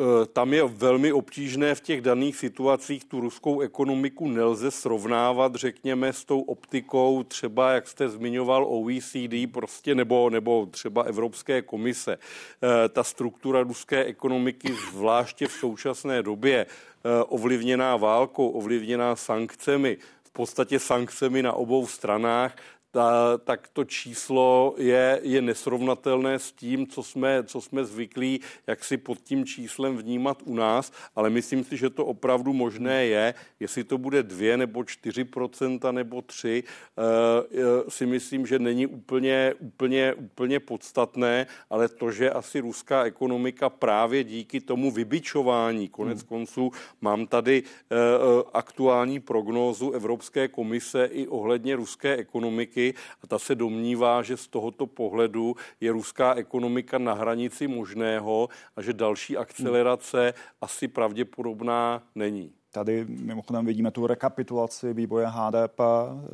Eh, 0.00 0.26
tam 0.26 0.54
je 0.54 0.64
velmi 0.64 1.12
obtížné 1.12 1.74
v 1.74 1.80
těch 1.80 2.00
daných 2.00 2.36
situacích 2.36 3.04
tu 3.04 3.20
ruskou 3.20 3.60
ekonomiku 3.60 4.28
nelze 4.28 4.70
srovnávat, 4.70 5.54
řekněme, 5.54 6.12
s 6.12 6.24
tou 6.24 6.40
optikou 6.40 7.22
třeba, 7.22 7.72
jak 7.72 7.88
jste 7.88 8.08
zmiňoval, 8.08 8.66
OECD 8.68 9.46
prostě 9.52 9.94
nebo, 9.94 10.30
nebo 10.30 10.66
třeba 10.66 11.02
Evropské 11.02 11.62
komise. 11.62 12.18
Eh, 12.18 12.88
ta 12.88 13.04
struktura 13.04 13.62
ruské 13.62 14.04
ekonomiky, 14.04 14.74
zvláště 14.90 15.48
v 15.48 15.52
současné 15.52 16.22
době, 16.22 16.66
eh, 16.66 17.24
ovlivněná 17.28 17.96
válkou, 17.96 18.48
ovlivněná 18.48 19.16
sankcemi, 19.16 19.96
v 20.22 20.30
podstatě 20.30 20.78
sankcemi 20.78 21.42
na 21.42 21.52
obou 21.52 21.86
stranách, 21.86 22.56
ta, 22.90 23.38
tak 23.38 23.68
to 23.72 23.84
číslo 23.84 24.74
je, 24.78 25.20
je 25.22 25.42
nesrovnatelné 25.42 26.38
s 26.38 26.52
tím, 26.52 26.86
co 26.86 27.02
jsme, 27.02 27.44
co 27.44 27.60
jsme 27.60 27.84
zvyklí, 27.84 28.40
jak 28.66 28.84
si 28.84 28.96
pod 28.96 29.18
tím 29.18 29.44
číslem 29.44 29.96
vnímat 29.96 30.42
u 30.44 30.54
nás, 30.54 30.92
ale 31.16 31.30
myslím 31.30 31.64
si, 31.64 31.76
že 31.76 31.90
to 31.90 32.06
opravdu 32.06 32.52
možné 32.52 33.06
je. 33.06 33.34
Jestli 33.60 33.84
to 33.84 33.98
bude 33.98 34.22
2 34.22 34.56
nebo 34.56 34.80
4% 34.80 35.92
nebo 35.92 36.22
3, 36.22 36.64
uh, 36.64 37.88
si 37.88 38.06
myslím, 38.06 38.46
že 38.46 38.58
není 38.58 38.86
úplně, 38.86 39.54
úplně, 39.58 40.14
úplně 40.14 40.60
podstatné, 40.60 41.46
ale 41.70 41.88
to, 41.88 42.10
že 42.10 42.30
asi 42.30 42.60
ruská 42.60 43.04
ekonomika 43.04 43.68
právě 43.70 44.24
díky 44.24 44.60
tomu 44.60 44.90
vybičování, 44.90 45.88
konec 45.88 46.18
hmm. 46.18 46.28
konců 46.28 46.70
mám 47.00 47.26
tady 47.26 47.62
uh, 47.62 48.42
aktuální 48.52 49.20
prognózu 49.20 49.90
Evropské 49.90 50.48
komise 50.48 51.04
i 51.12 51.26
ohledně 51.26 51.76
ruské 51.76 52.16
ekonomiky, 52.16 52.77
a 53.22 53.26
ta 53.26 53.38
se 53.38 53.54
domnívá, 53.54 54.22
že 54.22 54.36
z 54.36 54.46
tohoto 54.46 54.86
pohledu 54.86 55.54
je 55.80 55.92
ruská 55.92 56.34
ekonomika 56.34 56.98
na 56.98 57.12
hranici 57.12 57.68
možného 57.68 58.48
a 58.76 58.82
že 58.82 58.92
další 58.92 59.36
akcelerace 59.36 60.22
hmm. 60.22 60.32
asi 60.60 60.88
pravděpodobná 60.88 62.02
není. 62.14 62.52
Tady 62.72 63.06
mimochodem 63.08 63.66
vidíme 63.66 63.90
tu 63.90 64.06
rekapitulaci 64.06 64.94
vývoje 64.94 65.26
HDP, 65.26 65.80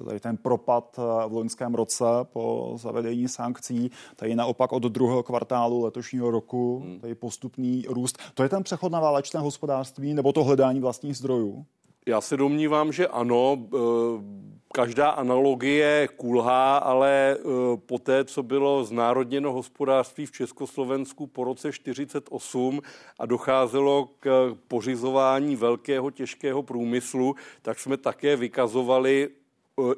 tady 0.05 0.21
ten 0.21 0.37
propad 0.37 0.97
v 1.29 1.33
loňském 1.33 1.75
roce 1.75 2.05
po 2.33 2.75
zavedení 2.77 3.29
sankcí, 3.29 3.91
tady 4.17 4.35
naopak 4.35 4.73
od 4.73 4.83
druhého 4.83 5.23
kvartálu 5.23 5.85
letošního 5.85 6.31
roku, 6.31 6.83
hmm. 6.85 7.01
tady 7.01 7.15
postupný 7.15 7.85
růst. 7.89 8.19
To 8.35 8.43
je 8.43 8.49
ten 8.49 8.63
přechod 8.63 8.93
na 8.93 9.01
válečné 9.01 9.41
hospodářství 9.41 10.15
nebo 10.15 10.33
to 10.33 10.45
hledání 10.45 10.81
vlastních 10.81 11.17
zdrojů? 11.17 11.67
Já 12.07 12.21
se 12.21 12.37
domnívám, 12.37 12.93
že 12.93 13.09
ano. 13.09 13.59
Eh, 13.75 14.55
každá 14.75 15.09
analogie 15.11 16.09
kulhá, 16.17 16.77
ale 16.77 17.37
eh, 17.39 17.43
po 17.87 17.99
té, 17.99 18.25
co 18.25 18.43
bylo 18.43 18.85
znárodněno 18.85 19.53
hospodářství 19.53 20.27
v 20.27 20.33
Československu 20.33 21.27
po 21.27 21.45
roce 21.45 21.73
48 21.73 22.81
a 23.19 23.27
docházelo 23.27 24.11
k 24.21 24.57
pořizování 24.69 25.57
velkého 25.57 26.11
těžkého 26.11 26.63
průmyslu, 26.63 27.35
tak 27.63 27.79
jsme 27.79 27.97
také 27.97 28.37
vykazovali 28.37 29.29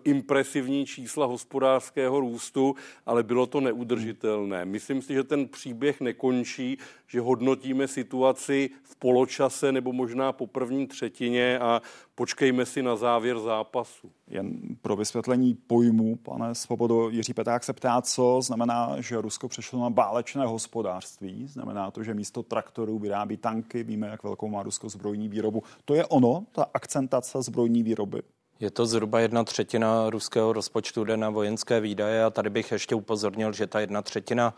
impresivní 0.05 0.87
čísla 0.87 1.27
hospodářského 1.27 2.21
růstu, 2.21 2.75
ale 3.07 3.23
bylo 3.23 3.47
to 3.47 3.61
neudržitelné. 3.61 4.65
Myslím 4.65 5.03
si, 5.03 5.15
že 5.15 5.25
ten 5.25 5.49
příběh 5.49 6.01
nekončí, 6.01 6.79
že 7.07 7.21
hodnotíme 7.21 7.89
situaci 7.89 8.71
v 8.83 8.97
poločase 8.97 9.73
nebo 9.73 9.93
možná 9.93 10.33
po 10.33 10.47
první 10.47 10.87
třetině 10.87 11.59
a 11.59 11.83
počkejme 12.15 12.67
si 12.67 12.83
na 12.83 12.97
závěr 12.97 13.39
zápasu. 13.39 14.11
Jen 14.29 14.61
pro 14.83 14.97
vysvětlení 14.97 15.55
pojmu, 15.55 16.17
pane 16.17 16.55
Svobodo, 16.55 17.09
Jiří 17.09 17.35
Peták 17.35 17.65
se 17.65 17.73
ptá, 17.73 18.03
co 18.03 18.41
znamená, 18.43 18.97
že 19.01 19.21
Rusko 19.21 19.49
přešlo 19.49 19.81
na 19.81 19.89
válečné 19.89 20.47
hospodářství. 20.47 21.47
Znamená 21.47 21.91
to, 21.91 22.03
že 22.03 22.15
místo 22.15 22.43
traktorů 22.43 22.99
vyrábí 22.99 23.37
tanky, 23.37 23.83
víme, 23.83 24.07
jak 24.07 24.23
velkou 24.23 24.49
má 24.49 24.63
Rusko 24.63 24.89
zbrojní 24.89 25.29
výrobu. 25.29 25.63
To 25.85 25.95
je 25.95 26.07
ono, 26.07 26.47
ta 26.53 26.67
akcentace 26.75 27.43
zbrojní 27.43 27.83
výroby? 27.83 28.23
Je 28.61 28.71
to 28.71 28.87
zhruba 28.87 29.21
jedna 29.21 29.45
třetina 29.45 30.11
ruského 30.11 30.53
rozpočtu 30.53 31.05
jde 31.05 31.17
na 31.17 31.31
vojenské 31.31 31.81
výdaje 31.81 32.25
a 32.25 32.31
tady 32.31 32.51
bych 32.51 32.73
ještě 32.73 32.95
upozornil, 32.95 33.53
že 33.53 33.67
ta 33.67 33.81
jedna 33.81 34.03
třetina 34.03 34.55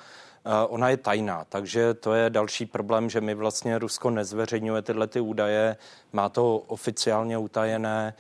ona 0.69 0.89
je 0.89 0.97
tajná, 0.97 1.45
takže 1.45 1.95
to 1.95 2.15
je 2.15 2.31
další 2.31 2.67
problém, 2.67 3.11
že 3.11 3.21
my 3.21 3.35
vlastně 3.35 3.79
Rusko 3.79 4.11
nezveřejňuje 4.11 4.83
tyhle 4.83 5.07
ty 5.07 5.21
údaje, 5.21 5.77
má 6.13 6.29
to 6.29 6.57
oficiálně 6.57 7.39
utajené, 7.39 8.15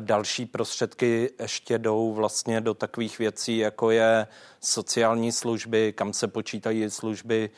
další 0.00 0.46
prostředky 0.46 1.30
ještě 1.40 1.78
jdou 1.78 2.12
vlastně 2.12 2.60
do 2.60 2.74
takových 2.74 3.18
věcí, 3.18 3.58
jako 3.58 3.90
je 3.90 4.26
sociální 4.60 5.32
služby, 5.32 5.92
kam 5.92 6.12
se 6.12 6.28
počítají 6.28 6.90
služby 6.90 7.50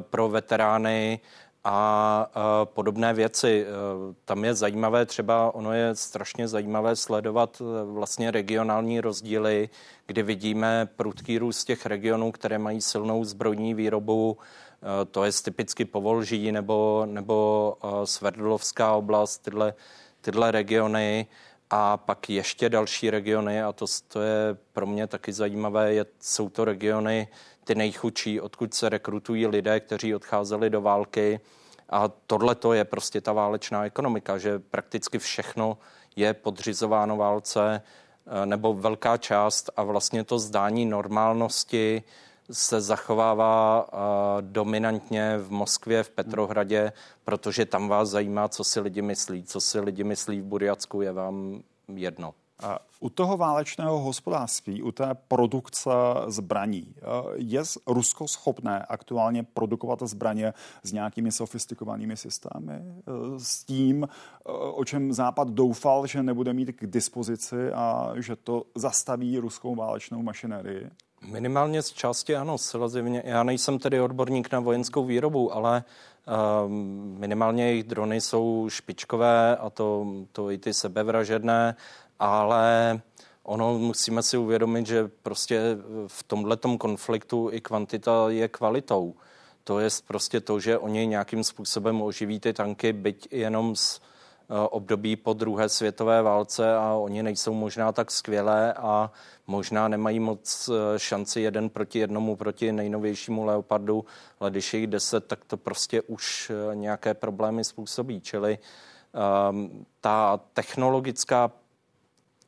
pro 0.00 0.28
veterány, 0.28 1.20
a 1.68 2.30
podobné 2.64 3.14
věci. 3.14 3.66
E, 3.66 4.14
tam 4.24 4.44
je 4.44 4.54
zajímavé, 4.54 5.06
třeba 5.06 5.54
ono 5.54 5.72
je 5.72 5.94
strašně 5.94 6.48
zajímavé 6.48 6.96
sledovat 6.96 7.60
e, 7.62 7.84
vlastně 7.84 8.30
regionální 8.30 9.00
rozdíly, 9.00 9.68
kdy 10.06 10.22
vidíme 10.22 10.88
prudký 10.96 11.38
růst 11.38 11.64
těch 11.64 11.86
regionů, 11.86 12.32
které 12.32 12.58
mají 12.58 12.80
silnou 12.80 13.24
zbrojní 13.24 13.74
výrobu, 13.74 14.38
e, 14.38 15.04
to 15.04 15.24
je 15.24 15.32
typicky 15.32 15.84
Povolží 15.84 16.52
nebo, 16.52 17.06
nebo 17.10 17.76
Sverdlovská 18.04 18.92
oblast, 18.92 19.38
tyhle, 19.38 19.74
tyhle 20.20 20.50
regiony 20.50 21.26
a 21.70 21.96
pak 21.96 22.30
ještě 22.30 22.68
další 22.68 23.10
regiony 23.10 23.62
a 23.62 23.72
to, 23.72 23.86
to 24.08 24.20
je 24.20 24.56
pro 24.72 24.86
mě 24.86 25.06
taky 25.06 25.32
zajímavé, 25.32 25.94
je, 25.94 26.06
jsou 26.20 26.48
to 26.48 26.64
regiony 26.64 27.28
ty 27.66 27.74
nejchudší, 27.74 28.40
odkud 28.40 28.74
se 28.74 28.88
rekrutují 28.88 29.46
lidé, 29.46 29.80
kteří 29.80 30.14
odcházeli 30.14 30.70
do 30.70 30.80
války. 30.80 31.40
A 31.90 32.08
tohle 32.08 32.54
to 32.54 32.72
je 32.72 32.84
prostě 32.84 33.20
ta 33.20 33.32
válečná 33.32 33.86
ekonomika, 33.86 34.38
že 34.38 34.58
prakticky 34.58 35.18
všechno 35.18 35.78
je 36.16 36.34
podřizováno 36.34 37.16
válce 37.16 37.82
eh, 37.82 38.46
nebo 38.46 38.74
velká 38.74 39.16
část 39.16 39.70
a 39.76 39.82
vlastně 39.82 40.24
to 40.24 40.38
zdání 40.38 40.86
normálnosti 40.86 42.02
se 42.50 42.80
zachovává 42.80 43.88
uh, 43.92 43.98
dominantně 44.40 45.38
v 45.38 45.50
Moskvě, 45.50 46.02
v 46.02 46.10
Petrohradě, 46.10 46.92
protože 47.24 47.64
tam 47.64 47.88
vás 47.88 48.08
zajímá, 48.08 48.48
co 48.48 48.64
si 48.64 48.80
lidi 48.80 49.02
myslí. 49.02 49.42
Co 49.42 49.60
si 49.60 49.80
lidi 49.80 50.04
myslí 50.04 50.40
v 50.40 50.44
Burjacku, 50.44 51.00
je 51.00 51.12
vám 51.12 51.62
jedno. 51.94 52.34
U 53.00 53.10
toho 53.10 53.36
válečného 53.36 53.98
hospodářství, 53.98 54.82
u 54.82 54.92
té 54.92 55.14
produkce 55.28 55.90
zbraní, 56.26 56.94
eh, 56.96 57.02
je 57.34 57.62
Rusko 57.86 58.28
schopné 58.28 58.84
aktuálně 58.88 59.42
produkovat 59.42 60.02
zbraně 60.02 60.54
s 60.82 60.92
nějakými 60.92 61.32
sofistikovanými 61.32 62.16
systémy? 62.16 62.74
Eh, 62.74 63.02
s 63.38 63.64
tím, 63.64 64.04
eh, 64.04 64.52
o 64.52 64.84
čem 64.84 65.12
Západ 65.12 65.48
doufal, 65.48 66.06
že 66.06 66.22
nebude 66.22 66.52
mít 66.52 66.72
k 66.72 66.86
dispozici 66.86 67.72
a 67.72 68.12
že 68.16 68.36
to 68.36 68.64
zastaví 68.74 69.38
ruskou 69.38 69.74
válečnou 69.74 70.22
mašinerii? 70.22 70.90
Minimálně 71.30 71.82
z 71.82 71.92
části 71.92 72.36
ano, 72.36 72.58
zcela 72.58 72.88
Já 73.24 73.42
nejsem 73.42 73.78
tedy 73.78 74.00
odborník 74.00 74.52
na 74.52 74.60
vojenskou 74.60 75.04
výrobu, 75.04 75.54
ale 75.54 75.84
uh, 76.26 76.70
minimálně 77.18 77.66
jejich 77.66 77.84
drony 77.84 78.20
jsou 78.20 78.66
špičkové 78.68 79.56
a 79.56 79.70
to, 79.70 80.06
to 80.32 80.50
i 80.50 80.58
ty 80.58 80.74
sebevražedné 80.74 81.76
ale 82.18 83.00
ono 83.42 83.78
musíme 83.78 84.22
si 84.22 84.36
uvědomit, 84.36 84.86
že 84.86 85.08
prostě 85.22 85.78
v 86.06 86.22
tomhletom 86.22 86.78
konfliktu 86.78 87.48
i 87.52 87.60
kvantita 87.60 88.24
je 88.28 88.48
kvalitou. 88.48 89.14
To 89.64 89.78
je 89.78 89.88
prostě 90.06 90.40
to, 90.40 90.60
že 90.60 90.78
oni 90.78 91.06
nějakým 91.06 91.44
způsobem 91.44 92.02
oživí 92.02 92.40
ty 92.40 92.52
tanky, 92.52 92.92
byť 92.92 93.28
jenom 93.30 93.76
z 93.76 94.00
eh, 94.00 94.68
období 94.70 95.16
po 95.16 95.32
druhé 95.32 95.68
světové 95.68 96.22
válce 96.22 96.76
a 96.76 96.94
oni 96.94 97.22
nejsou 97.22 97.54
možná 97.54 97.92
tak 97.92 98.10
skvělé 98.10 98.72
a 98.72 99.10
možná 99.46 99.88
nemají 99.88 100.20
moc 100.20 100.70
eh, 100.72 100.98
šanci 100.98 101.40
jeden 101.40 101.68
proti 101.68 101.98
jednomu, 101.98 102.36
proti 102.36 102.72
nejnovějšímu 102.72 103.44
Leopardu, 103.44 104.04
ale 104.40 104.50
když 104.50 104.74
je 104.74 104.80
jich 104.80 104.86
deset, 104.86 105.26
tak 105.26 105.44
to 105.44 105.56
prostě 105.56 106.02
už 106.02 106.50
eh, 106.50 106.76
nějaké 106.76 107.14
problémy 107.14 107.64
způsobí. 107.64 108.20
Čili 108.20 108.58
um, 109.50 109.86
ta 110.00 110.40
technologická 110.52 111.52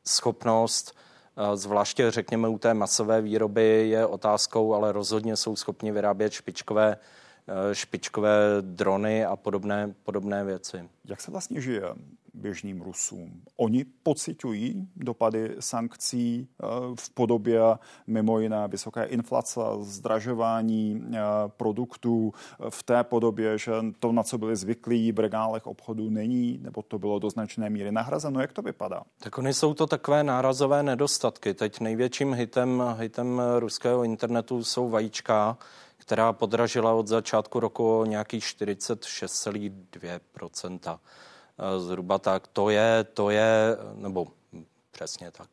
schopnost 0.05 0.95
Zvláště, 1.53 2.11
řekněme, 2.11 2.47
u 2.47 2.57
té 2.57 2.73
masové 2.73 3.21
výroby 3.21 3.89
je 3.89 4.05
otázkou, 4.05 4.73
ale 4.73 4.91
rozhodně 4.91 5.35
jsou 5.35 5.55
schopni 5.55 5.91
vyrábět 5.91 6.33
špičkové, 6.33 6.97
špičkové 7.73 8.39
drony 8.61 9.25
a 9.25 9.35
podobné, 9.35 9.93
podobné 10.03 10.43
věci. 10.43 10.89
Jak 11.05 11.21
se 11.21 11.31
vlastně 11.31 11.61
žije 11.61 11.83
běžným 12.33 12.81
Rusům. 12.81 13.41
Oni 13.57 13.85
pocitují 14.03 14.87
dopady 14.95 15.55
sankcí 15.59 16.47
eh, 16.47 16.65
v 16.99 17.09
podobě 17.09 17.59
mimo 18.07 18.39
jiné 18.39 18.67
vysoké 18.67 19.03
inflace, 19.03 19.59
zdražování 19.81 21.03
eh, 21.13 21.19
produktů 21.47 22.33
eh, 22.33 22.69
v 22.69 22.83
té 22.83 23.03
podobě, 23.03 23.57
že 23.57 23.71
to, 23.99 24.11
na 24.11 24.23
co 24.23 24.37
byli 24.37 24.55
zvyklí 24.55 25.11
v 25.11 25.19
regálech 25.19 25.67
obchodu, 25.67 26.09
není, 26.09 26.59
nebo 26.61 26.81
to 26.81 26.99
bylo 26.99 27.19
do 27.19 27.29
značné 27.29 27.69
míry 27.69 27.91
nahrazeno. 27.91 28.41
Jak 28.41 28.53
to 28.53 28.61
vypadá? 28.61 29.01
Tak 29.19 29.37
oni 29.37 29.53
jsou 29.53 29.73
to 29.73 29.87
takové 29.87 30.23
nárazové 30.23 30.83
nedostatky. 30.83 31.53
Teď 31.53 31.79
největším 31.79 32.33
hitem, 32.33 32.83
hitem 32.97 33.41
ruského 33.59 34.03
internetu 34.03 34.63
jsou 34.63 34.89
vajíčka, 34.89 35.57
která 36.09 36.33
podražila 36.33 36.93
od 36.93 37.07
začátku 37.07 37.59
roku 37.59 37.99
o 37.99 38.05
nějakých 38.05 38.43
46,2% 38.43 40.99
zhruba 41.77 42.17
tak. 42.17 42.47
To 42.47 42.69
je, 42.69 43.05
to 43.13 43.29
je, 43.29 43.77
nebo 43.95 44.27
přesně 44.91 45.31
tak. 45.31 45.49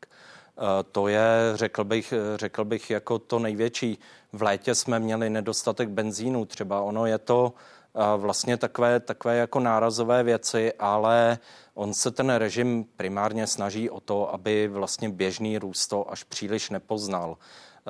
To 0.91 1.07
je, 1.07 1.27
řekl 1.53 1.83
bych, 1.83 2.13
řekl 2.35 2.65
bych, 2.65 2.89
jako 2.89 3.19
to 3.19 3.39
největší. 3.39 3.99
V 4.33 4.41
létě 4.41 4.75
jsme 4.75 4.99
měli 4.99 5.29
nedostatek 5.29 5.89
benzínu 5.89 6.45
třeba. 6.45 6.81
Ono 6.81 7.05
je 7.05 7.17
to 7.17 7.53
vlastně 8.17 8.57
takové, 8.57 8.99
takové 8.99 9.37
jako 9.37 9.59
nárazové 9.59 10.23
věci, 10.23 10.73
ale 10.73 11.37
on 11.73 11.93
se 11.93 12.11
ten 12.11 12.29
režim 12.29 12.85
primárně 12.95 13.47
snaží 13.47 13.89
o 13.89 13.99
to, 13.99 14.33
aby 14.33 14.67
vlastně 14.67 15.09
běžný 15.09 15.57
růst 15.57 15.87
to 15.87 16.11
až 16.11 16.23
příliš 16.23 16.69
nepoznal. 16.69 17.37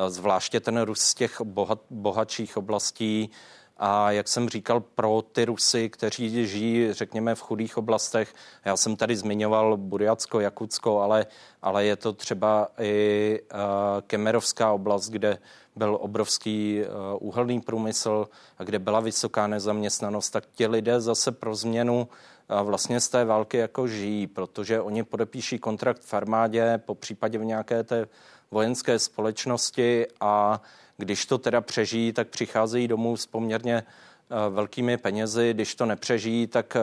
Zvláště 0.07 0.59
ten 0.59 0.81
růst 0.81 1.01
z 1.01 1.13
těch 1.13 1.41
bohat, 1.41 1.79
bohatších 1.89 2.57
oblastí, 2.57 3.31
a 3.79 4.11
jak 4.11 4.27
jsem 4.27 4.49
říkal, 4.49 4.79
pro 4.79 5.21
ty 5.31 5.45
Rusy, 5.45 5.89
kteří 5.89 6.47
žijí, 6.47 6.93
řekněme, 6.93 7.35
v 7.35 7.41
chudých 7.41 7.77
oblastech, 7.77 8.33
já 8.65 8.77
jsem 8.77 8.95
tady 8.95 9.15
zmiňoval 9.15 9.77
Burjatsko, 9.77 10.39
Jakutsko, 10.39 11.01
ale, 11.01 11.25
ale 11.61 11.85
je 11.85 11.95
to 11.95 12.13
třeba 12.13 12.67
i 12.79 13.39
uh, 13.53 13.59
Kemerovská 14.07 14.71
oblast, 14.71 15.09
kde 15.09 15.37
byl 15.75 15.97
obrovský 16.01 16.81
uh, 16.81 17.27
úhelný 17.27 17.61
průmysl 17.61 18.27
a 18.57 18.63
kde 18.63 18.79
byla 18.79 18.99
vysoká 18.99 19.47
nezaměstnanost, 19.47 20.29
tak 20.29 20.43
ti 20.51 20.67
lidé 20.67 21.01
zase 21.01 21.31
pro 21.31 21.55
změnu 21.55 22.07
uh, 22.49 22.61
vlastně 22.61 22.99
z 22.99 23.09
té 23.09 23.25
války 23.25 23.57
jako 23.57 23.87
žijí, 23.87 24.27
protože 24.27 24.81
oni 24.81 25.03
podepíší 25.03 25.59
kontrakt 25.59 26.01
v 26.01 26.13
armádě, 26.13 26.81
po 26.85 26.95
případě 26.95 27.37
v 27.37 27.45
nějaké 27.45 27.83
té 27.83 28.07
vojenské 28.51 28.99
společnosti 28.99 30.07
a 30.21 30.61
když 30.97 31.25
to 31.25 31.37
teda 31.37 31.61
přežijí, 31.61 32.13
tak 32.13 32.27
přicházejí 32.27 32.87
domů 32.87 33.17
s 33.17 33.25
poměrně 33.25 33.75
eh, 33.83 34.49
velkými 34.49 34.97
penězi. 34.97 35.53
Když 35.53 35.75
to 35.75 35.85
nepřežijí, 35.85 36.47
tak 36.47 36.75
eh, 36.75 36.81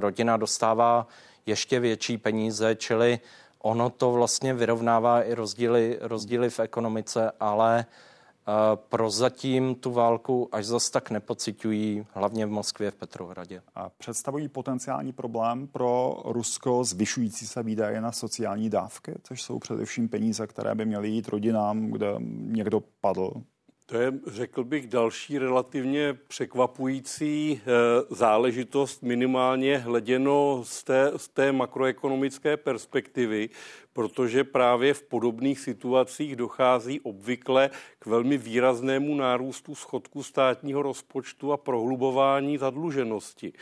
rodina 0.00 0.36
dostává 0.36 1.06
ještě 1.46 1.80
větší 1.80 2.18
peníze, 2.18 2.74
čili 2.74 3.20
ono 3.58 3.90
to 3.90 4.12
vlastně 4.12 4.54
vyrovnává 4.54 5.22
i 5.22 5.34
rozdíly, 5.34 5.98
rozdíly 6.00 6.50
v 6.50 6.60
ekonomice, 6.60 7.32
ale 7.40 7.86
prozatím 8.74 9.74
tu 9.74 9.90
válku 9.90 10.48
až 10.52 10.66
zas 10.66 10.90
tak 10.90 11.10
nepocitují, 11.10 12.06
hlavně 12.10 12.46
v 12.46 12.50
Moskvě, 12.50 12.90
v 12.90 12.94
Petrohradě. 12.94 13.62
A 13.74 13.88
představují 13.88 14.48
potenciální 14.48 15.12
problém 15.12 15.66
pro 15.66 16.22
Rusko 16.24 16.84
zvyšující 16.84 17.46
se 17.46 17.62
výdaje 17.62 18.00
na 18.00 18.12
sociální 18.12 18.70
dávky, 18.70 19.14
což 19.22 19.42
jsou 19.42 19.58
především 19.58 20.08
peníze, 20.08 20.46
které 20.46 20.74
by 20.74 20.84
měly 20.84 21.08
jít 21.08 21.28
rodinám, 21.28 21.90
kde 21.90 22.14
někdo 22.18 22.82
padl 23.00 23.30
to 23.88 23.98
je, 23.98 24.12
řekl 24.26 24.64
bych, 24.64 24.86
další 24.86 25.38
relativně 25.38 26.14
překvapující 26.28 27.60
eh, 27.60 27.70
záležitost, 28.10 29.02
minimálně 29.02 29.78
hleděno 29.78 30.62
z 30.64 30.84
té, 30.84 31.12
z 31.16 31.28
té 31.28 31.52
makroekonomické 31.52 32.56
perspektivy, 32.56 33.48
protože 33.96 34.44
právě 34.44 34.94
v 34.94 35.02
podobných 35.02 35.60
situacích 35.60 36.36
dochází 36.36 37.00
obvykle 37.00 37.70
k 37.98 38.06
velmi 38.06 38.38
výraznému 38.38 39.14
nárůstu 39.14 39.74
schodku 39.74 40.22
státního 40.22 40.82
rozpočtu 40.82 41.52
a 41.52 41.56
prohlubování 41.56 42.58
zadluženosti. 42.58 43.52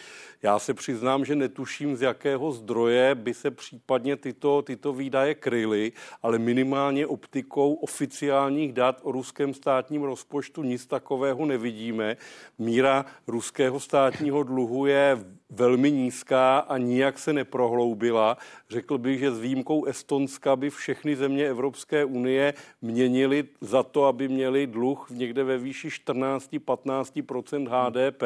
Já 0.43 0.59
se 0.59 0.75
přiznám, 0.75 1.25
že 1.25 1.35
netuším, 1.37 1.97
z 1.97 2.03
jakého 2.03 2.53
zdroje 2.53 3.15
by 3.15 3.35
se 3.35 3.51
případně 3.51 4.17
tyto, 4.17 4.63
tyto 4.63 4.93
výdaje 4.93 5.35
kryly, 5.35 5.93
ale 6.23 6.39
minimálně 6.39 7.07
optikou 7.07 7.75
oficiálních 7.75 8.73
dat 8.73 9.01
o 9.03 9.13
ruském 9.13 9.55
státním 9.55 10.03
rozpočtu 10.03 10.63
nic 10.63 10.87
takového 10.87 11.47
nevidíme. 11.47 12.17
Míra 12.59 13.07
ruského 13.27 13.81
státního 13.81 14.43
dluhu 14.43 14.87
je 14.87 15.19
velmi 15.51 15.93
nízká 15.93 16.59
a 16.59 16.79
nijak 16.79 17.19
se 17.19 17.33
neprohloubila. 17.33 18.37
Řekl 18.71 18.99
bych, 18.99 19.19
že 19.19 19.31
s 19.31 19.39
výjimkou 19.39 19.85
Estonska 20.25 20.57
by 20.57 20.71
všechny 20.71 21.17
země 21.17 21.49
Evropské 21.49 22.05
unie 22.05 22.55
měnily 22.83 23.45
za 23.61 23.83
to, 23.83 24.05
aby 24.05 24.29
měli 24.29 24.67
dluh 24.67 25.07
někde 25.11 25.45
ve 25.45 25.59
výši 25.59 25.89
14-15% 25.89 27.69
HDP 27.69 28.23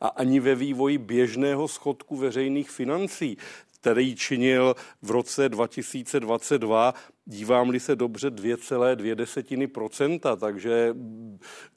a 0.00 0.08
ani 0.08 0.40
ve 0.40 0.54
vývoji 0.54 0.98
běžného 0.98 1.68
schodku 1.68 2.16
veřejných 2.16 2.70
financí 2.70 3.36
který 3.84 4.16
činil 4.16 4.74
v 5.02 5.10
roce 5.10 5.48
2022, 5.48 6.94
dívám-li 7.24 7.80
se 7.80 7.96
dobře, 7.96 8.30
2,2%, 8.30 10.36
takže 10.36 10.94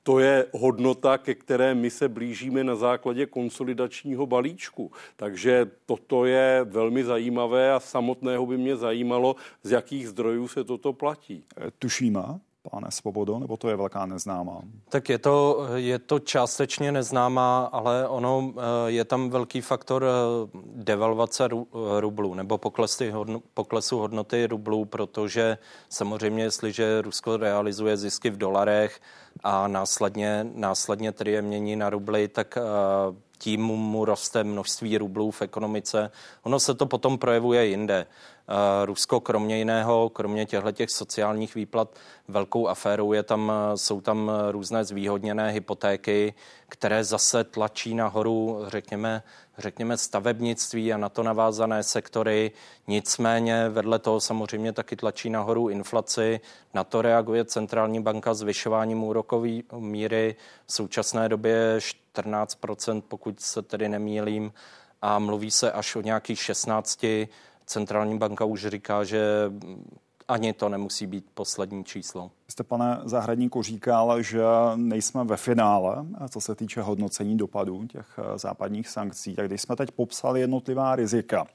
to 0.04 0.20
je 0.20 0.46
hodnota, 0.54 1.18
ke 1.18 1.36
které 1.36 1.76
my 1.76 1.90
se 1.90 2.10
blížíme 2.10 2.64
na 2.64 2.76
základě 2.76 3.26
konsolidačního 3.26 4.26
balíčku. 4.26 4.92
Takže 5.16 5.72
toto 5.86 6.26
je 6.26 6.66
velmi 6.70 7.04
zajímavé 7.04 7.74
a 7.74 7.80
samotného 7.80 8.46
by 8.46 8.58
mě 8.58 8.76
zajímalo, 8.76 9.36
z 9.64 9.72
jakých 9.72 10.08
zdrojů 10.08 10.48
se 10.48 10.64
toto 10.64 10.94
platí. 10.94 11.44
Tušíme, 11.80 12.24
pane 12.70 12.92
Svobodo, 12.92 13.40
nebo 13.40 13.58
to 13.58 13.70
je 13.70 13.76
velká 13.76 14.06
neznámá? 14.06 14.62
Tak 14.90 15.10
je 15.10 15.18
to, 15.18 15.68
je 15.76 16.00
to 16.00 16.20
částečně 16.20 16.92
neznámá, 16.92 17.70
ale 17.72 18.08
ono 18.08 18.54
eh, 18.56 18.62
je 18.92 19.06
tam 19.06 19.30
velký 19.30 19.62
faktor 19.62 20.06
eh, 20.06 20.60
devalvace 20.76 21.46
eh, 21.46 21.58
rublů 22.00 22.34
nebo 22.34 22.58
poklesy, 22.58 23.14
poklesu 23.54 24.00
hodnoty 24.00 24.48
rublů, 24.48 24.86
protože 24.86 25.58
samozřejmě, 25.90 26.44
jestliže 26.44 27.02
Rusko 27.02 27.38
realizuje 27.38 27.98
zisky 27.98 28.30
v 28.30 28.38
dolarech 28.38 29.00
a 29.44 29.68
následně, 29.68 30.48
následně 30.54 31.12
tedy 31.12 31.32
je 31.32 31.42
mění 31.42 31.76
na 31.76 31.90
rubly, 31.90 32.28
tak 32.28 32.58
tím 33.38 33.62
mu 33.62 34.06
roste 34.06 34.44
množství 34.44 34.98
rublů 34.98 35.32
v 35.32 35.42
ekonomice. 35.42 36.12
Ono 36.44 36.60
se 36.60 36.74
to 36.74 36.86
potom 36.86 37.18
projevuje 37.18 37.66
jinde. 37.66 38.08
Eh, 38.50 38.86
Rusko 38.86 39.20
kromě 39.20 39.58
jiného, 39.58 40.10
kromě 40.10 40.46
těchto 40.46 40.72
těch 40.72 40.92
sociálních 40.92 41.56
výplat, 41.56 41.90
velkou 42.28 42.68
aférou 42.68 43.14
je 43.14 43.24
tam, 43.24 43.52
eh, 43.52 43.78
jsou 43.78 44.02
tam 44.02 44.32
různé 44.52 44.84
zvýhodněné 44.84 45.52
hypotéky, 45.52 46.34
které 46.70 47.04
zase 47.04 47.44
tlačí 47.44 47.96
nahoru, 47.96 48.64
řekněme, 48.68 49.24
řekněme 49.58 49.98
stavebnictví 49.98 50.94
a 50.94 50.98
na 50.98 51.10
to 51.10 51.24
navázané 51.24 51.84
sektory. 51.84 52.52
Nicméně 52.88 53.70
vedle 53.70 54.00
toho 54.00 54.20
samozřejmě 54.20 54.74
taky 54.74 54.96
tlačí 54.96 55.30
nahoru 55.30 55.70
inflaci. 55.70 56.40
Na 56.74 56.84
to 56.84 57.02
reaguje 57.02 57.46
centrální 57.46 58.02
banka 58.02 58.34
zvyšováním 58.34 59.04
úrokové 59.04 59.50
míry 59.78 60.36
v 60.66 60.74
současné 60.74 61.30
době 61.30 61.80
14%, 62.14 63.02
pokud 63.08 63.40
se 63.40 63.62
tedy 63.62 63.90
nemýlím, 63.90 64.54
a 65.02 65.20
mluví 65.20 65.52
se 65.52 65.72
až 65.72 65.96
o 65.96 66.02
nějakých 66.02 66.40
16 66.40 67.06
centrální 67.68 68.18
banka 68.18 68.46
už 68.46 68.68
říká, 68.68 69.04
že 69.04 69.52
ani 70.28 70.54
to 70.54 70.70
nemusí 70.70 71.08
být 71.08 71.26
poslední 71.34 71.84
číslo. 71.84 72.32
Jste, 72.48 72.64
pane 72.64 73.00
Zahradníku, 73.04 73.64
říkal, 73.64 74.22
že 74.22 74.44
nejsme 74.76 75.24
ve 75.24 75.38
finále, 75.38 76.06
co 76.30 76.42
se 76.42 76.56
týče 76.56 76.82
hodnocení 76.82 77.38
dopadů 77.38 77.88
těch 77.88 78.20
eh, 78.20 78.38
západních 78.38 78.90
sankcí. 78.90 79.36
Tak 79.36 79.48
když 79.48 79.62
jsme 79.62 79.76
teď 79.76 79.92
popsali 79.92 80.40
jednotlivá 80.40 80.96
rizika 80.96 81.48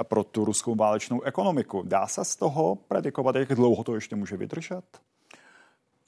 eh, 0.00 0.04
pro 0.04 0.24
tu 0.24 0.44
ruskou 0.44 0.74
válečnou 0.74 1.22
ekonomiku, 1.22 1.82
dá 1.86 2.06
se 2.06 2.24
z 2.24 2.36
toho 2.36 2.74
predikovat, 2.74 3.36
jak 3.36 3.54
dlouho 3.54 3.84
to 3.84 3.94
ještě 3.94 4.16
může 4.16 4.36
vydržet? 4.36 4.84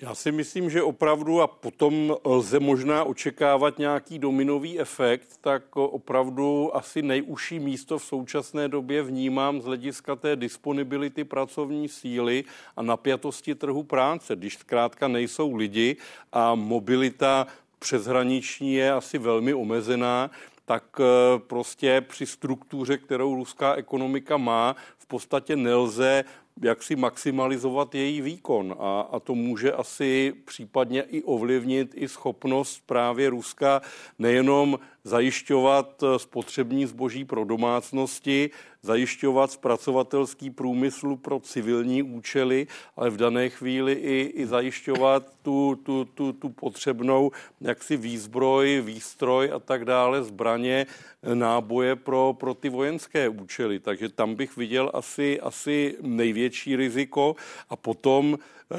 Já 0.03 0.14
si 0.14 0.32
myslím, 0.32 0.70
že 0.70 0.82
opravdu, 0.82 1.40
a 1.40 1.46
potom 1.46 2.16
lze 2.24 2.61
možná 2.61 3.05
očekávat 3.05 3.78
nějaký 3.78 4.18
dominový 4.18 4.80
efekt, 4.80 5.38
tak 5.40 5.76
opravdu 5.76 6.76
asi 6.76 7.03
nejužší 7.03 7.59
místo 7.59 7.99
v 7.99 8.05
současné 8.05 8.68
době 8.68 9.03
vnímám 9.03 9.61
z 9.61 9.64
hlediska 9.64 10.16
té 10.16 10.36
disponibility 10.36 11.24
pracovní 11.24 11.88
síly 11.88 12.44
a 12.76 12.82
napjatosti 12.82 13.55
trhu 13.55 13.82
práce. 13.82 14.36
Když 14.36 14.59
zkrátka 14.59 15.09
nejsou 15.09 15.55
lidi 15.55 15.96
a 16.32 16.55
mobilita 16.55 17.46
přeshraniční 17.78 18.74
je 18.74 18.92
asi 18.92 19.18
velmi 19.18 19.55
omezená, 19.55 20.30
tak 20.64 21.01
eh, 21.01 21.38
prostě 21.38 22.01
při 22.01 22.26
struktuře, 22.26 22.99
kterou 22.99 23.34
ruská 23.34 23.74
ekonomika 23.74 24.36
má, 24.36 24.76
podstatě 25.09 25.56
nelze 25.56 26.24
jak 26.62 26.82
si 26.82 26.96
maximalizovat 26.96 27.94
její 27.94 28.20
výkon. 28.20 28.76
A, 28.78 29.00
a 29.00 29.20
to 29.20 29.34
může 29.34 29.72
asi 29.72 30.34
případně 30.44 31.02
i 31.02 31.22
ovlivnit 31.22 31.92
i 31.94 32.09
schopnost 32.09 32.82
právě 32.86 33.30
Ruska 33.30 33.82
nejenom 34.18 34.78
zajišťovat 35.04 36.04
spotřební 36.16 36.86
zboží 36.86 37.24
pro 37.24 37.44
domácnosti, 37.44 38.50
zajišťovat 38.82 39.52
zpracovatelský 39.52 40.50
průmysl 40.50 41.16
pro 41.16 41.40
civilní 41.40 42.02
účely, 42.02 42.66
ale 42.96 43.11
v 43.11 43.16
dané 43.16 43.48
chvíli 43.48 43.92
i, 43.92 44.32
i 44.34 44.46
zajišťovat 44.46 45.32
tu, 45.42 45.78
tu, 45.82 46.04
tu, 46.04 46.32
tu 46.32 46.48
potřebnou 46.48 47.30
jaksi 47.61 47.96
výzbroj, 47.96 48.82
výstroj 48.84 49.50
a 49.54 49.59
tak 49.59 49.84
dále, 49.84 50.22
zbraně, 50.22 50.86
náboje 51.34 51.96
pro, 51.96 52.36
pro 52.38 52.54
ty 52.54 52.68
vojenské 52.68 53.28
účely. 53.28 53.78
Takže 53.80 54.08
tam 54.08 54.34
bych 54.34 54.56
viděl 54.56 54.90
asi, 54.94 55.40
asi 55.40 55.96
největší 56.00 56.76
riziko 56.76 57.36
a 57.68 57.76
potom 57.76 58.38
eh, 58.72 58.76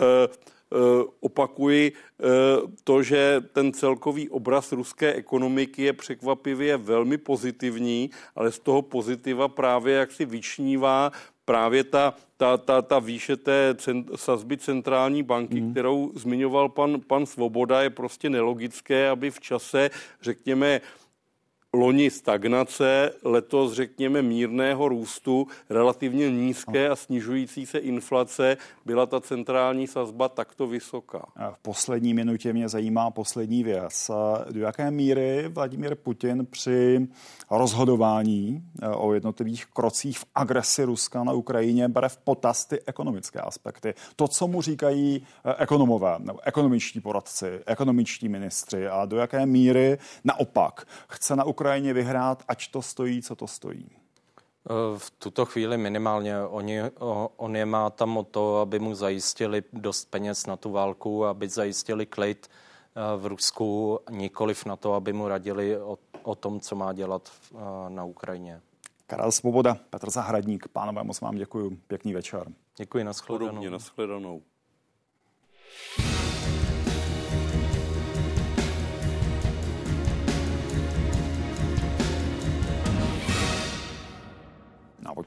Eh, 0.73 1.03
opakuji 1.19 1.91
eh, 1.91 2.25
to, 2.83 3.03
že 3.03 3.41
ten 3.53 3.73
celkový 3.73 4.29
obraz 4.29 4.71
ruské 4.71 5.13
ekonomiky 5.13 5.83
je 5.83 5.93
překvapivě 5.93 6.77
velmi 6.77 7.17
pozitivní, 7.17 8.09
ale 8.35 8.51
z 8.51 8.59
toho 8.59 8.81
pozitiva 8.81 9.47
právě 9.47 9.95
jak 9.95 10.11
si 10.11 10.25
vyčnívá 10.25 11.11
právě 11.45 11.83
ta, 11.83 12.13
ta, 12.37 12.57
ta, 12.57 12.81
ta 12.81 12.99
výše 12.99 13.37
té 13.37 13.75
cent, 13.77 14.11
sazby 14.15 14.57
centrální 14.57 15.23
banky, 15.23 15.61
mm. 15.61 15.71
kterou 15.71 16.11
zmiňoval 16.15 16.69
pan, 16.69 17.01
pan 17.07 17.25
Svoboda, 17.25 17.81
je 17.81 17.89
prostě 17.89 18.29
nelogické, 18.29 19.09
aby 19.09 19.31
v 19.31 19.39
čase, 19.39 19.89
řekněme, 20.21 20.81
loni 21.74 22.11
stagnace, 22.11 23.13
letos 23.24 23.74
řekněme 23.74 24.22
mírného 24.22 24.89
růstu, 24.89 25.47
relativně 25.70 26.32
nízké 26.32 26.89
a 26.89 26.95
snižující 26.95 27.65
se 27.65 27.78
inflace, 27.78 28.57
byla 28.86 29.05
ta 29.05 29.22
centrální 29.22 29.88
sazba 29.88 30.30
takto 30.30 30.67
vysoká. 30.67 31.26
V 31.53 31.59
poslední 31.61 32.13
minutě 32.13 32.53
mě 32.53 32.70
zajímá 32.70 33.11
poslední 33.11 33.63
věc. 33.63 34.11
Do 34.51 34.59
jaké 34.59 34.91
míry 34.91 35.47
Vladimír 35.47 35.95
Putin 35.95 36.47
při 36.49 37.07
rozhodování 37.51 38.63
eh, 38.82 38.88
o 38.88 39.13
jednotlivých 39.13 39.65
krocích 39.65 40.20
v 40.20 40.26
agresi 40.36 40.84
Ruska 40.84 41.24
na 41.24 41.34
Ukrajině 41.34 41.88
bere 41.88 42.09
v 42.09 42.17
potaz 42.17 42.65
ty 42.65 42.80
ekonomické 42.86 43.39
aspekty. 43.39 43.93
To, 44.15 44.28
co 44.28 44.47
mu 44.47 44.61
říkají 44.61 45.26
eh, 45.45 45.55
ekonomové, 45.57 46.15
nebo 46.20 46.39
ekonomičtí 46.43 47.01
poradci, 47.01 47.59
ekonomičtí 47.65 48.30
ministři 48.30 48.88
a 48.88 49.05
do 49.05 49.17
jaké 49.17 49.45
míry 49.45 49.97
naopak 50.24 50.88
chce 51.07 51.36
na 51.36 51.43
Ukrajině 51.43 51.59
Ukrajině 51.60 51.93
vyhrát, 51.93 52.43
ať 52.47 52.72
to 52.72 52.82
stojí, 52.82 53.22
co 53.22 53.36
to 53.36 53.47
stojí? 53.47 53.89
V 54.97 55.12
tuto 55.12 55.45
chvíli 55.45 55.78
minimálně. 55.78 56.39
Oni, 56.39 56.82
on 57.38 57.55
je 57.55 57.66
má 57.66 57.89
tam 57.89 58.18
o 58.18 58.24
to, 58.24 58.57
aby 58.57 58.80
mu 58.80 58.95
zajistili 58.95 59.64
dost 59.74 60.05
peněz 60.05 60.45
na 60.45 60.55
tu 60.55 60.72
válku, 60.72 61.26
aby 61.26 61.49
zajistili 61.49 62.05
klid 62.05 62.47
e, 62.47 63.18
v 63.18 63.26
Rusku, 63.26 63.99
nikoliv 64.10 64.66
na 64.66 64.76
to, 64.76 64.93
aby 64.93 65.14
mu 65.14 65.28
radili 65.28 65.78
o, 65.78 65.97
o 66.24 66.36
tom, 66.36 66.60
co 66.60 66.76
má 66.76 66.93
dělat 66.93 67.32
e, 67.51 67.89
na 67.89 68.03
Ukrajině. 68.03 68.62
Karel 69.07 69.32
Svoboda, 69.32 69.78
Petr 69.89 70.10
Zahradník, 70.10 70.68
pánové, 70.68 71.03
moc 71.03 71.22
vám 71.22 71.36
děkuji. 71.36 71.70
Pěkný 71.88 72.14
večer. 72.14 72.47
Děkuji, 72.78 73.03
nashledanou. 73.03 73.49
Podobně, 73.49 73.70
nashledanou. 73.70 74.41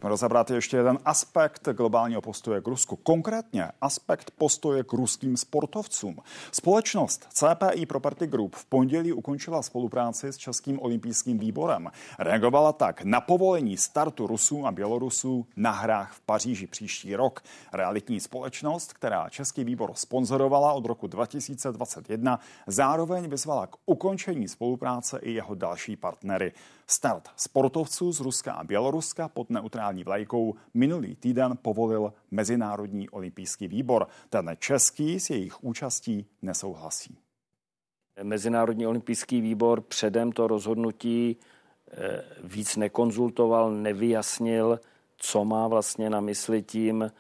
Pojďme 0.02 0.10
rozebrat 0.10 0.50
ještě 0.50 0.76
jeden 0.76 0.98
aspekt 1.04 1.68
globálního 1.68 2.20
postoje 2.20 2.60
k 2.60 2.66
Rusku. 2.66 2.96
Konkrétně 2.96 3.68
aspekt 3.80 4.30
postoje 4.30 4.82
k 4.84 4.92
ruským 4.92 5.36
sportovcům. 5.36 6.18
Společnost 6.52 7.26
CPI 7.30 7.86
Property 7.86 8.26
Group 8.26 8.56
v 8.56 8.64
pondělí 8.64 9.12
ukončila 9.12 9.62
spolupráci 9.62 10.32
s 10.32 10.36
Českým 10.36 10.82
olympijským 10.82 11.38
výborem. 11.38 11.90
Reagovala 12.18 12.72
tak 12.72 13.04
na 13.04 13.20
povolení 13.20 13.76
startu 13.76 14.26
Rusů 14.26 14.66
a 14.66 14.72
Bělorusů 14.72 15.46
na 15.56 15.70
hrách 15.70 16.12
v 16.12 16.20
Paříži 16.20 16.66
příští 16.66 17.16
rok. 17.16 17.42
Realitní 17.72 18.20
společnost, 18.20 18.92
která 18.92 19.28
Český 19.28 19.64
výbor 19.64 19.92
sponzorovala 19.94 20.72
od 20.72 20.86
roku 20.86 21.06
2021, 21.06 22.40
zároveň 22.66 23.28
vyzvala 23.28 23.66
k 23.66 23.76
ukončení 23.86 24.48
spolupráce 24.48 25.18
i 25.22 25.32
jeho 25.32 25.54
další 25.54 25.96
partnery. 25.96 26.52
Start 26.86 27.28
sportovců 27.36 28.12
z 28.12 28.20
Ruska 28.20 28.52
a 28.52 28.64
Běloruska 28.64 29.28
pod 29.28 29.50
neutrální 29.50 30.04
vlajkou 30.04 30.54
minulý 30.74 31.16
týden 31.16 31.58
povolil 31.62 32.12
Mezinárodní 32.30 33.08
olympijský 33.08 33.68
výbor. 33.68 34.08
Ten 34.28 34.50
český 34.58 35.20
s 35.20 35.30
jejich 35.30 35.64
účastí 35.64 36.26
nesouhlasí. 36.42 37.18
Mezinárodní 38.22 38.86
olympijský 38.86 39.40
výbor 39.40 39.80
předem 39.80 40.32
to 40.32 40.46
rozhodnutí 40.46 41.36
eh, 41.90 42.24
víc 42.44 42.76
nekonzultoval, 42.76 43.72
nevyjasnil, 43.72 44.80
co 45.16 45.44
má 45.44 45.68
vlastně 45.68 46.10
na 46.10 46.20
mysli 46.20 46.62
tím 46.62 47.02
eh, 47.02 47.10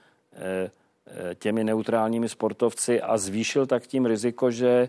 eh, 1.06 1.34
těmi 1.34 1.64
neutrálními 1.64 2.28
sportovci 2.28 3.00
a 3.00 3.18
zvýšil 3.18 3.66
tak 3.66 3.86
tím 3.86 4.06
riziko, 4.06 4.50
že 4.50 4.88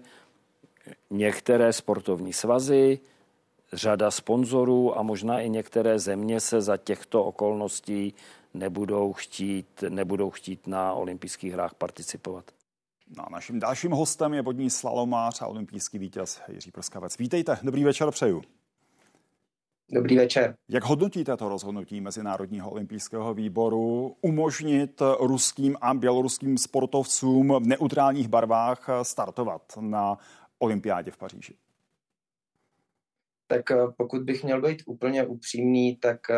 některé 1.09 1.73
sportovní 1.73 2.33
svazy, 2.33 2.99
řada 3.73 4.11
sponzorů 4.11 4.97
a 4.97 5.01
možná 5.01 5.39
i 5.39 5.49
některé 5.49 5.99
země 5.99 6.39
se 6.39 6.61
za 6.61 6.77
těchto 6.77 7.23
okolností 7.23 8.13
nebudou 8.53 9.13
chtít, 9.13 9.83
nebudou 9.89 10.29
chtít 10.29 10.67
na 10.67 10.93
olympijských 10.93 11.53
hrách 11.53 11.73
participovat. 11.73 12.51
No, 13.17 13.25
naším 13.31 13.59
dalším 13.59 13.91
hostem 13.91 14.33
je 14.33 14.41
vodní 14.41 14.69
slalomář 14.69 15.41
a 15.41 15.47
olympijský 15.47 15.97
vítěz 15.97 16.41
Jiří 16.47 16.71
Prskavec. 16.71 17.17
Vítejte, 17.17 17.57
dobrý 17.63 17.83
večer 17.83 18.11
přeju. 18.11 18.41
Dobrý 19.91 20.17
večer. 20.17 20.55
Jak 20.69 20.83
hodnotíte 20.83 21.37
to 21.37 21.49
rozhodnutí 21.49 22.01
Mezinárodního 22.01 22.71
olympijského 22.71 23.33
výboru 23.33 24.15
umožnit 24.21 25.01
ruským 25.19 25.77
a 25.81 25.93
běloruským 25.93 26.57
sportovcům 26.57 27.53
v 27.59 27.67
neutrálních 27.67 28.27
barvách 28.27 28.89
startovat 29.03 29.61
na 29.79 30.17
olympiádě 30.59 31.11
v 31.11 31.17
Paříži? 31.17 31.55
Tak 33.53 33.71
eh, 33.71 33.77
pokud 33.97 34.23
bych 34.23 34.43
měl 34.43 34.61
být 34.61 34.83
úplně 34.85 35.25
upřímný, 35.25 35.95
tak 35.95 36.19
eh, 36.29 36.35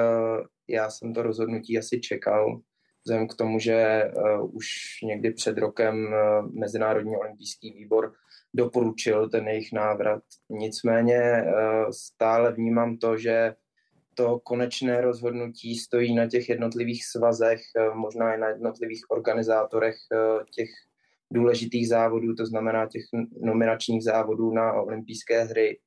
já 0.68 0.90
jsem 0.90 1.14
to 1.14 1.22
rozhodnutí 1.22 1.78
asi 1.78 2.00
čekal, 2.00 2.62
vzhledem 3.06 3.28
k 3.28 3.36
tomu, 3.36 3.60
že 3.60 3.74
eh, 3.74 4.12
už 4.42 4.68
někdy 5.04 5.32
před 5.32 5.58
rokem 5.58 6.16
Mezinárodní 6.52 7.18
olympijský 7.18 7.72
výbor 7.72 8.14
doporučil 8.54 9.30
ten 9.30 9.48
jejich 9.48 9.74
návrat. 9.74 10.24
Nicméně 10.50 11.44
stále 11.92 12.52
vnímám 12.52 12.98
to, 12.98 13.18
že 13.18 13.56
to 14.14 14.40
konečné 14.40 15.02
rozhodnutí 15.02 15.76
stojí 15.76 16.16
na 16.16 16.28
těch 16.28 16.50
jednotlivých 16.50 17.06
svazech, 17.06 17.62
možná 17.94 18.36
i 18.36 18.38
na 18.38 18.50
jednotlivých 18.50 19.02
organizátorech 19.10 19.96
těch 20.56 20.70
důležitých 21.32 21.88
závodů, 21.90 22.36
to 22.36 22.46
znamená 22.46 22.88
těch 22.88 23.04
nominačních 23.42 24.04
závodů 24.04 24.52
na 24.52 24.74
olympijské 24.74 25.44
hry 25.44 25.80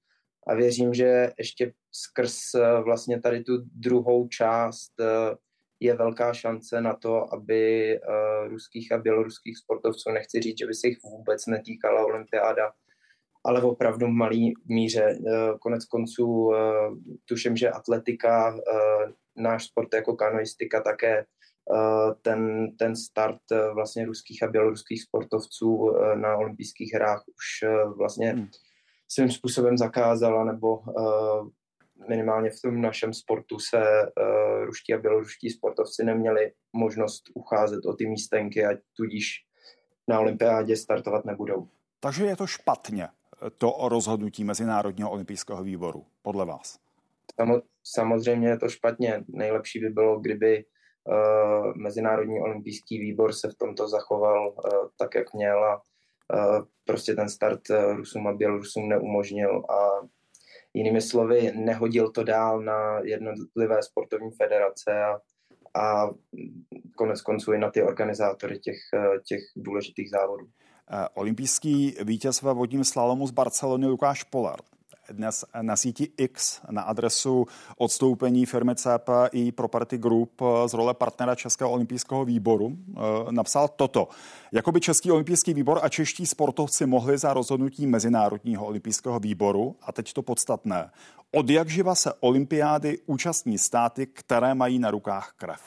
a 0.49 0.55
věřím, 0.55 0.95
že 0.95 1.31
ještě 1.39 1.73
skrz 1.93 2.55
eh, 2.55 2.81
vlastně 2.83 3.21
tady 3.21 3.45
tu 3.45 3.53
druhou 3.75 4.29
část 4.29 5.01
eh, 5.01 5.37
je 5.81 5.95
velká 5.95 6.35
šance 6.35 6.81
na 6.81 6.95
to, 6.95 7.35
aby 7.35 7.93
eh, 7.97 8.49
ruských 8.49 8.93
a 8.93 8.99
běloruských 8.99 9.59
sportovců, 9.59 10.11
nechci 10.11 10.41
říct, 10.41 10.59
že 10.59 10.67
by 10.67 10.75
se 10.75 10.89
jich 10.89 10.99
vůbec 11.03 11.47
netýkala 11.47 12.05
olympiáda, 12.05 12.73
ale 13.45 13.63
opravdu 13.63 14.07
v 14.07 14.11
malý 14.11 14.55
míře. 14.69 15.19
Konec 15.61 15.85
konců 15.85 16.53
tuším, 17.25 17.57
že 17.57 17.71
atletika, 17.71 18.57
náš 19.37 19.65
sport 19.65 19.95
jako 19.95 20.17
kanoistika 20.17 20.81
také 20.81 21.25
ten, 22.23 22.71
ten 22.77 22.97
start 22.97 23.41
vlastně 23.75 24.07
ruských 24.07 24.43
a 24.43 24.47
běloruských 24.47 25.03
sportovců 25.03 25.95
na 26.15 26.37
olympijských 26.37 26.95
hrách 26.95 27.25
už 27.29 27.69
vlastně 27.97 28.31
hmm 28.31 28.49
svým 29.09 29.31
způsobem 29.31 29.79
zakázala, 29.79 30.45
nebo 30.45 30.77
uh, 30.79 31.49
minimálně 32.09 32.51
v 32.51 32.61
tom 32.61 32.81
našem 32.81 33.13
sportu 33.13 33.59
se 33.59 33.79
uh, 33.79 34.65
ruští 34.65 34.95
a 34.95 34.99
běloruští 34.99 35.51
sportovci 35.51 36.05
neměli 36.05 36.53
možnost 36.73 37.23
ucházet 37.35 37.87
o 37.87 37.95
ty 37.95 38.07
místenky 38.07 38.67
a 38.67 38.71
tudíž 38.97 39.27
na 40.09 40.21
olympiádě 40.21 40.77
startovat 40.77 41.25
nebudou. 41.25 41.69
Takže 42.01 42.27
je 42.27 42.37
to 42.37 42.47
špatně, 42.47 43.09
to 43.59 43.75
rozhodnutí 43.89 44.45
Mezinárodního 44.45 45.11
olympijského 45.11 45.63
výboru, 45.63 46.07
podle 46.23 46.47
vás? 46.47 46.79
Samozřejmě 47.85 48.49
je 48.49 48.59
to 48.59 48.69
špatně. 48.69 49.25
Nejlepší 49.29 49.81
by 49.81 49.89
bylo, 49.89 50.21
kdyby 50.21 50.65
uh, 50.65 51.77
Mezinárodní 51.77 52.41
olympijský 52.41 52.99
výbor 52.99 53.33
se 53.33 53.49
v 53.49 53.55
tomto 53.55 53.89
zachoval 53.89 54.49
uh, 54.49 54.55
tak, 54.99 55.15
jak 55.15 55.35
měl 55.35 55.65
a 55.65 55.83
prostě 56.85 57.15
ten 57.15 57.29
start 57.29 57.71
eh, 57.71 57.93
Rusům 57.93 58.27
a 58.27 58.33
Bělorusům 58.33 58.89
neumožnil 58.89 59.63
a 59.71 60.07
jinými 60.75 61.01
slovy 61.01 61.53
nehodil 61.55 62.11
to 62.11 62.25
dál 62.25 62.61
na 62.63 62.99
jednotlivé 63.05 63.83
sportovní 63.83 64.31
federace 64.31 65.03
a, 65.03 65.21
a 65.81 66.11
konec 66.97 67.21
konců 67.21 67.53
i 67.53 67.59
na 67.59 67.71
ty 67.71 67.83
organizátory 67.83 68.59
těch, 68.59 68.77
těch 69.29 69.41
důležitých 69.57 70.11
závodů. 70.11 70.49
Olympijský 71.15 71.97
vítěz 72.05 72.43
ve 72.43 72.55
vodním 72.55 72.85
slalomu 72.85 73.27
z 73.27 73.31
Barcelony 73.31 73.87
Lukáš 73.87 74.25
Polar 74.25 74.59
dnes 75.13 75.45
na 75.63 75.77
síti 75.77 76.13
X 76.17 76.61
na 76.71 76.83
adresu 76.83 77.47
odstoupení 77.77 78.47
firmy 78.47 78.75
CPI 78.75 79.53
Property 79.53 79.99
Group 79.99 80.43
z 80.67 80.75
role 80.75 80.95
partnera 80.95 81.35
Českého 81.35 81.71
olympijského 81.71 82.25
výboru 82.25 82.73
eh, 82.73 83.01
napsal 83.31 83.69
toto. 83.69 84.09
Jakoby 84.53 84.81
Český 84.81 85.11
olympijský 85.11 85.55
výbor 85.55 85.81
a 85.83 85.89
čeští 85.89 86.27
sportovci 86.27 86.87
mohli 86.87 87.19
za 87.19 87.33
rozhodnutí 87.33 87.87
Mezinárodního 87.87 88.67
olympijského 88.67 89.21
výboru, 89.21 89.77
a 89.83 89.93
teď 89.93 90.13
to 90.13 90.23
podstatné, 90.23 90.91
od 91.35 91.51
jak 91.51 91.69
živa 91.69 91.95
se 91.95 92.13
olympiády 92.21 92.99
účastní 93.07 93.59
státy, 93.59 94.07
které 94.07 94.55
mají 94.55 94.79
na 94.79 94.91
rukách 94.91 95.33
krev. 95.37 95.61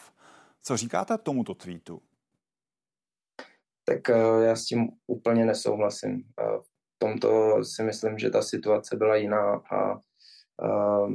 Co 0.63 0.77
říkáte 0.77 1.17
tomuto 1.17 1.53
tweetu? 1.53 2.01
Tak 3.85 4.09
eh, 4.09 4.45
já 4.45 4.55
s 4.55 4.65
tím 4.65 4.89
úplně 5.07 5.45
nesouhlasím. 5.45 6.23
Tomto 7.01 7.63
si 7.63 7.83
myslím, 7.83 8.17
že 8.17 8.29
ta 8.29 8.41
situace 8.41 8.97
byla 8.97 9.15
jiná 9.15 9.61
a 9.71 9.93
uh, 9.93 11.13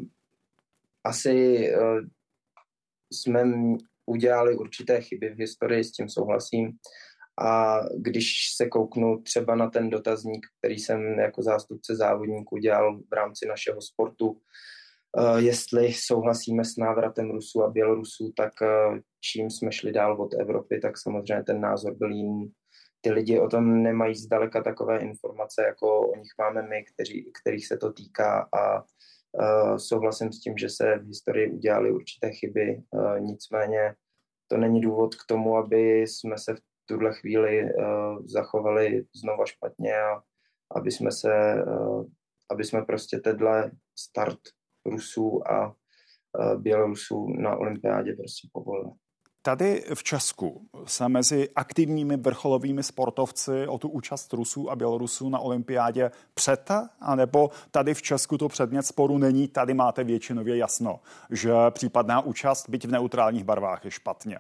asi 1.04 1.68
uh, 1.76 2.00
jsme 3.12 3.44
udělali 4.06 4.56
určité 4.56 5.00
chyby 5.00 5.28
v 5.28 5.38
historii, 5.38 5.84
s 5.84 5.92
tím 5.92 6.08
souhlasím. 6.08 6.72
A 7.40 7.80
když 7.96 8.32
se 8.56 8.68
kouknu 8.68 9.22
třeba 9.22 9.54
na 9.54 9.70
ten 9.70 9.90
dotazník, 9.90 10.46
který 10.58 10.78
jsem 10.78 11.18
jako 11.18 11.42
zástupce 11.42 11.96
závodníků 11.96 12.56
dělal 12.56 12.98
v 12.98 13.12
rámci 13.12 13.46
našeho 13.46 13.82
sportu, 13.82 14.28
uh, 14.28 15.36
jestli 15.36 15.92
souhlasíme 15.92 16.64
s 16.64 16.76
návratem 16.76 17.30
Rusů 17.30 17.62
a 17.62 17.70
Bělorusů, 17.70 18.32
tak 18.36 18.52
uh, 18.62 18.98
čím 19.20 19.50
jsme 19.50 19.72
šli 19.72 19.92
dál 19.92 20.22
od 20.22 20.34
Evropy, 20.34 20.80
tak 20.80 20.98
samozřejmě 20.98 21.44
ten 21.44 21.60
názor 21.60 21.94
byl 21.94 22.10
jiný 22.10 22.52
ty 23.06 23.12
lidi 23.12 23.40
o 23.40 23.48
tom 23.48 23.82
nemají 23.82 24.14
zdaleka 24.14 24.62
takové 24.62 24.98
informace, 24.98 25.62
jako 25.66 26.00
o 26.00 26.16
nich 26.16 26.32
máme 26.38 26.62
my, 26.62 26.84
kteří, 26.84 27.32
kterých 27.42 27.66
se 27.66 27.76
to 27.76 27.92
týká 27.92 28.48
a 28.52 28.82
uh, 28.82 29.76
souhlasím 29.76 30.32
s 30.32 30.40
tím, 30.40 30.58
že 30.58 30.68
se 30.68 30.98
v 30.98 31.06
historii 31.06 31.50
udělali 31.50 31.92
určité 31.92 32.30
chyby, 32.30 32.82
uh, 32.90 33.20
nicméně 33.20 33.94
to 34.48 34.56
není 34.56 34.80
důvod 34.80 35.14
k 35.14 35.26
tomu, 35.28 35.56
aby 35.56 36.00
jsme 36.02 36.38
se 36.38 36.54
v 36.54 36.58
tuhle 36.86 37.14
chvíli 37.14 37.62
uh, 37.62 38.26
zachovali 38.26 39.04
znova 39.14 39.46
špatně 39.46 39.94
a 39.98 40.22
aby 40.76 40.90
jsme 40.90 41.12
se, 41.12 41.64
uh, 41.66 42.04
aby 42.50 42.64
jsme 42.64 42.82
prostě 42.82 43.18
tenhle 43.18 43.70
start 43.98 44.40
Rusů 44.86 45.50
a 45.50 45.66
uh, 45.66 46.62
Bělorusů 46.62 47.26
na 47.38 47.56
olympiádě 47.56 48.12
prostě 48.12 48.48
povolili. 48.52 48.90
Tady 49.46 49.84
v 49.94 50.02
Česku 50.02 50.68
se 50.86 51.08
mezi 51.08 51.48
aktivními 51.56 52.16
vrcholovými 52.16 52.82
sportovci 52.82 53.66
o 53.66 53.78
tu 53.78 53.88
účast 53.88 54.32
Rusů 54.32 54.70
a 54.70 54.76
Bělorusů 54.76 55.28
na 55.28 55.38
olympiádě 55.38 56.10
přete, 56.34 56.88
anebo 57.00 57.50
tady 57.70 57.94
v 57.94 58.02
Česku 58.02 58.38
to 58.38 58.48
předmět 58.48 58.82
sporu 58.82 59.18
není, 59.18 59.48
tady 59.48 59.74
máte 59.74 60.04
většinově 60.04 60.56
jasno, 60.56 61.00
že 61.30 61.52
případná 61.70 62.20
účast, 62.20 62.68
byť 62.68 62.84
v 62.84 62.90
neutrálních 62.90 63.44
barvách, 63.44 63.84
je 63.84 63.90
špatně 63.90 64.38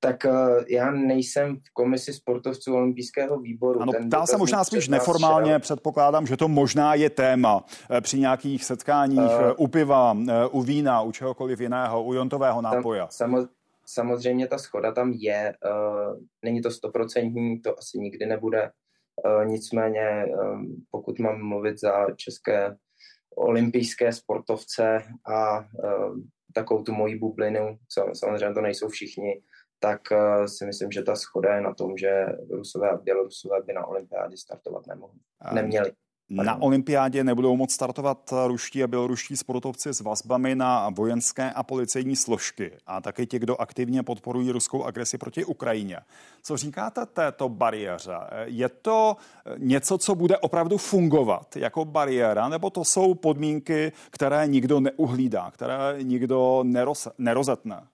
tak 0.00 0.24
uh, 0.24 0.64
já 0.68 0.90
nejsem 0.90 1.56
v 1.56 1.72
komisi 1.72 2.12
sportovců 2.12 2.74
olympijského 2.74 3.40
výboru. 3.40 3.82
Ano, 3.82 3.92
dá 4.00 4.26
se 4.26 4.36
možná 4.36 4.64
spíš 4.64 4.88
neformálně, 4.88 5.50
šel. 5.50 5.60
předpokládám, 5.60 6.26
že 6.26 6.36
to 6.36 6.48
možná 6.48 6.94
je 6.94 7.10
téma 7.10 7.64
eh, 7.90 8.00
při 8.00 8.18
nějakých 8.18 8.64
setkáních 8.64 9.18
uh, 9.18 9.52
u 9.56 9.68
piva, 9.68 10.16
u 10.50 10.62
vína, 10.62 11.02
u 11.02 11.12
čehokoliv 11.12 11.60
jiného, 11.60 12.04
u 12.04 12.14
jontového 12.14 12.62
nápoja. 12.62 13.08
Sam, 13.10 13.48
samozřejmě 13.86 14.46
ta 14.46 14.58
schoda 14.58 14.92
tam 14.92 15.12
je, 15.12 15.54
uh, 15.64 16.20
není 16.44 16.62
to 16.62 16.70
stoprocentní, 16.70 17.60
to 17.60 17.78
asi 17.78 17.98
nikdy 17.98 18.26
nebude, 18.26 18.70
uh, 19.24 19.44
nicméně 19.46 20.26
um, 20.26 20.84
pokud 20.90 21.18
mám 21.18 21.42
mluvit 21.42 21.80
za 21.80 22.06
české 22.16 22.76
olympijské 23.36 24.12
sportovce 24.12 25.02
a 25.26 25.58
uh, 25.58 26.16
takovou 26.54 26.82
tu 26.82 26.92
moji 26.92 27.18
bublinu, 27.18 27.78
samozřejmě 28.12 28.54
to 28.54 28.60
nejsou 28.60 28.88
všichni, 28.88 29.42
tak 29.78 30.00
uh, 30.12 30.46
si 30.46 30.66
myslím, 30.66 30.90
že 30.90 31.02
ta 31.02 31.16
schoda 31.16 31.54
je 31.54 31.60
na 31.60 31.74
tom, 31.74 31.96
že 31.96 32.26
Rusové 32.50 32.90
a 32.90 32.96
Bělorusové 32.96 33.62
by 33.66 33.72
na 33.72 33.86
olympiádě 33.86 34.36
startovat 34.36 34.86
nemohli. 34.86 35.18
Neměli. 35.52 35.92
Na 36.30 36.62
olympiádě 36.62 37.24
nebudou 37.24 37.56
moc 37.56 37.72
startovat 37.72 38.32
ruští 38.46 38.84
a 38.84 38.86
běloruští 38.86 39.36
sportovci 39.36 39.94
s 39.94 40.00
vazbami 40.00 40.54
na 40.54 40.88
vojenské 40.88 41.50
a 41.50 41.62
policejní 41.62 42.16
složky 42.16 42.72
a 42.86 43.00
také 43.00 43.26
ti, 43.26 43.38
kdo 43.38 43.60
aktivně 43.60 44.02
podporují 44.02 44.50
ruskou 44.50 44.84
agresi 44.84 45.18
proti 45.18 45.44
Ukrajině. 45.44 45.98
Co 46.42 46.56
říkáte 46.56 47.06
této 47.06 47.48
bariéře? 47.48 48.16
Je 48.44 48.68
to 48.68 49.16
něco, 49.58 49.98
co 49.98 50.14
bude 50.14 50.38
opravdu 50.38 50.78
fungovat 50.78 51.56
jako 51.56 51.84
bariéra, 51.84 52.48
nebo 52.48 52.70
to 52.70 52.84
jsou 52.84 53.14
podmínky, 53.14 53.92
které 54.10 54.46
nikdo 54.46 54.80
neuhlídá, 54.80 55.50
které 55.50 56.02
nikdo 56.02 56.60
neroz, 56.62 57.08
nerozetne? 57.18 57.86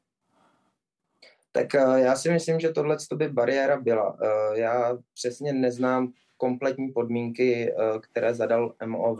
Tak 1.57 1.75
eh, 1.75 2.01
já 2.01 2.17
si 2.17 2.31
myslím, 2.31 2.61
že 2.61 2.73
tohle 2.73 2.97
by 3.15 3.29
bariéra 3.29 3.81
byla. 3.81 4.19
Eh, 4.23 4.61
já 4.61 4.99
přesně 5.15 5.53
neznám 5.53 6.13
kompletní 6.37 6.93
podmínky, 6.93 7.73
eh, 7.73 7.99
které 8.01 8.35
zadal 8.35 8.75
MOV. 8.87 9.19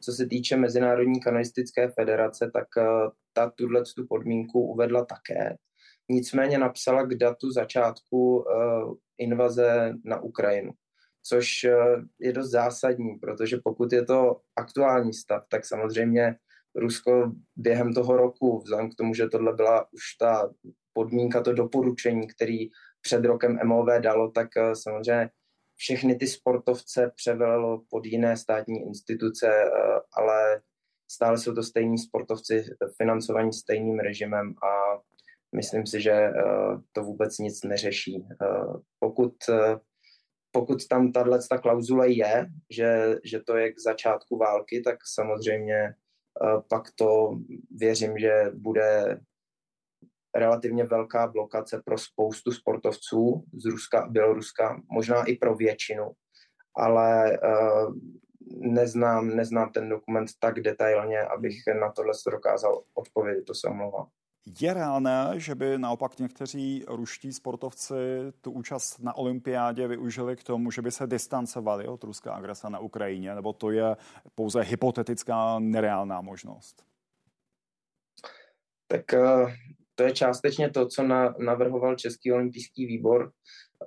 Co 0.00 0.12
se 0.12 0.26
týče 0.26 0.56
Mezinárodní 0.56 1.20
kanoistické 1.20 1.88
federace, 1.88 2.50
tak 2.54 2.68
ta 3.32 3.50
tuhle 3.50 3.82
tu 3.96 4.06
podmínku 4.06 4.60
uvedla 4.60 5.04
také. 5.04 5.56
Nicméně 6.08 6.58
napsala 6.58 7.02
k 7.02 7.14
datu 7.14 7.50
začátku 7.50 8.44
invaze 9.18 9.94
na 10.04 10.20
Ukrajinu, 10.20 10.72
což 11.22 11.66
je 12.20 12.32
dost 12.32 12.50
zásadní, 12.50 13.14
protože 13.14 13.58
pokud 13.64 13.92
je 13.92 14.04
to 14.04 14.40
aktuální 14.56 15.12
stav, 15.12 15.44
tak 15.48 15.64
samozřejmě 15.64 16.36
Rusko 16.76 17.32
během 17.56 17.94
toho 17.94 18.16
roku, 18.16 18.58
vzhledem 18.58 18.90
k 18.90 18.94
tomu, 18.94 19.14
že 19.14 19.28
tohle 19.28 19.52
byla 19.52 19.92
už 19.92 20.02
ta 20.20 20.50
podmínka, 20.96 21.42
to 21.42 21.52
doporučení, 21.52 22.26
který 22.26 22.68
před 23.00 23.24
rokem 23.24 23.58
MOV 23.64 23.88
dalo, 24.00 24.30
tak 24.30 24.48
eh, 24.56 24.74
samozřejmě 24.74 25.30
všechny 25.76 26.16
ty 26.16 26.26
sportovce 26.26 27.12
převelilo 27.16 27.82
pod 27.90 28.06
jiné 28.06 28.36
státní 28.36 28.80
instituce, 28.80 29.46
eh, 29.46 30.00
ale 30.12 30.60
stále 31.10 31.38
jsou 31.38 31.54
to 31.54 31.62
stejní 31.62 31.98
sportovci 31.98 32.64
financovaní 32.96 33.52
stejným 33.52 33.98
režimem 33.98 34.46
a 34.48 34.70
myslím 35.56 35.86
si, 35.86 36.00
že 36.00 36.12
eh, 36.12 36.32
to 36.92 37.02
vůbec 37.02 37.38
nic 37.38 37.64
neřeší. 37.64 38.24
Pokud, 38.98 39.34
pokud 40.50 40.86
tam 40.88 41.12
tahle 41.12 41.38
ta 41.50 41.58
klauzule 41.58 42.12
je, 42.12 42.46
že, 42.70 43.16
že 43.24 43.40
to 43.46 43.56
je 43.56 43.72
k 43.72 43.80
začátku 43.80 44.36
války, 44.36 44.82
tak 44.84 44.96
samozřejmě 45.14 45.94
pak 46.70 46.82
to 46.98 47.38
věřím, 47.70 48.18
že 48.18 48.50
bude 48.54 49.20
relativně 50.38 50.84
velká 50.84 51.26
blokace 51.26 51.82
pro 51.84 51.98
spoustu 51.98 52.52
sportovců 52.52 53.44
z 53.54 53.64
Ruska 53.64 54.00
a 54.00 54.08
Běloruska, 54.08 54.80
možná 54.90 55.24
i 55.24 55.36
pro 55.36 55.54
většinu, 55.54 56.10
ale 56.76 57.38
uh, 57.38 57.94
neznám, 58.48 59.28
neznám 59.28 59.72
ten 59.72 59.88
dokument 59.88 60.30
tak 60.40 60.60
detailně, 60.60 61.20
abych 61.20 61.56
na 61.80 61.92
tohle 61.92 62.12
dokázal 62.30 62.82
odpovědět, 62.94 63.44
to 63.44 63.54
se 63.54 63.68
omlouvám. 63.68 64.06
Je 64.60 64.74
reálné, 64.74 65.32
že 65.36 65.54
by 65.54 65.78
naopak 65.78 66.18
někteří 66.18 66.84
ruští 66.88 67.32
sportovci 67.32 67.94
tu 68.40 68.50
účast 68.50 68.98
na 68.98 69.16
olympiádě 69.16 69.88
využili 69.88 70.36
k 70.36 70.44
tomu, 70.44 70.70
že 70.70 70.82
by 70.82 70.90
se 70.90 71.06
distancovali 71.06 71.88
od 71.88 72.04
ruské 72.04 72.30
agrese 72.30 72.70
na 72.70 72.78
Ukrajině, 72.78 73.34
nebo 73.34 73.52
to 73.52 73.70
je 73.70 73.96
pouze 74.34 74.62
hypotetická 74.62 75.58
nereálná 75.58 76.20
možnost? 76.20 76.84
Tak 78.88 79.04
uh, 79.12 79.50
to 79.96 80.02
je 80.02 80.12
částečně 80.12 80.70
to, 80.70 80.86
co 80.86 81.02
na, 81.02 81.34
navrhoval 81.38 81.96
Český 81.96 82.32
olympijský 82.32 82.86
výbor. 82.86 83.32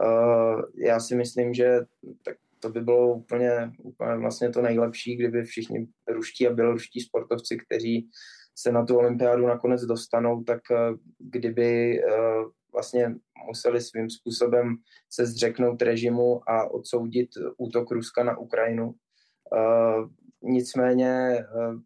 Uh, 0.04 0.62
já 0.86 1.00
si 1.00 1.16
myslím, 1.16 1.54
že 1.54 1.80
tak 2.26 2.38
to 2.60 2.70
by 2.70 2.82
bylo 2.82 3.14
úplně, 3.14 3.72
úplně 3.84 4.16
vlastně 4.16 4.50
to 4.50 4.62
nejlepší, 4.62 5.16
kdyby 5.16 5.44
všichni 5.44 5.88
ruští 6.08 6.48
a 6.48 6.54
běloruští 6.54 7.02
sportovci, 7.02 7.58
kteří 7.58 8.10
se 8.56 8.72
na 8.72 8.86
tu 8.86 8.98
olympiádu 8.98 9.48
nakonec 9.48 9.82
dostanou, 9.82 10.44
tak 10.44 10.62
uh, 10.72 10.98
kdyby 11.20 12.02
uh, 12.04 12.52
vlastně 12.74 13.16
museli 13.48 13.82
svým 13.82 14.10
způsobem 14.10 14.76
se 15.10 15.26
zřeknout 15.26 15.82
režimu 15.82 16.50
a 16.50 16.72
odsoudit 16.72 17.30
útok 17.58 17.92
Ruska 17.92 18.24
na 18.24 18.38
Ukrajinu. 18.38 18.86
Uh, 18.88 20.10
nicméně 20.42 21.46
uh, 21.56 21.80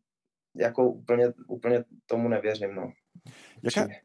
jako 0.56 0.90
úplně, 0.90 1.34
úplně 1.48 1.84
tomu 2.06 2.30
nevěřím. 2.30 2.76
No. 2.76 2.92
Jaké, 3.64 3.96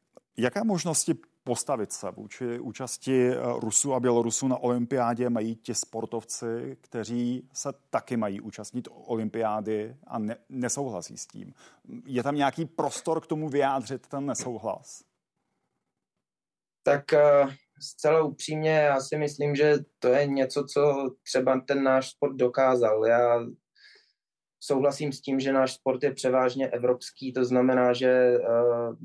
Jaké 0.41 0.65
možnosti 0.65 1.15
postavit 1.45 1.93
se 1.93 2.11
vůči 2.11 2.59
účasti 2.59 3.31
Rusů 3.59 3.95
a 3.95 4.01
Bělorusů 4.01 4.49
na 4.49 4.57
olympiádě 4.57 5.31
mají 5.31 5.57
ti 5.57 5.75
sportovci, 5.75 6.77
kteří 6.81 7.49
se 7.53 7.69
taky 7.91 8.17
mají 8.17 8.41
účastnit 8.41 8.89
olympiády 8.91 9.97
a 10.07 10.19
ne, 10.19 10.37
nesouhlasí 10.49 11.19
s 11.19 11.27
tím. 11.27 11.55
Je 12.07 12.23
tam 12.23 12.37
nějaký 12.37 12.65
prostor 12.65 13.21
k 13.21 13.27
tomu 13.27 13.49
vyjádřit 13.49 14.07
ten 14.07 14.27
nesouhlas? 14.27 15.05
Tak 16.83 17.05
zcela 17.81 18.23
upřímně, 18.23 18.71
já 18.71 19.01
si 19.01 19.17
myslím, 19.17 19.57
že 19.57 19.75
to 19.99 20.09
je 20.09 20.27
něco, 20.27 20.65
co 20.65 21.11
třeba 21.23 21.61
ten 21.61 21.83
náš 21.83 22.11
sport 22.11 22.37
dokázal. 22.37 23.07
Já 23.07 23.41
souhlasím 24.61 25.13
s 25.13 25.21
tím, 25.21 25.41
že 25.41 25.53
náš 25.53 25.73
sport 25.75 26.03
je 26.03 26.15
převážně 26.15 26.69
evropský, 26.69 27.33
to 27.33 27.45
znamená, 27.45 27.93
že 27.93 28.39
uh, 28.39 28.97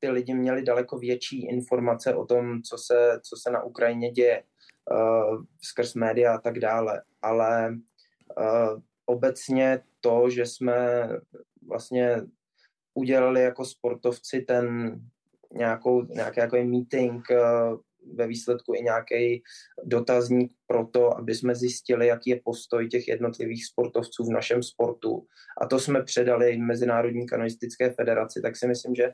ty 0.00 0.10
lidi 0.10 0.34
měli 0.34 0.62
daleko 0.62 0.98
větší 0.98 1.46
informace 1.46 2.14
o 2.14 2.26
tom, 2.26 2.62
co 2.62 2.78
se, 2.78 3.20
co 3.22 3.36
se 3.36 3.50
na 3.50 3.62
Ukrajině 3.62 4.10
děje 4.10 4.42
uh, 4.90 5.44
skrz 5.62 5.94
média 5.94 6.34
a 6.34 6.40
tak 6.40 6.58
dále. 6.58 7.02
Ale 7.22 7.74
uh, 8.38 8.80
obecně 9.06 9.82
to, 10.00 10.30
že 10.30 10.46
jsme 10.46 11.08
vlastně 11.68 12.22
udělali 12.94 13.42
jako 13.42 13.64
sportovci 13.64 14.40
ten 14.40 14.94
nějakou, 15.52 16.02
nějaký 16.02 16.40
jako 16.40 16.56
meeting 16.56 17.22
ve 18.14 18.26
výsledku 18.26 18.74
i 18.74 18.82
nějaký 18.82 19.42
dotazník 19.84 20.52
pro 20.66 20.86
to, 20.86 21.18
aby 21.18 21.34
jsme 21.34 21.54
zjistili, 21.54 22.06
jaký 22.06 22.30
je 22.30 22.40
postoj 22.44 22.88
těch 22.88 23.08
jednotlivých 23.08 23.66
sportovců 23.66 24.24
v 24.24 24.32
našem 24.32 24.62
sportu. 24.62 25.26
A 25.60 25.66
to 25.66 25.78
jsme 25.78 26.02
předali 26.02 26.58
Mezinárodní 26.58 27.26
kanoistické 27.26 27.90
federaci, 27.90 28.40
tak 28.42 28.56
si 28.56 28.66
myslím, 28.66 28.94
že 28.94 29.12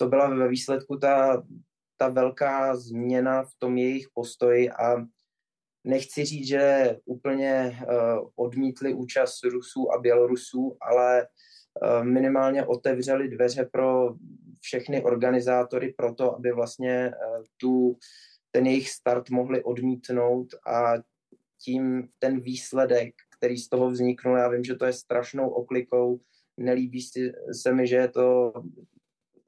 to 0.00 0.08
byla 0.08 0.34
ve 0.34 0.48
výsledku 0.48 0.96
ta, 0.96 1.42
ta 1.96 2.08
velká 2.08 2.76
změna 2.76 3.42
v 3.42 3.54
tom 3.58 3.78
jejich 3.78 4.06
postoji 4.14 4.70
a 4.70 4.96
nechci 5.84 6.24
říct, 6.24 6.46
že 6.46 6.96
úplně 7.04 7.78
uh, 7.82 8.28
odmítli 8.36 8.94
účast 8.94 9.44
Rusů 9.44 9.92
a 9.92 9.98
Bělorusů, 9.98 10.76
ale 10.80 11.26
uh, 11.26 12.04
minimálně 12.04 12.66
otevřeli 12.66 13.28
dveře 13.28 13.68
pro 13.72 14.14
všechny 14.60 15.02
organizátory 15.02 15.94
pro 15.96 16.14
to, 16.14 16.36
aby 16.36 16.52
vlastně 16.52 17.10
uh, 17.10 17.44
tu 17.56 17.98
ten 18.50 18.66
jejich 18.66 18.90
start 18.90 19.30
mohli 19.30 19.62
odmítnout 19.62 20.46
a 20.66 20.94
tím 21.64 22.08
ten 22.18 22.40
výsledek, 22.40 23.14
který 23.38 23.56
z 23.56 23.68
toho 23.68 23.90
vzniknul, 23.90 24.36
já 24.36 24.48
vím, 24.48 24.64
že 24.64 24.74
to 24.74 24.84
je 24.84 24.92
strašnou 24.92 25.48
oklikou, 25.48 26.20
nelíbí 26.56 27.00
se 27.52 27.72
mi, 27.72 27.86
že 27.86 27.96
je 27.96 28.08
to 28.08 28.52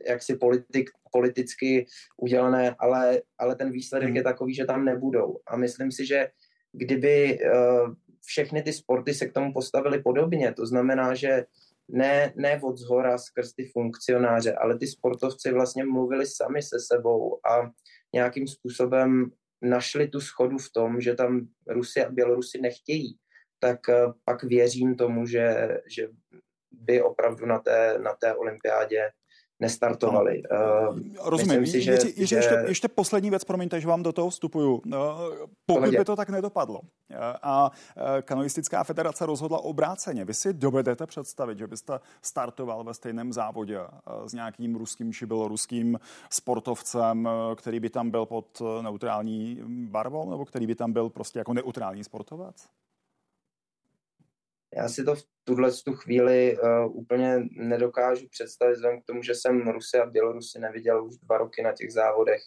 jaksi 0.08 0.36
politik, 0.36 0.90
politicky 1.12 1.86
udělané, 2.16 2.76
ale, 2.78 3.22
ale 3.38 3.56
ten 3.56 3.70
výsledek 3.70 4.08
hmm. 4.08 4.16
je 4.16 4.22
takový, 4.22 4.54
že 4.54 4.64
tam 4.64 4.84
nebudou. 4.84 5.38
A 5.46 5.56
myslím 5.56 5.92
si, 5.92 6.06
že 6.06 6.28
kdyby 6.72 7.38
uh, 7.38 7.94
všechny 8.26 8.62
ty 8.62 8.72
sporty 8.72 9.14
se 9.14 9.26
k 9.26 9.32
tomu 9.32 9.52
postavily 9.52 10.02
podobně, 10.02 10.52
to 10.52 10.66
znamená, 10.66 11.14
že 11.14 11.44
ne, 11.88 12.32
ne 12.36 12.60
od 12.62 12.78
zhora 12.78 13.18
skrz 13.18 13.52
ty 13.52 13.64
funkcionáře, 13.64 14.54
ale 14.54 14.78
ty 14.78 14.86
sportovci 14.86 15.52
vlastně 15.52 15.84
mluvili 15.84 16.26
sami 16.26 16.62
se 16.62 16.76
sebou 16.80 17.46
a 17.46 17.70
nějakým 18.14 18.46
způsobem 18.46 19.30
našli 19.62 20.08
tu 20.08 20.20
schodu 20.20 20.58
v 20.58 20.72
tom, 20.74 21.00
že 21.00 21.14
tam 21.14 21.48
Rusy 21.68 22.04
a 22.04 22.10
Bělorusy 22.10 22.60
nechtějí, 22.60 23.18
tak 23.58 23.88
eh, 23.88 24.06
pak 24.24 24.42
věřím 24.42 24.94
tomu, 24.94 25.26
že, 25.26 25.68
že 25.86 26.08
by 26.72 27.02
opravdu 27.02 27.46
na 27.46 27.58
té, 27.58 27.98
na 27.98 28.14
té 28.14 28.34
olympiádě 28.34 29.10
nestartovali. 29.62 30.42
Uh, 30.42 30.98
Rozumím. 31.24 31.66
Si, 31.66 31.82
že, 31.82 31.92
Jiří, 31.92 32.26
že... 32.26 32.36
ještě, 32.36 32.64
ještě 32.66 32.88
poslední 32.88 33.30
věc, 33.30 33.44
promiňte, 33.44 33.80
že 33.80 33.88
vám 33.88 34.02
do 34.02 34.12
toho 34.12 34.30
vstupuju. 34.30 34.74
Uh, 34.74 34.92
pokud 35.66 35.90
by 35.90 36.04
to 36.04 36.16
tak 36.16 36.30
nedopadlo 36.30 36.80
uh, 36.80 37.16
a 37.42 37.70
kanoistická 38.22 38.84
federace 38.84 39.26
rozhodla 39.26 39.64
obráceně, 39.64 40.24
vy 40.24 40.34
si 40.34 40.52
dovedete 40.52 41.06
představit, 41.06 41.58
že 41.58 41.66
byste 41.66 42.00
startoval 42.22 42.84
ve 42.84 42.94
stejném 42.94 43.32
závodě 43.32 43.78
s 44.26 44.32
nějakým 44.32 44.76
ruským 44.76 45.12
či 45.12 45.26
běloruským 45.26 45.98
sportovcem, 46.30 47.28
který 47.56 47.80
by 47.80 47.90
tam 47.90 48.10
byl 48.10 48.26
pod 48.26 48.62
neutrální 48.82 49.58
barvou, 49.66 50.30
nebo 50.30 50.44
který 50.44 50.66
by 50.66 50.74
tam 50.74 50.92
byl 50.92 51.10
prostě 51.10 51.38
jako 51.38 51.52
neutrální 51.52 52.04
sportovec? 52.04 52.66
Já 54.76 54.88
si 54.88 55.04
to 55.04 55.14
v 55.14 55.22
tuhle 55.44 55.70
tu 55.84 55.92
chvíli 55.92 56.58
uh, 56.58 56.96
úplně 56.96 57.42
nedokážu 57.50 58.28
představit, 58.28 58.72
vzhledem 58.72 59.00
k 59.00 59.04
tomu, 59.04 59.22
že 59.22 59.34
jsem 59.34 59.68
Rusy 59.68 59.98
a 59.98 60.06
Bělorusy 60.06 60.58
neviděl 60.58 61.06
už 61.06 61.16
dva 61.16 61.38
roky 61.38 61.62
na 61.62 61.72
těch 61.72 61.92
závodech. 61.92 62.40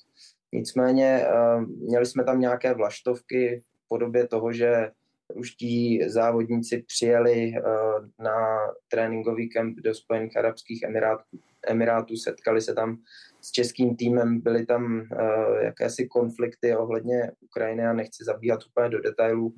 Nicméně 0.52 1.26
uh, 1.28 1.62
měli 1.62 2.06
jsme 2.06 2.24
tam 2.24 2.40
nějaké 2.40 2.74
vlaštovky 2.74 3.64
v 3.86 3.88
podobě 3.88 4.28
toho, 4.28 4.54
že 4.54 4.92
už 5.34 5.52
ti 5.52 6.00
závodníci 6.08 6.84
přijeli 6.88 7.52
uh, 7.52 8.08
na 8.20 8.58
tréninkový 8.88 9.50
kemp 9.50 9.78
do 9.80 9.94
Spojených 9.94 10.38
Arabských 10.38 10.84
Emirátů, 10.84 11.24
Emirátů, 11.68 12.16
setkali 12.16 12.62
se 12.62 12.74
tam 12.74 12.98
s 13.42 13.52
českým 13.52 13.96
týmem, 13.96 14.42
byly 14.42 14.66
tam 14.66 14.96
uh, 14.96 15.58
jakési 15.62 16.08
konflikty 16.08 16.76
ohledně 16.76 17.32
Ukrajiny 17.40 17.86
a 17.86 17.94
nechci 17.94 18.24
zabíhat 18.24 18.60
úplně 18.66 18.90
do 18.90 19.02
detailů. 19.02 19.54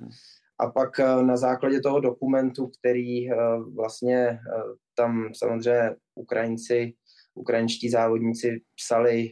A 0.59 0.67
pak 0.67 0.99
eh, 0.99 1.23
na 1.23 1.37
základě 1.37 1.81
toho 1.81 1.99
dokumentu, 1.99 2.67
který 2.79 3.31
eh, 3.31 3.35
vlastně 3.75 4.27
eh, 4.27 4.39
tam 4.95 5.29
samozřejmě 5.33 5.95
Ukrajinci, 6.15 6.93
ukrajinští 7.35 7.89
závodníci 7.89 8.61
psali 8.75 9.31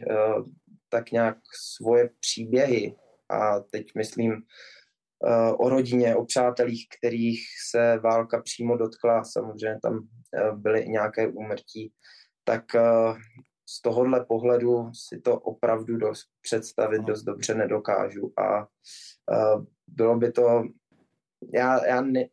tak 0.90 1.12
nějak 1.12 1.38
svoje 1.76 2.10
příběhy. 2.20 2.96
A 3.30 3.60
teď 3.60 3.86
myslím 3.98 4.42
o 5.58 5.70
rodině, 5.70 6.16
o 6.16 6.26
přátelích, 6.26 6.88
kterých 7.00 7.40
se 7.70 8.00
válka 8.00 8.42
přímo 8.42 8.78
dotkla, 8.78 9.24
samozřejmě 9.24 9.80
tam 9.82 10.08
byly 10.56 10.80
i 10.80 10.90
nějaké 10.90 11.28
úmrtí, 11.28 11.94
tak 12.44 12.64
z 13.70 13.82
tohohle 13.82 14.26
pohledu 14.26 14.90
si 14.94 15.22
to 15.22 15.40
opravdu 15.40 15.98
dost 15.98 16.26
představit 16.42 17.02
dost 17.02 17.24
dobře 17.24 17.56
nedokážu. 17.56 18.34
A 18.40 18.68
bylo 19.88 20.18
by 20.18 20.32
to 20.32 20.64
já, 21.54 21.88
já 21.88 22.02
ne, 22.02 22.26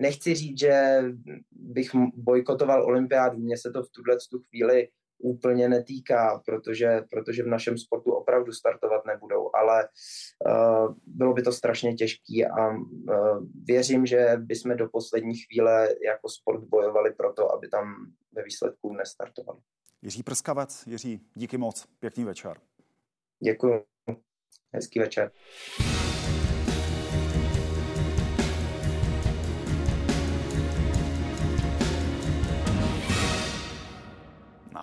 nechci 0.00 0.34
říct, 0.34 0.58
že 0.58 1.02
bych 1.50 1.90
bojkotoval 2.14 2.84
olympiádu, 2.84 3.38
mně 3.38 3.56
se 3.58 3.70
to 3.70 3.82
v 3.82 3.90
tuhle 3.90 4.16
tu 4.30 4.38
chvíli 4.38 4.88
úplně 5.22 5.68
netýká, 5.68 6.42
protože, 6.46 7.00
protože 7.10 7.42
v 7.42 7.46
našem 7.46 7.78
sportu 7.78 8.12
opravdu 8.12 8.52
startovat 8.52 9.06
nebudou, 9.06 9.50
ale 9.54 9.88
uh, 10.46 10.94
bylo 11.06 11.34
by 11.34 11.42
to 11.42 11.52
strašně 11.52 11.94
těžký 11.94 12.46
a 12.46 12.68
uh, 12.68 13.46
věřím, 13.64 14.06
že 14.06 14.32
bychom 14.36 14.76
do 14.76 14.88
poslední 14.88 15.34
chvíle 15.34 15.88
jako 16.06 16.28
sport 16.28 16.64
bojovali 16.64 17.12
pro 17.12 17.32
to, 17.32 17.54
aby 17.54 17.68
tam 17.68 18.12
ve 18.32 18.42
výsledku 18.42 18.92
nestartovali. 18.92 19.60
Jiří 20.02 20.22
Prskavec, 20.22 20.86
Jiří, 20.86 21.20
díky 21.34 21.58
moc, 21.58 21.86
pěkný 22.00 22.24
večer. 22.24 22.60
Děkuji, 23.44 23.84
hezký 24.72 24.98
večer. 24.98 25.30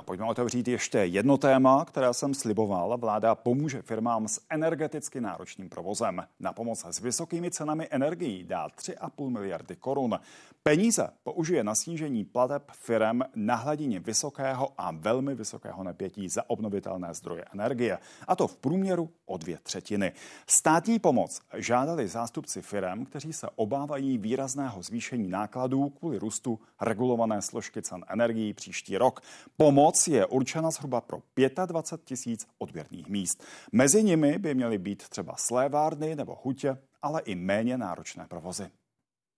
Pojďme 0.10 0.26
otevřít 0.26 0.68
ještě 0.68 0.98
jedno 0.98 1.38
téma, 1.38 1.86
které 1.86 2.14
jsem 2.14 2.34
sliboval. 2.34 2.98
Vláda 2.98 3.36
pomůže 3.36 3.82
firmám 3.82 4.28
s 4.28 4.42
energeticky 4.50 5.22
náročným 5.22 5.70
provozem. 5.70 6.24
Na 6.40 6.54
pomoc 6.54 6.86
s 6.86 7.00
vysokými 7.00 7.52
cenami 7.52 7.88
energií 7.92 8.44
dá 8.44 8.68
3,5 8.68 9.30
miliardy 9.30 9.76
korun. 9.76 10.20
Peníze 10.64 11.10
použije 11.24 11.64
na 11.64 11.76
snížení 11.76 12.26
plateb 12.26 12.72
firm 12.72 13.22
na 13.36 13.56
hladině 13.56 14.00
vysokého 14.00 14.70
a 14.78 14.92
velmi 14.92 15.36
vysokého 15.36 15.84
napětí 15.84 16.30
za 16.30 16.50
obnovitelné 16.50 17.14
zdroje 17.14 17.46
energie. 17.54 17.98
A 18.28 18.36
to 18.36 18.48
v 18.48 18.56
průměru 18.58 19.10
o 19.26 19.38
dvě 19.38 19.58
třetiny. 19.64 20.12
Státní 20.48 21.00
pomoc 21.00 21.42
žádali 21.58 22.08
zástupci 22.08 22.62
firm, 22.62 23.06
kteří 23.06 23.34
se 23.34 23.48
obávají 23.56 24.18
výrazného 24.18 24.82
zvýšení 24.82 25.30
nákladů 25.30 25.90
kvůli 25.90 26.18
růstu 26.18 26.60
regulované 26.82 27.42
složky 27.42 27.82
cen 27.82 28.06
energií 28.10 28.54
příští 28.54 28.98
rok. 28.98 29.22
Pomoc 29.58 29.99
je 30.08 30.26
určena 30.26 30.72
zhruba 30.72 31.02
pro 31.02 31.20
25 31.66 32.06
tisíc 32.06 32.48
odběrných 32.58 33.08
míst. 33.08 33.44
Mezi 33.72 34.04
nimi 34.04 34.38
by 34.38 34.56
měly 34.56 34.78
být 34.78 35.10
třeba 35.10 35.36
slévárny 35.38 36.16
nebo 36.16 36.40
hutě, 36.44 36.78
ale 37.02 37.22
i 37.22 37.36
méně 37.36 37.78
náročné 37.78 38.28
provozy. 38.28 38.70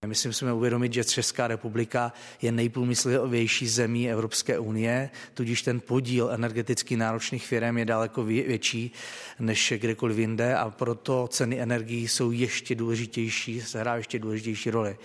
My 0.08 0.16
si 0.16 0.28
musíme 0.28 0.54
uvědomit, 0.54 0.94
že 0.94 1.04
Česká 1.04 1.48
republika 1.48 2.14
je 2.42 2.52
nejprůmyslovější 2.52 3.68
zemí 3.68 4.12
Evropské 4.12 4.60
unie, 4.60 5.10
tudíž 5.34 5.62
ten 5.62 5.80
podíl 5.80 6.30
energeticky 6.32 6.98
náročných 6.98 7.46
firm 7.46 7.78
je 7.78 7.86
daleko 7.86 8.24
větší 8.24 8.92
než 9.40 9.74
kdekoliv 9.78 10.18
jinde 10.18 10.56
a 10.56 10.70
proto 10.70 11.28
ceny 11.28 11.62
energií 11.62 12.08
jsou 12.08 12.32
ještě 12.32 12.76
důležitější, 12.76 13.62
sehrávají 13.62 14.00
ještě 14.00 14.20
důležitější 14.20 14.72
roli. 14.72 14.98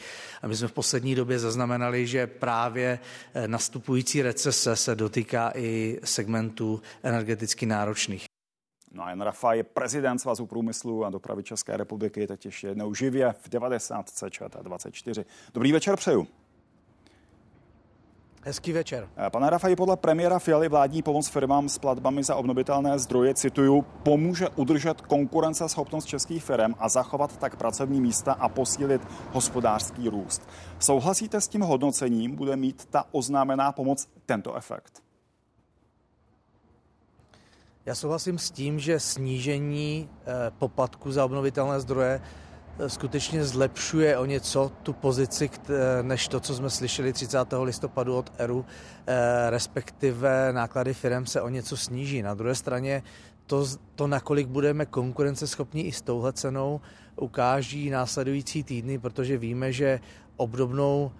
A 0.42 0.46
my 0.46 0.56
jsme 0.56 0.68
v 0.68 0.72
poslední 0.72 1.14
době 1.14 1.38
zaznamenali, 1.38 2.06
že 2.06 2.26
právě 2.26 2.98
eh, 3.34 3.48
nastupující 3.48 4.22
recese 4.22 4.76
se 4.76 4.94
dotýká 4.94 5.52
i 5.54 5.98
segmentů 6.04 6.82
energeticky 7.02 7.66
náročných. 7.66 8.25
No 8.96 9.04
a 9.04 9.10
Jan 9.10 9.20
Rafa 9.20 9.52
je 9.52 9.62
prezident 9.62 10.18
Svazu 10.18 10.46
průmyslu 10.46 11.04
a 11.04 11.10
dopravy 11.10 11.42
České 11.42 11.76
republiky, 11.76 12.26
teď 12.26 12.44
ještě 12.44 12.66
jednou 12.66 12.94
živě 12.94 13.32
v 13.32 13.48
90. 13.48 14.06
ČT24. 14.06 15.24
Dobrý 15.54 15.72
večer 15.72 15.96
přeju. 15.96 16.26
Hezký 18.42 18.72
večer. 18.72 19.08
Eh, 19.16 19.30
pane 19.30 19.50
Rafaj, 19.50 19.76
podle 19.76 19.96
premiéra 19.96 20.38
Fialy 20.38 20.68
vládní 20.68 21.02
pomoc 21.02 21.28
firmám 21.28 21.68
s 21.68 21.78
platbami 21.78 22.24
za 22.24 22.36
obnovitelné 22.36 22.98
zdroje, 22.98 23.34
cituju, 23.34 23.82
pomůže 23.82 24.48
udržet 24.48 25.00
konkurenceschopnost 25.00 26.06
českých 26.06 26.44
firm 26.44 26.74
a 26.78 26.88
zachovat 26.88 27.36
tak 27.36 27.56
pracovní 27.56 28.00
místa 28.00 28.32
a 28.32 28.48
posílit 28.48 29.02
hospodářský 29.32 30.08
růst. 30.08 30.48
Souhlasíte 30.78 31.40
s 31.40 31.48
tím 31.48 31.60
hodnocením? 31.60 32.36
Bude 32.36 32.56
mít 32.56 32.84
ta 32.90 33.04
oznámená 33.12 33.72
pomoc 33.72 34.08
tento 34.26 34.54
efekt? 34.54 35.05
Já 37.86 37.94
souhlasím 37.94 38.38
s 38.38 38.50
tím, 38.50 38.78
že 38.78 39.00
snížení 39.00 40.08
eh, 40.08 40.50
poplatku 40.58 41.12
za 41.12 41.24
obnovitelné 41.24 41.80
zdroje 41.80 42.20
eh, 42.78 42.88
skutečně 42.88 43.44
zlepšuje 43.44 44.18
o 44.18 44.24
něco 44.24 44.72
tu 44.82 44.92
pozici, 44.92 45.50
než 46.02 46.28
to, 46.28 46.40
co 46.40 46.54
jsme 46.54 46.70
slyšeli 46.70 47.12
30. 47.12 47.38
listopadu 47.62 48.16
od 48.16 48.32
ERU, 48.38 48.64
eh, 49.06 49.50
respektive 49.50 50.52
náklady 50.52 50.94
firm 50.94 51.26
se 51.26 51.40
o 51.40 51.48
něco 51.48 51.76
sníží. 51.76 52.22
Na 52.22 52.34
druhé 52.34 52.54
straně 52.54 53.02
to, 53.46 53.66
to 53.94 54.06
nakolik 54.06 54.48
budeme 54.48 54.86
konkurenceschopní 54.86 55.86
i 55.86 55.92
s 55.92 56.02
touhle 56.02 56.32
cenou, 56.32 56.80
ukáží 57.16 57.90
následující 57.90 58.62
týdny, 58.62 58.98
protože 58.98 59.38
víme, 59.38 59.72
že 59.72 60.00
obdobnou 60.36 61.12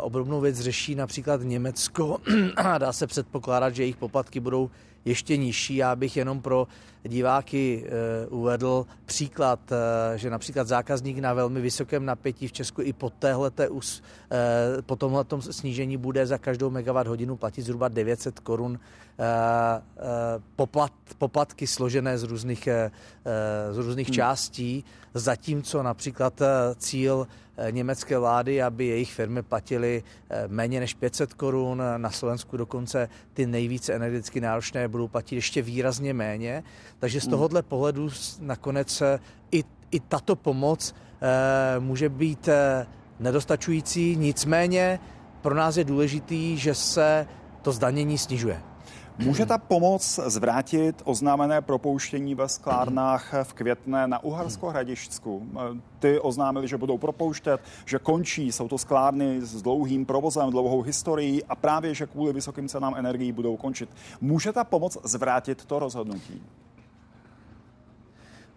obdobnou 0.00 0.40
věc 0.40 0.60
řeší 0.60 0.94
například 0.94 1.40
Německo 1.42 2.18
a 2.56 2.78
dá 2.78 2.92
se 2.92 3.06
předpokládat, 3.06 3.74
že 3.74 3.82
jejich 3.82 3.96
poplatky 3.96 4.40
budou 4.40 4.70
ještě 5.04 5.36
nižší. 5.36 5.76
Já 5.76 5.96
bych 5.96 6.16
jenom 6.16 6.42
pro 6.42 6.66
diváky 7.08 7.84
eh, 7.86 8.26
uvedl 8.26 8.86
příklad, 9.06 9.72
eh, 9.72 10.18
že 10.18 10.30
například 10.30 10.68
zákazník 10.68 11.18
na 11.18 11.34
velmi 11.34 11.60
vysokém 11.60 12.04
napětí 12.04 12.48
v 12.48 12.52
Česku 12.52 12.82
i 12.82 12.92
po, 12.92 13.10
téhleté, 13.10 13.68
eh, 14.30 14.82
po 14.82 14.96
tomhle 14.96 15.24
snížení 15.40 15.96
bude 15.96 16.26
za 16.26 16.38
každou 16.38 16.70
megawatt 16.70 17.08
hodinu 17.08 17.36
platit 17.36 17.62
zhruba 17.62 17.88
900 17.88 18.40
korun 18.40 18.80
poplat, 20.56 20.92
poplatky 21.18 21.66
složené 21.66 22.18
z 22.18 22.22
různých, 22.22 22.68
z 23.70 23.76
různých 23.76 24.08
hmm. 24.08 24.14
částí, 24.14 24.84
zatímco 25.14 25.82
například 25.82 26.42
cíl 26.76 27.26
německé 27.70 28.18
vlády, 28.18 28.62
aby 28.62 28.86
jejich 28.86 29.12
firmy 29.12 29.42
platily 29.42 30.02
méně 30.46 30.80
než 30.80 30.94
500 30.94 31.34
korun, 31.34 31.82
na 31.96 32.10
Slovensku 32.10 32.56
dokonce 32.56 33.08
ty 33.34 33.46
nejvíce 33.46 33.92
energeticky 33.92 34.40
náročné 34.40 34.88
budou 34.88 35.08
platit 35.08 35.34
ještě 35.34 35.62
výrazně 35.62 36.14
méně. 36.14 36.62
Takže 37.00 37.20
z 37.20 37.24
hmm. 37.24 37.30
tohohle 37.30 37.62
pohledu 37.62 38.08
nakonec 38.40 39.00
eh, 39.00 39.18
i, 39.52 39.64
i 39.90 40.00
tato 40.00 40.36
pomoc 40.36 40.94
e, 41.20 41.80
může 41.80 42.08
být 42.08 42.48
e, 42.48 42.86
nedostačující, 43.20 44.16
nicméně 44.16 45.00
pro 45.42 45.54
nás 45.54 45.76
je 45.76 45.84
důležitý, 45.84 46.56
že 46.56 46.74
se 46.74 47.26
to 47.62 47.72
zdanění 47.72 48.18
snižuje. 48.18 48.62
Může 49.18 49.46
ta 49.46 49.58
pomoc 49.58 50.20
zvrátit 50.26 51.02
oznámené 51.04 51.60
propouštění 51.60 52.34
ve 52.34 52.48
sklárnách 52.48 53.34
v 53.42 53.52
Květné 53.52 54.06
na 54.06 54.24
Uhersko-Hradišťsku? 54.24 55.46
Ty 55.98 56.20
oznámili, 56.20 56.68
že 56.68 56.76
budou 56.76 56.98
propouštět, 56.98 57.60
že 57.84 57.98
končí, 57.98 58.52
jsou 58.52 58.68
to 58.68 58.78
sklárny 58.78 59.40
s 59.40 59.62
dlouhým 59.62 60.06
provozem, 60.06 60.50
dlouhou 60.50 60.82
historií 60.82 61.44
a 61.44 61.54
právě, 61.54 61.94
že 61.94 62.06
kvůli 62.06 62.32
vysokým 62.32 62.68
cenám 62.68 62.94
energií 62.96 63.32
budou 63.32 63.56
končit. 63.56 63.90
Může 64.20 64.52
ta 64.52 64.64
pomoc 64.64 64.98
zvrátit 65.04 65.64
to 65.64 65.78
rozhodnutí? 65.78 66.42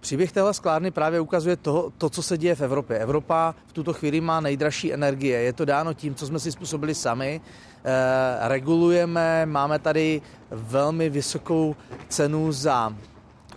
Příběh 0.04 0.32
téhle 0.32 0.54
sklárny 0.54 0.92
právě 0.92 1.20
ukazuje 1.20 1.56
to, 1.56 1.92
to, 1.98 2.10
co 2.10 2.24
se 2.24 2.38
děje 2.38 2.56
v 2.56 2.62
Evropě. 2.62 3.00
Evropa 3.00 3.56
v 3.68 3.74
tuto 3.74 3.94
chvíli 3.94 4.22
má 4.22 4.40
nejdražší 4.40 4.94
energie. 4.94 5.40
Je 5.40 5.54
to 5.54 5.66
dáno 5.66 5.94
tím, 5.94 6.16
co 6.16 6.28
jsme 6.28 6.40
si 6.40 6.52
způsobili 6.52 6.96
sami. 6.96 7.42
E, 7.84 8.48
regulujeme, 8.48 9.46
máme 9.46 9.80
tady 9.80 10.22
velmi 10.52 11.10
vysokou 11.10 11.76
cenu 12.10 12.52
za 12.52 12.96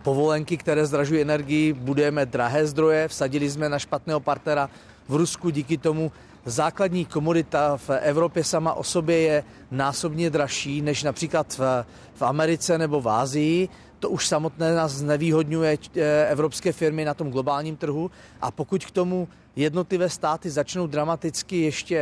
povolenky, 0.02 0.56
které 0.56 0.86
zdražují 0.86 1.20
energii, 1.20 1.73
budujeme 1.73 2.27
drahé 2.27 2.66
zdroje, 2.66 3.09
vsadili 3.09 3.51
jsme 3.51 3.68
na 3.68 3.78
špatného 3.78 4.20
partnera 4.20 4.70
v 5.09 5.14
Rusku, 5.16 5.51
díky 5.51 5.78
tomu 5.78 6.12
základní 6.44 7.05
komodita 7.05 7.77
v 7.77 7.90
Evropě 7.90 8.44
sama 8.44 8.74
o 8.74 8.85
sobě 8.85 9.18
je 9.18 9.44
násobně 9.70 10.31
dražší 10.31 10.82
než 10.82 11.02
například 11.02 11.59
v, 11.59 11.85
v 12.14 12.23
Americe 12.23 12.78
nebo 12.78 13.01
v 13.01 13.09
Ázii 13.09 13.68
to 13.98 14.10
už 14.10 14.27
samotné 14.28 14.74
nás 14.74 15.02
nevýhodňuje 15.02 15.78
eh, 15.97 16.27
evropské 16.28 16.73
firmy 16.73 17.05
na 17.05 17.14
tom 17.14 17.31
globálním 17.31 17.77
trhu 17.77 18.10
a 18.40 18.51
pokud 18.51 18.85
k 18.85 18.90
tomu 18.90 19.28
jednotlivé 19.56 20.10
státy 20.10 20.51
začnou 20.51 20.86
dramaticky 20.86 21.60
ještě 21.60 21.97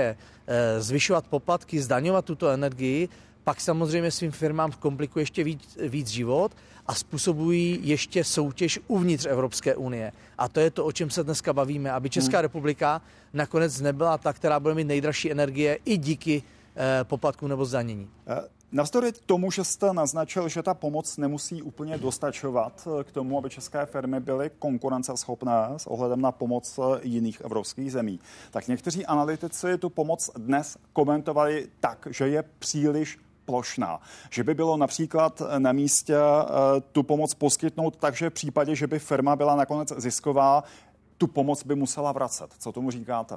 eh, 0.46 0.80
zvyšovat 0.80 1.26
poplatky, 1.26 1.82
zdaňovat 1.82 2.24
tuto 2.24 2.48
energii, 2.48 3.08
pak 3.44 3.60
samozřejmě 3.60 4.10
svým 4.10 4.30
firmám 4.30 4.72
komplikuje 4.72 5.22
ještě 5.22 5.44
víc, 5.44 5.78
víc 5.88 6.08
život 6.08 6.52
a 6.86 6.94
způsobují 6.94 7.78
ještě 7.82 8.24
soutěž 8.24 8.80
uvnitř 8.86 9.26
Evropské 9.26 9.76
unie. 9.76 10.12
A 10.38 10.48
to 10.48 10.60
je 10.60 10.70
to, 10.70 10.84
o 10.84 10.92
čem 10.92 11.10
se 11.10 11.24
dneska 11.24 11.52
bavíme, 11.52 11.92
aby 11.92 12.10
Česká 12.10 12.38
hmm. 12.38 12.42
republika 12.42 13.02
nakonec 13.32 13.80
nebyla 13.80 14.18
ta, 14.18 14.32
která 14.32 14.60
bude 14.60 14.74
mít 14.74 14.84
nejdražší 14.84 15.32
energie 15.32 15.78
i 15.84 15.96
díky 15.96 16.42
eh, 16.76 17.04
poplatkům 17.04 17.48
nebo 17.48 17.64
zdanění. 17.64 18.08
Navzdory 18.74 19.12
tomu, 19.12 19.50
že 19.50 19.64
jste 19.64 19.92
naznačil, 19.92 20.48
že 20.48 20.62
ta 20.62 20.74
pomoc 20.74 21.16
nemusí 21.16 21.62
úplně 21.62 21.98
dostačovat 21.98 22.88
k 23.04 23.12
tomu, 23.12 23.38
aby 23.38 23.50
české 23.50 23.86
firmy 23.86 24.20
byly 24.20 24.50
konkurenceschopné 24.58 25.66
s 25.76 25.86
ohledem 25.86 26.20
na 26.20 26.32
pomoc 26.32 26.80
jiných 27.02 27.40
evropských 27.40 27.92
zemí, 27.92 28.20
tak 28.50 28.68
někteří 28.68 29.06
analytici 29.06 29.78
tu 29.78 29.90
pomoc 29.90 30.30
dnes 30.36 30.78
komentovali 30.92 31.68
tak, 31.80 32.08
že 32.10 32.28
je 32.28 32.44
příliš 32.58 33.18
plošná. 33.44 34.00
Že 34.30 34.44
by 34.44 34.54
bylo 34.54 34.76
například 34.76 35.42
na 35.58 35.72
místě 35.72 36.16
eh, 36.16 36.80
tu 36.92 37.02
pomoc 37.02 37.34
poskytnout 37.34 37.96
takže 37.96 38.30
v 38.30 38.34
případě, 38.34 38.76
že 38.76 38.86
by 38.86 38.98
firma 38.98 39.36
byla 39.36 39.56
nakonec 39.56 39.92
zisková, 39.96 40.64
tu 41.18 41.26
pomoc 41.26 41.64
by 41.64 41.74
musela 41.74 42.12
vracet. 42.12 42.50
Co 42.58 42.72
tomu 42.72 42.90
říkáte? 42.90 43.36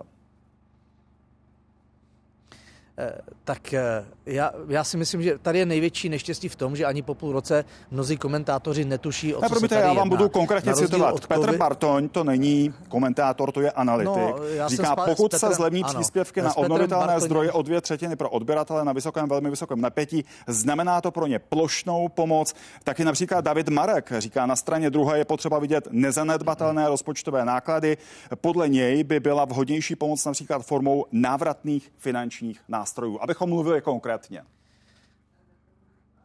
Eh, 2.99 3.11
tak 3.43 3.73
eh, 3.73 4.05
já, 4.25 4.51
já 4.67 4.83
si 4.83 4.97
myslím, 4.97 5.21
že 5.21 5.37
tady 5.37 5.59
je 5.59 5.65
největší 5.65 6.09
neštěstí 6.09 6.49
v 6.49 6.55
tom, 6.55 6.75
že 6.75 6.85
ani 6.85 7.01
po 7.01 7.13
půl 7.15 7.31
roce 7.31 7.65
mnozí 7.91 8.17
komentátoři 8.17 8.85
netuší, 8.85 9.35
o 9.35 9.41
co 9.49 9.59
se 9.59 9.67
tady 9.67 9.81
já 9.81 9.87
vám 9.87 9.97
jedná. 9.97 10.17
budu 10.17 10.29
konkrétně 10.29 10.73
citovat. 10.73 11.27
Petr 11.27 11.41
COVID... 11.41 11.59
Bartoň 11.59 12.09
to 12.09 12.23
není 12.23 12.73
komentátor, 12.89 13.51
to 13.51 13.61
je 13.61 13.71
analytik. 13.71 14.15
No, 14.15 14.39
Říká, 14.67 14.91
spal... 14.91 15.05
pokud 15.05 15.31
Petrem... 15.31 15.51
se 15.51 15.55
zlevní 15.55 15.83
ano, 15.83 15.93
příspěvky 15.93 16.41
na 16.41 16.57
obnovitelné 16.57 17.07
Bartoň... 17.07 17.25
zdroje 17.25 17.51
o 17.51 17.61
dvě 17.61 17.81
třetiny 17.81 18.15
pro 18.15 18.29
odběratele 18.29 18.85
na 18.85 18.93
vysokém, 18.93 19.29
velmi 19.29 19.49
vysokém 19.49 19.81
napětí, 19.81 20.25
znamená 20.47 21.01
to 21.01 21.11
pro 21.11 21.27
ně 21.27 21.39
plošnou 21.39 22.09
pomoc. 22.09 22.53
Taky 22.83 23.05
například 23.05 23.45
David 23.45 23.69
Marek 23.69 24.11
říká, 24.17 24.45
na 24.45 24.55
straně 24.55 24.89
druhé 24.89 25.17
je 25.17 25.25
potřeba 25.25 25.59
vidět 25.59 25.87
nezanedbatelné 25.91 26.87
rozpočtové 26.87 27.45
náklady. 27.45 27.97
Podle 28.41 28.69
něj 28.69 29.03
by 29.03 29.19
byla 29.19 29.45
vhodnější 29.45 29.95
pomoc 29.95 30.25
například 30.25 30.65
formou 30.65 31.05
návratných 31.11 31.91
finančních 31.97 32.59
nástrojů 32.67 32.86
nástrojů, 32.87 33.19
abychom 33.21 33.49
mluvili 33.49 33.81
konkrétně. 33.81 34.43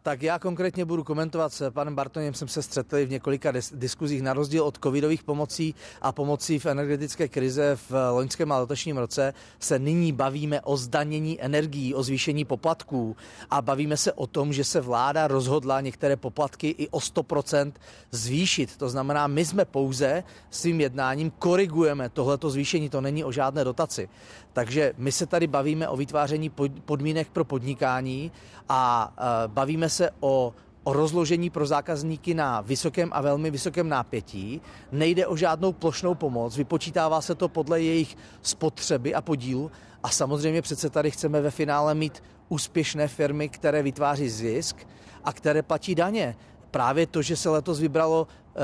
Tak 0.05 0.23
já 0.23 0.39
konkrétně 0.39 0.85
budu 0.85 1.05
komentovat 1.05 1.53
s 1.53 1.71
panem 1.71 1.95
Bartoněm, 1.95 2.35
jsem 2.35 2.49
se 2.49 2.63
střetli 2.63 3.07
v 3.07 3.11
několika 3.11 3.53
diskuzích 3.73 4.23
na 4.23 4.33
rozdíl 4.33 4.65
od 4.65 4.79
covidových 4.83 5.23
pomocí 5.23 5.75
a 6.03 6.13
pomocí 6.13 6.59
v 6.59 6.67
energetické 6.67 7.29
krize 7.29 7.79
v 7.91 8.11
loňském 8.11 8.53
a 8.53 8.59
letošním 8.59 8.99
roce 8.99 9.35
se 9.61 9.79
nyní 9.79 10.13
bavíme 10.13 10.61
o 10.61 10.77
zdanění 10.77 11.43
energií, 11.43 11.95
o 11.95 12.03
zvýšení 12.03 12.45
poplatků 12.45 13.17
a 13.51 13.63
bavíme 13.63 13.97
se 13.97 14.13
o 14.13 14.27
tom, 14.27 14.53
že 14.53 14.65
se 14.65 14.81
vláda 14.81 15.29
rozhodla 15.29 15.81
některé 15.81 16.17
poplatky 16.17 16.75
i 16.79 16.89
o 16.89 16.99
100% 16.99 17.73
zvýšit. 18.11 18.77
To 18.77 18.89
znamená, 18.89 19.27
my 19.27 19.45
jsme 19.45 19.65
pouze 19.65 20.25
svým 20.51 20.81
jednáním 20.81 21.31
korigujeme 21.31 22.09
tohleto 22.09 22.51
zvýšení, 22.51 22.91
to 22.91 23.01
není 23.01 23.25
o 23.25 23.33
žádné 23.33 23.65
dotaci. 23.65 24.09
Takže 24.53 24.93
my 24.97 25.13
se 25.13 25.27
tady 25.27 25.47
bavíme 25.47 25.89
o 25.89 25.97
vytváření 25.97 26.51
podmínek 26.85 27.29
pro 27.29 27.45
podnikání 27.45 28.33
a 28.69 29.13
e, 29.19 29.49
bavíme 29.49 29.89
se 29.89 30.11
o 30.21 30.53
o 30.85 30.93
rozložení 30.93 31.51
pro 31.51 31.67
zákazníky 31.67 32.35
na 32.35 32.61
vysokém 32.61 33.11
a 33.13 33.21
velmi 33.21 33.51
vysokém 33.51 33.89
nápětí. 33.89 34.61
Nejde 34.93 35.27
o 35.27 35.37
žádnou 35.37 35.73
plošnou 35.73 36.15
pomoc, 36.15 36.57
vypočítává 36.57 37.21
se 37.21 37.35
to 37.35 37.49
podle 37.49 37.81
jejich 37.81 38.17
spotřeby 38.43 39.15
a 39.15 39.21
podílu 39.23 39.71
a 40.03 40.09
samozřejmě 40.09 40.63
přece 40.63 40.91
tady 40.91 41.11
chceme 41.11 41.41
ve 41.41 41.51
finále 41.51 41.95
mít 41.95 42.23
úspěšné 42.49 43.09
firmy, 43.09 43.49
které 43.49 43.83
vytváří 43.83 44.29
zisk 44.29 44.77
a 45.25 45.33
které 45.33 45.63
platí 45.63 45.95
daně. 45.95 46.37
Právě 46.71 47.07
to, 47.07 47.23
že 47.23 47.37
se 47.37 47.51
letos 47.51 47.81
vybralo 47.81 48.27
uh, 48.27 48.63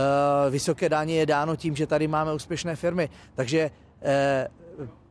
vysoké 0.51 0.89
daně, 0.89 1.15
je 1.15 1.27
dáno 1.27 1.56
tím, 1.56 1.77
že 1.77 1.86
tady 1.86 2.09
máme 2.09 2.35
úspěšné 2.35 2.77
firmy. 2.77 3.09
Takže 3.35 3.70
uh, 4.51 4.68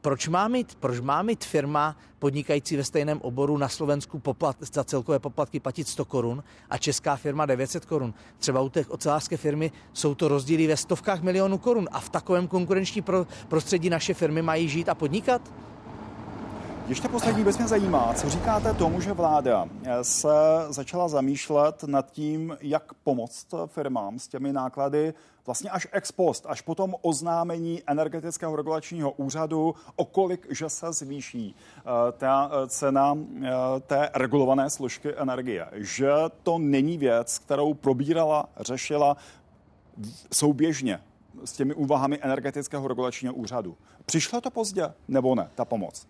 Proč 0.08 0.28
má 0.28 0.48
mít, 0.48 0.76
proč 0.76 1.00
má 1.00 1.22
mít 1.22 1.46
firma 1.46 1.98
podnikající 2.20 2.78
ve 2.78 2.84
stejném 2.84 3.22
oboru 3.22 3.58
na 3.58 3.70
Slovensku 3.70 4.20
poplat, 4.20 4.58
za 4.74 4.84
celkové 4.84 5.20
poplatky 5.20 5.60
platit 5.60 5.88
100 5.88 6.06
korun 6.06 6.44
a 6.70 6.78
česká 6.78 7.16
firma 7.16 7.46
900 7.46 7.86
korun? 7.86 8.14
Třeba 8.38 8.62
u 8.62 8.70
té 8.70 8.86
ocelářské 8.86 9.38
firmy 9.38 9.72
jsou 9.94 10.16
to 10.16 10.28
rozdíly 10.28 10.68
ve 10.68 10.78
stovkách 10.78 11.22
milionů 11.22 11.58
korun 11.58 11.88
a 11.92 12.00
v 12.00 12.10
takovém 12.10 12.48
konkurenční 12.48 13.04
prostředí 13.48 13.90
naše 13.90 14.14
firmy 14.14 14.42
mají 14.42 14.70
žít 14.70 14.90
a 14.90 14.96
podnikat? 14.96 15.54
Ještě 16.88 17.08
poslední 17.08 17.44
věc 17.44 17.58
mě 17.58 17.68
zajímá, 17.68 18.14
co 18.14 18.30
říkáte 18.30 18.74
tomu, 18.74 19.02
že 19.02 19.14
vláda 19.14 19.68
se 20.02 20.30
začala 20.70 21.08
zamýšlet 21.08 21.84
nad 21.84 22.12
tím, 22.12 22.58
jak 22.62 22.94
pomoct 22.94 23.48
firmám 23.66 24.20
s 24.20 24.28
těmi 24.28 24.54
náklady 24.54 25.14
vlastně 25.46 25.70
až 25.70 25.88
ex 25.92 26.12
post, 26.12 26.46
až 26.50 26.62
potom 26.62 26.96
oznámení 27.02 27.82
energetického 27.88 28.56
regulačního 28.56 29.12
úřadu, 29.12 29.76
o 29.96 30.06
kolik, 30.06 30.48
že 30.50 30.70
se 30.70 30.94
zvýší 30.94 31.56
eh, 31.56 31.82
ta 32.12 32.52
eh, 32.52 32.68
cena 32.68 33.18
eh, 33.18 33.50
té 33.80 34.10
regulované 34.14 34.70
složky 34.70 35.14
energie. 35.18 35.68
Že 35.74 36.12
to 36.44 36.58
není 36.58 36.98
věc, 36.98 37.40
kterou 37.40 37.74
probírala, 37.74 38.50
řešila 38.60 39.18
souběžně 40.34 41.00
s 41.46 41.52
těmi 41.52 41.74
úvahami 41.74 42.20
energetického 42.22 42.88
regulačního 42.88 43.34
úřadu. 43.34 43.78
Přišlo 44.06 44.42
to 44.42 44.52
pozdě 44.52 44.94
nebo 45.08 45.36
ne, 45.36 45.50
ta 45.56 45.66
pomoc? 45.66 46.08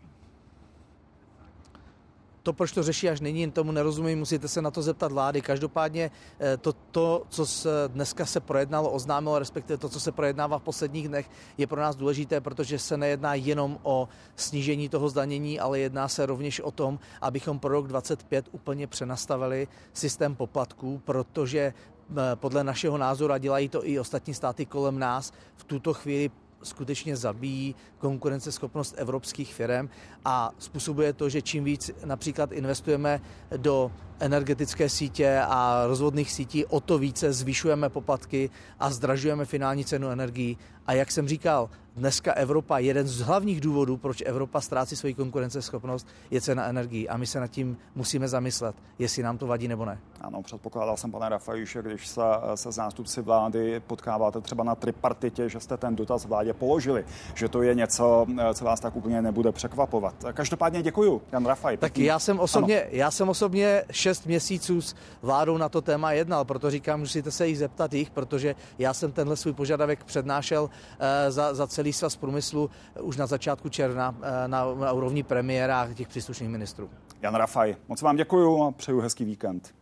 To, 2.48 2.54
proč 2.54 2.72
to 2.72 2.84
řeší 2.84 3.10
až 3.10 3.20
nyní, 3.20 3.52
tomu 3.52 3.72
nerozumím, 3.72 4.20
musíte 4.20 4.48
se 4.48 4.62
na 4.62 4.72
to 4.72 4.82
zeptat 4.82 5.12
vlády. 5.12 5.42
Každopádně 5.42 6.12
eh, 6.40 6.58
to, 6.58 6.74
to 6.92 7.24
co 7.30 7.46
se 7.46 7.70
dneska 7.88 8.26
se 8.26 8.40
projednalo, 8.40 8.92
oznámilo, 8.92 9.40
respektive 9.40 9.78
to, 9.78 9.90
co 9.90 10.00
se 10.00 10.12
projednává 10.12 10.60
v 10.60 10.64
posledních 10.64 11.08
dnech, 11.08 11.30
je 11.58 11.68
pro 11.68 11.82
nás 11.82 11.96
důležité, 11.96 12.42
protože 12.42 12.80
se 12.80 12.98
nejedná 12.98 13.36
jenom 13.36 13.80
o 13.84 14.08
snížení 14.36 14.90
toho 14.90 15.10
zdanění, 15.10 15.60
ale 15.60 15.80
jedná 15.80 16.08
se 16.08 16.26
rovněž 16.26 16.60
o 16.60 16.72
tom, 16.72 17.00
abychom 17.22 17.60
pro 17.60 17.72
rok 17.74 17.88
2025 17.88 18.46
úplně 18.52 18.88
přenastavili 18.88 19.68
systém 19.94 20.36
poplatků, 20.36 21.02
protože 21.06 21.60
eh, 21.60 22.16
podle 22.36 22.64
našeho 22.64 22.98
názoru, 22.98 23.34
a 23.34 23.38
dělají 23.38 23.70
to 23.70 23.88
i 23.88 24.00
ostatní 24.00 24.34
státy 24.34 24.66
kolem 24.66 25.00
nás, 25.00 25.34
v 25.56 25.64
tuto 25.64 25.94
chvíli 25.94 26.32
skutečně 26.64 27.18
zabíjí 27.18 27.76
konkurenceschopnost 27.98 28.94
evropských 28.98 29.54
firm 29.54 29.90
a 30.26 30.52
způsobuje 30.60 31.14
to, 31.14 31.30
že 31.30 31.42
čím 31.42 31.64
víc 31.64 31.92
například 32.06 32.52
investujeme 32.52 33.22
do 33.58 33.92
energetické 34.20 34.90
sítě 34.90 35.42
a 35.48 35.84
rozvodných 35.88 36.32
sítí, 36.32 36.66
o 36.66 36.80
to 36.80 36.98
více 36.98 37.34
zvyšujeme 37.34 37.90
poplatky 37.90 38.50
a 38.80 38.92
zdražujeme 38.92 39.46
finální 39.46 39.86
cenu 39.86 40.10
energií. 40.10 40.58
A 40.88 40.94
jak 40.94 41.12
jsem 41.12 41.28
říkal, 41.28 41.70
dneska 41.98 42.34
Evropa, 42.34 42.78
jeden 42.78 43.08
z 43.08 43.20
hlavních 43.20 43.62
důvodů, 43.62 43.98
proč 43.98 44.24
Evropa 44.26 44.62
ztrácí 44.62 44.96
svoji 44.96 45.14
konkurenceschopnost, 45.14 46.08
je 46.32 46.42
cena 46.42 46.66
energií. 46.66 47.10
A 47.10 47.18
my 47.18 47.28
se 47.28 47.40
nad 47.40 47.48
tím 47.48 47.78
musíme 47.96 48.28
zamyslet, 48.28 48.76
jestli 49.00 49.24
nám 49.24 49.38
to 49.38 49.48
vadí 49.48 49.68
nebo 49.68 49.86
ne. 49.86 50.00
Ano, 50.22 50.42
předpokládal 50.42 50.98
jsem, 50.98 51.12
pane 51.12 51.30
Rafajuše, 51.30 51.82
když 51.82 52.08
se, 52.08 52.22
se 52.56 52.72
zástupci 52.72 53.22
vlády 53.22 53.80
potkáváte 53.88 54.42
třeba 54.42 54.64
na 54.64 54.76
tripartitě, 54.76 55.50
že 55.50 55.60
jste 55.60 55.78
ten 55.78 55.96
dotaz 55.96 56.26
vládě 56.26 56.54
položili, 56.54 57.06
že 57.36 57.50
to 57.50 57.62
je 57.62 57.76
něco, 57.76 58.26
co 58.54 58.66
vás 58.66 58.80
tak 58.80 58.96
úplně 58.96 59.22
nebude 59.22 59.52
překvapovat. 59.52 60.16
Každopádně 60.34 60.82
děkuji, 60.82 61.22
Jan 61.32 61.46
Rafaj. 61.46 61.78
Tak 61.78 61.98
já 61.98 62.20
jsem 62.20 62.40
osobně, 62.40 62.88
já 62.92 63.12
jsem 63.12 63.30
osobně 63.30 63.84
šest 63.92 64.26
měsíců 64.26 64.82
s 64.82 64.96
vládou 65.22 65.58
na 65.58 65.70
to 65.70 65.82
téma 65.82 66.12
jednal, 66.12 66.46
proto 66.46 66.72
říkám, 66.72 67.00
musíte 67.00 67.32
se 67.32 67.48
jich 67.48 67.58
zeptat 67.58 67.94
jich, 67.94 68.10
protože 68.10 68.56
já 68.80 68.94
jsem 68.94 69.12
tenhle 69.12 69.36
svůj 69.36 69.54
požadavek 69.54 70.04
přednášel 70.04 70.70
eh, 71.00 71.32
za, 71.32 71.54
za 71.54 71.68
celý 71.68 71.87
svaz 71.94 72.16
průmyslu 72.16 72.70
už 73.02 73.18
na 73.18 73.28
začátku 73.28 73.70
června 73.70 74.16
eh, 74.22 74.48
na, 74.48 74.74
na 74.76 74.92
úrovni 74.92 75.24
premiéra 75.24 75.82
a 75.82 75.94
těch 75.94 76.08
příslušných 76.08 76.50
ministrů. 76.50 76.90
Jan 77.22 77.36
Rafaj, 77.36 77.76
moc 77.88 78.02
vám 78.02 78.16
děkuji 78.16 78.64
a 78.64 78.72
přeju 78.72 79.00
hezký 79.00 79.26
víkend. 79.26 79.76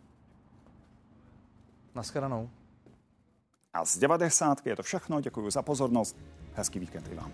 Naschledanou. 1.94 2.50
A 3.74 3.84
z 3.84 3.98
90 3.98 4.66
je 4.66 4.76
to 4.76 4.82
všechno. 4.82 5.20
Děkuji 5.20 5.50
za 5.50 5.62
pozornost. 5.62 6.16
Hezký 6.54 6.78
víkend 6.78 7.08
i 7.12 7.14
vám. 7.14 7.32